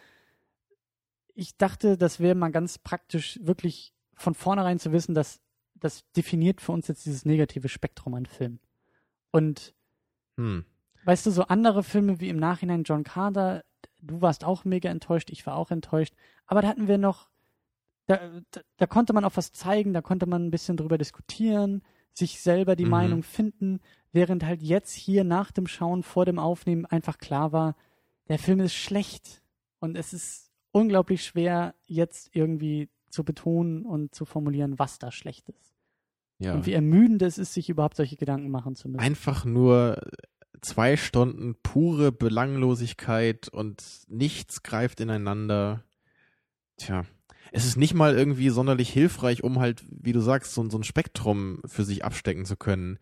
ich 1.34 1.58
dachte, 1.58 1.98
das 1.98 2.20
wäre 2.20 2.36
mal 2.36 2.52
ganz 2.52 2.78
praktisch, 2.78 3.40
wirklich 3.42 3.94
von 4.16 4.34
vornherein 4.34 4.80
zu 4.80 4.92
wissen, 4.92 5.14
dass 5.14 5.40
das 5.80 6.04
definiert 6.14 6.62
für 6.62 6.72
uns 6.72 6.88
jetzt 6.88 7.06
dieses 7.06 7.26
negative 7.26 7.70
Spektrum 7.70 8.14
an 8.14 8.26
Film. 8.26 8.60
Und 9.32 9.74
hm. 10.38 10.66
weißt 11.06 11.26
du, 11.26 11.32
so 11.32 11.44
andere 11.44 11.84
Filme 11.84 12.20
wie 12.20 12.30
im 12.30 12.38
Nachhinein 12.38 12.84
John 12.84 13.04
Carter, 13.04 13.64
du 14.02 14.22
warst 14.22 14.44
auch 14.44 14.66
mega 14.66 14.90
enttäuscht, 14.90 15.30
ich 15.30 15.46
war 15.46 15.56
auch 15.56 15.72
enttäuscht, 15.72 16.14
aber 16.46 16.62
da 16.62 16.68
hatten 16.68 16.88
wir 16.88 16.98
noch, 16.98 17.30
da, 18.06 18.20
da, 18.52 18.62
da 18.78 18.86
konnte 18.86 19.14
man 19.14 19.26
auch 19.26 19.36
was 19.36 19.52
zeigen, 19.52 19.94
da 19.94 20.02
konnte 20.02 20.26
man 20.26 20.46
ein 20.46 20.52
bisschen 20.52 20.78
drüber 20.78 20.98
diskutieren, 20.98 21.84
sich 22.14 22.42
selber 22.42 22.76
die 22.76 22.86
mhm. 22.86 22.92
Meinung 22.92 23.24
finden, 23.24 23.80
während 24.12 24.44
halt 24.44 24.62
jetzt 24.62 24.94
hier 24.94 25.24
nach 25.24 25.52
dem 25.52 25.68
Schauen, 25.68 26.04
vor 26.04 26.26
dem 26.26 26.40
Aufnehmen 26.40 26.86
einfach 26.86 27.18
klar 27.18 27.52
war, 27.52 27.76
der 28.30 28.40
Film 28.40 28.60
ist 28.60 28.74
schlecht 28.74 29.42
und 29.80 29.98
es 29.98 30.14
ist 30.14 30.52
unglaublich 30.72 31.24
schwer, 31.24 31.76
jetzt 31.86 32.30
irgendwie 32.34 32.90
zu 33.10 33.24
betonen 33.24 33.86
und 33.86 34.14
zu 34.14 34.26
formulieren, 34.26 34.80
was 34.80 35.00
da 35.00 35.12
schlecht 35.12 35.50
ist. 35.50 35.74
Ja. 36.40 36.54
Und 36.54 36.66
wie 36.66 36.74
ermüdend 36.74 37.22
es 37.22 37.38
ist, 37.38 37.54
sich 37.54 37.70
überhaupt 37.70 37.96
solche 37.96 38.16
Gedanken 38.16 38.50
machen 38.50 38.76
zu 38.76 38.90
müssen. 38.90 39.00
Einfach 39.00 39.44
nur 39.44 40.02
zwei 40.62 40.98
Stunden 40.98 41.56
pure 41.64 42.12
Belanglosigkeit 42.12 43.48
und 43.50 43.84
nichts 44.08 44.64
greift 44.64 45.00
ineinander. 45.00 45.84
Tja, 46.78 47.06
es 47.52 47.66
ist 47.66 47.78
nicht 47.78 47.94
mal 47.94 48.16
irgendwie 48.16 48.50
sonderlich 48.50 48.90
hilfreich, 48.90 49.44
um 49.44 49.60
halt, 49.60 49.84
wie 49.90 50.14
du 50.14 50.20
sagst, 50.20 50.54
so, 50.54 50.70
so 50.70 50.78
ein 50.78 50.84
Spektrum 50.84 51.62
für 51.66 51.84
sich 51.84 52.04
abstecken 52.04 52.46
zu 52.46 52.56
können. 52.56 53.00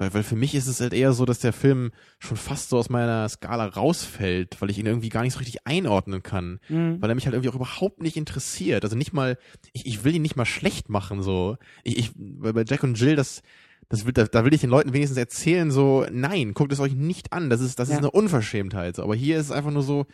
Weil, 0.00 0.14
weil 0.14 0.22
für 0.22 0.34
mich 0.34 0.54
ist 0.54 0.66
es 0.66 0.80
halt 0.80 0.94
eher 0.94 1.12
so, 1.12 1.26
dass 1.26 1.40
der 1.40 1.52
Film 1.52 1.92
schon 2.18 2.38
fast 2.38 2.70
so 2.70 2.78
aus 2.78 2.88
meiner 2.88 3.28
Skala 3.28 3.66
rausfällt, 3.66 4.58
weil 4.62 4.70
ich 4.70 4.78
ihn 4.78 4.86
irgendwie 4.86 5.10
gar 5.10 5.20
nicht 5.20 5.34
so 5.34 5.40
richtig 5.40 5.66
einordnen 5.66 6.22
kann. 6.22 6.58
Mhm. 6.70 7.02
Weil 7.02 7.10
er 7.10 7.14
mich 7.14 7.26
halt 7.26 7.34
irgendwie 7.34 7.50
auch 7.50 7.54
überhaupt 7.54 8.00
nicht 8.00 8.16
interessiert. 8.16 8.82
Also 8.82 8.96
nicht 8.96 9.12
mal, 9.12 9.36
ich, 9.74 9.84
ich 9.84 10.02
will 10.02 10.14
ihn 10.14 10.22
nicht 10.22 10.36
mal 10.36 10.46
schlecht 10.46 10.88
machen, 10.88 11.22
so. 11.22 11.58
Ich, 11.84 11.98
ich, 11.98 12.12
weil 12.16 12.54
bei 12.54 12.64
Jack 12.66 12.82
und 12.82 12.98
Jill, 12.98 13.14
das, 13.14 13.42
das 13.90 14.06
will, 14.06 14.14
da, 14.14 14.24
da 14.24 14.46
will 14.46 14.54
ich 14.54 14.62
den 14.62 14.70
Leuten 14.70 14.94
wenigstens 14.94 15.18
erzählen, 15.18 15.70
so, 15.70 16.06
nein, 16.10 16.54
guckt 16.54 16.72
es 16.72 16.80
euch 16.80 16.94
nicht 16.94 17.34
an. 17.34 17.50
Das 17.50 17.60
ist, 17.60 17.78
das 17.78 17.90
ja. 17.90 17.96
ist 17.96 17.98
eine 17.98 18.10
Unverschämtheit. 18.10 18.96
So. 18.96 19.02
Aber 19.02 19.14
hier 19.14 19.36
ist 19.36 19.46
es 19.46 19.52
einfach 19.52 19.70
nur 19.70 19.82
so, 19.82 20.06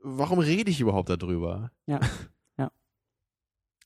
warum 0.00 0.38
rede 0.38 0.70
ich 0.70 0.80
überhaupt 0.80 1.10
darüber? 1.10 1.72
Ja. 1.86 1.98
Ja. 2.56 2.70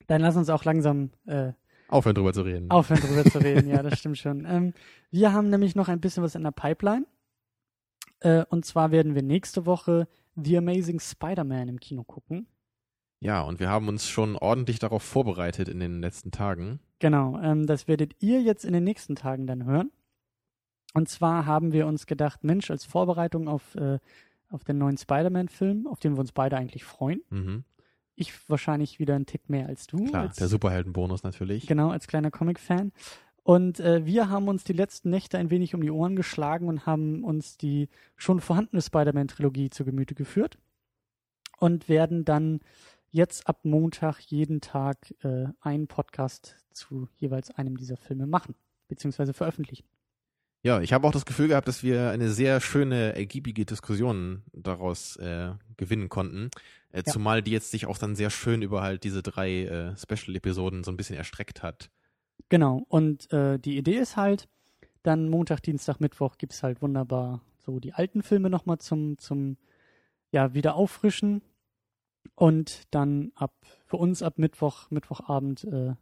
Dann 0.08 0.20
lass 0.20 0.36
uns 0.36 0.50
auch 0.50 0.64
langsam 0.64 1.08
äh, 1.24 1.52
Aufhören 1.92 2.14
drüber 2.14 2.32
zu 2.32 2.42
reden. 2.42 2.70
Aufhören 2.70 3.00
drüber 3.00 3.24
zu 3.24 3.38
reden, 3.38 3.68
ja, 3.68 3.82
das 3.82 3.98
stimmt 3.98 4.18
schon. 4.18 4.46
Ähm, 4.46 4.72
wir 5.10 5.32
haben 5.32 5.50
nämlich 5.50 5.74
noch 5.74 5.88
ein 5.88 6.00
bisschen 6.00 6.22
was 6.22 6.34
in 6.34 6.42
der 6.42 6.50
Pipeline. 6.50 7.06
Äh, 8.20 8.44
und 8.48 8.64
zwar 8.64 8.90
werden 8.90 9.14
wir 9.14 9.22
nächste 9.22 9.66
Woche 9.66 10.08
The 10.34 10.58
Amazing 10.58 11.00
Spider-Man 11.00 11.68
im 11.68 11.80
Kino 11.80 12.04
gucken. 12.04 12.46
Ja, 13.20 13.42
und 13.42 13.60
wir 13.60 13.68
haben 13.68 13.88
uns 13.88 14.08
schon 14.08 14.36
ordentlich 14.36 14.78
darauf 14.78 15.02
vorbereitet 15.02 15.68
in 15.68 15.80
den 15.80 16.00
letzten 16.00 16.30
Tagen. 16.30 16.80
Genau, 16.98 17.38
ähm, 17.40 17.66
das 17.66 17.86
werdet 17.88 18.14
ihr 18.20 18.40
jetzt 18.40 18.64
in 18.64 18.72
den 18.72 18.84
nächsten 18.84 19.14
Tagen 19.14 19.46
dann 19.46 19.64
hören. 19.64 19.92
Und 20.94 21.08
zwar 21.08 21.46
haben 21.46 21.72
wir 21.72 21.86
uns 21.86 22.06
gedacht, 22.06 22.42
Mensch, 22.42 22.70
als 22.70 22.84
Vorbereitung 22.84 23.48
auf, 23.48 23.74
äh, 23.74 23.98
auf 24.48 24.64
den 24.64 24.78
neuen 24.78 24.96
Spider-Man-Film, 24.96 25.86
auf 25.86 26.00
den 26.00 26.14
wir 26.14 26.20
uns 26.20 26.32
beide 26.32 26.56
eigentlich 26.56 26.84
freuen, 26.84 27.22
mhm. 27.30 27.64
Ich 28.14 28.48
wahrscheinlich 28.48 28.98
wieder 28.98 29.14
einen 29.14 29.26
Tick 29.26 29.48
mehr 29.48 29.66
als 29.66 29.86
du. 29.86 30.04
Klar, 30.04 30.22
als, 30.22 30.36
der 30.36 30.48
Superheldenbonus 30.48 31.22
natürlich. 31.22 31.66
Genau, 31.66 31.90
als 31.90 32.06
kleiner 32.06 32.30
Comic-Fan. 32.30 32.92
Und 33.44 33.80
äh, 33.80 34.06
wir 34.06 34.28
haben 34.28 34.48
uns 34.48 34.62
die 34.64 34.72
letzten 34.72 35.10
Nächte 35.10 35.38
ein 35.38 35.50
wenig 35.50 35.74
um 35.74 35.80
die 35.80 35.90
Ohren 35.90 36.14
geschlagen 36.14 36.68
und 36.68 36.86
haben 36.86 37.24
uns 37.24 37.56
die 37.56 37.88
schon 38.16 38.40
vorhandene 38.40 38.80
Spider-Man-Trilogie 38.80 39.70
zu 39.70 39.84
Gemüte 39.84 40.14
geführt 40.14 40.58
und 41.58 41.88
werden 41.88 42.24
dann 42.24 42.60
jetzt 43.10 43.46
ab 43.48 43.64
Montag 43.64 44.20
jeden 44.20 44.60
Tag 44.60 45.14
äh, 45.24 45.46
einen 45.60 45.88
Podcast 45.88 46.56
zu 46.72 47.08
jeweils 47.16 47.50
einem 47.50 47.76
dieser 47.76 47.96
Filme 47.96 48.26
machen, 48.26 48.54
beziehungsweise 48.88 49.34
veröffentlichen. 49.34 49.84
Ja, 50.64 50.80
ich 50.80 50.92
habe 50.92 51.06
auch 51.06 51.12
das 51.12 51.26
Gefühl 51.26 51.48
gehabt, 51.48 51.66
dass 51.66 51.82
wir 51.82 52.10
eine 52.10 52.30
sehr 52.30 52.60
schöne, 52.60 53.16
ergiebige 53.16 53.64
Diskussion 53.64 54.42
daraus 54.52 55.16
äh, 55.16 55.52
gewinnen 55.76 56.08
konnten. 56.08 56.50
Äh, 56.92 56.98
ja. 56.98 57.04
Zumal 57.04 57.42
die 57.42 57.50
jetzt 57.50 57.72
sich 57.72 57.86
auch 57.86 57.98
dann 57.98 58.14
sehr 58.14 58.30
schön 58.30 58.62
über 58.62 58.80
halt 58.80 59.02
diese 59.02 59.22
drei 59.22 59.64
äh, 59.64 59.96
Special-Episoden 59.96 60.84
so 60.84 60.92
ein 60.92 60.96
bisschen 60.96 61.16
erstreckt 61.16 61.64
hat. 61.64 61.90
Genau, 62.48 62.84
und 62.88 63.32
äh, 63.32 63.58
die 63.58 63.76
Idee 63.76 63.96
ist 63.96 64.16
halt, 64.16 64.48
dann 65.02 65.28
Montag, 65.28 65.62
Dienstag, 65.62 65.98
Mittwoch 65.98 66.38
gibt 66.38 66.52
es 66.52 66.62
halt 66.62 66.80
wunderbar 66.80 67.40
so 67.58 67.80
die 67.80 67.92
alten 67.92 68.22
Filme 68.22 68.48
nochmal 68.48 68.78
zum, 68.78 69.18
zum 69.18 69.56
ja, 70.30 70.54
wieder 70.54 70.76
auffrischen. 70.76 71.42
Und 72.36 72.82
dann 72.94 73.32
ab, 73.34 73.54
für 73.86 73.96
uns 73.96 74.22
ab 74.22 74.38
Mittwoch, 74.38 74.90
Mittwochabend, 74.90 75.64
äh, 75.64 75.94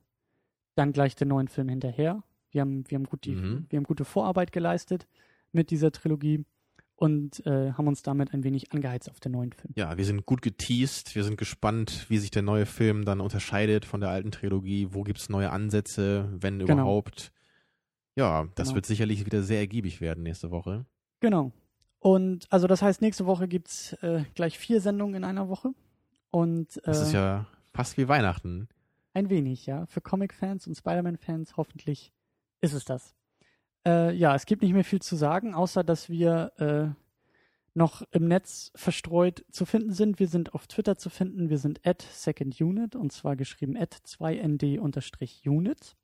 dann 0.74 0.92
gleich 0.92 1.16
den 1.16 1.28
neuen 1.28 1.48
Film 1.48 1.68
hinterher. 1.70 2.22
Wir 2.51 2.62
haben, 2.62 2.84
wir 2.88 2.96
haben, 2.96 3.05
gut 3.05 3.24
die, 3.24 3.34
mhm. 3.34 3.66
wir 3.68 3.76
haben 3.76 3.84
gute 3.84 4.05
Vorarbeit 4.05 4.53
geleistet 4.53 5.07
mit 5.53 5.70
dieser 5.70 5.92
Trilogie 5.92 6.44
und 7.01 7.44
äh, 7.46 7.72
haben 7.72 7.88
uns 7.88 8.03
damit 8.03 8.34
ein 8.34 8.44
wenig 8.44 8.72
angeheizt 8.72 9.11
auf 9.11 9.20
den 9.20 9.32
neuen 9.32 9.53
Film. 9.53 9.72
Ja, 9.74 9.96
wir 9.96 10.05
sind 10.05 10.26
gut 10.26 10.42
geteased, 10.42 11.14
wir 11.14 11.24
sind 11.24 11.38
gespannt, 11.38 12.05
wie 12.09 12.18
sich 12.18 12.30
der 12.30 12.42
neue 12.42 12.66
Film 12.66 13.07
dann 13.07 13.20
unterscheidet 13.20 13.86
von 13.86 14.01
der 14.01 14.11
alten 14.11 14.30
Trilogie, 14.30 14.88
wo 14.90 15.03
gibt 15.03 15.18
es 15.18 15.30
neue 15.30 15.51
Ansätze, 15.51 16.28
wenn 16.32 16.59
genau. 16.59 16.74
überhaupt. 16.74 17.32
Ja, 18.16 18.48
das 18.55 18.68
genau. 18.68 18.76
wird 18.76 18.86
sicherlich 18.86 19.24
wieder 19.24 19.42
sehr 19.42 19.61
ergiebig 19.61 20.03
werden 20.03 20.22
nächste 20.22 20.51
Woche. 20.51 20.84
Genau. 21.20 21.53
Und 22.01 22.46
also 22.53 22.66
das 22.66 22.82
heißt, 22.82 23.01
nächste 23.01 23.24
Woche 23.24 23.48
gibt 23.48 23.68
es 23.68 23.92
äh, 24.03 24.24
gleich 24.34 24.59
vier 24.59 24.82
Sendungen 24.82 25.14
in 25.16 25.24
einer 25.24 25.48
Woche. 25.48 25.72
Und, 26.30 26.76
äh, 26.78 26.82
das 26.84 27.01
ist 27.01 27.12
ja 27.12 27.46
fast 27.72 27.96
wie 27.96 28.09
Weihnachten. 28.09 28.68
Ein 29.14 29.30
wenig, 29.30 29.64
ja. 29.66 29.86
Für 29.86 30.03
Comic-Fans 30.03 30.66
und 30.66 30.76
Spider-Man-Fans 30.76 31.57
hoffentlich 31.57 32.12
ist 32.61 32.72
es 32.72 32.84
das. 32.84 33.14
Äh, 33.86 34.14
ja, 34.14 34.34
es 34.34 34.46
gibt 34.46 34.62
nicht 34.62 34.72
mehr 34.72 34.84
viel 34.84 35.00
zu 35.00 35.16
sagen, 35.16 35.54
außer 35.54 35.84
dass 35.84 36.08
wir 36.08 36.52
äh, 36.58 36.88
noch 37.74 38.02
im 38.11 38.28
Netz 38.28 38.72
verstreut 38.74 39.44
zu 39.50 39.64
finden 39.64 39.92
sind. 39.92 40.18
Wir 40.18 40.28
sind 40.28 40.54
auf 40.54 40.66
Twitter 40.66 40.96
zu 40.96 41.08
finden. 41.08 41.48
Wir 41.50 41.58
sind 41.58 41.86
at 41.86 42.02
secondunit 42.02 42.96
und 42.96 43.12
zwar 43.12 43.36
geschrieben 43.36 43.76
at 43.76 43.94
2nd-unit. 43.94 45.96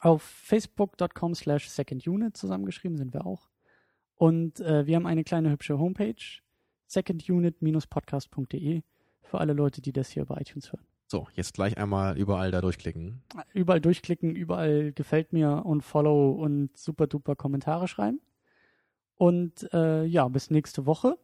Auf 0.00 0.22
facebook.com 0.22 1.34
slash 1.34 1.68
secondunit 1.68 2.36
zusammengeschrieben 2.36 2.98
sind 2.98 3.14
wir 3.14 3.26
auch. 3.26 3.48
Und 4.14 4.60
äh, 4.60 4.86
wir 4.86 4.96
haben 4.96 5.06
eine 5.06 5.24
kleine 5.24 5.50
hübsche 5.50 5.78
Homepage, 5.78 6.40
secondunit-podcast.de, 6.86 8.82
für 9.22 9.38
alle 9.38 9.52
Leute, 9.52 9.80
die 9.80 9.92
das 9.92 10.10
hier 10.10 10.22
über 10.22 10.40
iTunes 10.40 10.72
hören. 10.72 10.91
So, 11.12 11.28
jetzt 11.34 11.52
gleich 11.52 11.76
einmal 11.76 12.16
überall 12.16 12.50
da 12.52 12.62
durchklicken. 12.62 13.20
Überall 13.52 13.82
durchklicken, 13.82 14.34
überall 14.34 14.92
gefällt 14.94 15.34
mir 15.34 15.66
und 15.66 15.82
Follow 15.82 16.30
und 16.30 16.74
super 16.74 17.06
duper 17.06 17.36
Kommentare 17.36 17.86
schreiben. 17.86 18.22
Und 19.16 19.70
äh, 19.74 20.04
ja, 20.04 20.26
bis 20.28 20.48
nächste 20.48 20.86
Woche 20.86 21.18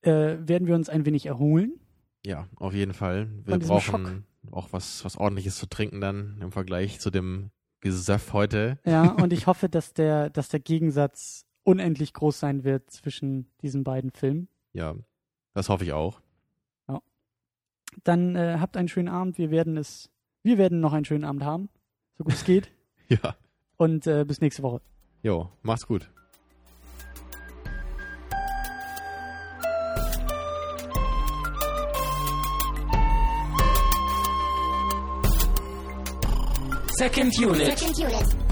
äh, 0.00 0.38
werden 0.38 0.66
wir 0.66 0.76
uns 0.76 0.88
ein 0.88 1.04
wenig 1.04 1.26
erholen. 1.26 1.78
Ja, 2.24 2.48
auf 2.56 2.72
jeden 2.72 2.94
Fall. 2.94 3.28
Wir 3.44 3.58
brauchen 3.58 4.24
Schock. 4.40 4.50
auch 4.50 4.72
was, 4.72 5.04
was 5.04 5.18
ordentliches 5.18 5.58
zu 5.58 5.66
trinken 5.66 6.00
dann 6.00 6.38
im 6.40 6.50
Vergleich 6.50 7.00
zu 7.00 7.10
dem 7.10 7.50
Gesöff 7.80 8.32
heute. 8.32 8.78
Ja, 8.86 9.10
und 9.22 9.34
ich 9.34 9.46
hoffe, 9.46 9.68
dass 9.68 9.92
der, 9.92 10.30
dass 10.30 10.48
der 10.48 10.60
Gegensatz 10.60 11.44
unendlich 11.64 12.14
groß 12.14 12.40
sein 12.40 12.64
wird 12.64 12.90
zwischen 12.90 13.50
diesen 13.60 13.84
beiden 13.84 14.10
Filmen. 14.10 14.48
Ja, 14.72 14.94
das 15.52 15.68
hoffe 15.68 15.84
ich 15.84 15.92
auch. 15.92 16.22
Dann 18.04 18.36
äh, 18.36 18.56
habt 18.60 18.76
einen 18.76 18.88
schönen 18.88 19.08
Abend. 19.08 19.38
Wir 19.38 19.50
werden 19.50 19.76
es, 19.76 20.10
wir 20.42 20.58
werden 20.58 20.80
noch 20.80 20.92
einen 20.92 21.04
schönen 21.04 21.24
Abend 21.24 21.44
haben, 21.44 21.68
so 22.18 22.24
gut 22.24 22.34
es 22.34 22.44
geht. 22.44 22.70
ja. 23.08 23.36
Und 23.76 24.06
äh, 24.06 24.24
bis 24.24 24.40
nächste 24.40 24.62
Woche. 24.62 24.80
Jo, 25.22 25.50
mach's 25.62 25.86
gut. 25.86 26.10
Second 36.98 37.32
unit. 37.38 37.78
Second 37.78 37.98
unit. 37.98 38.49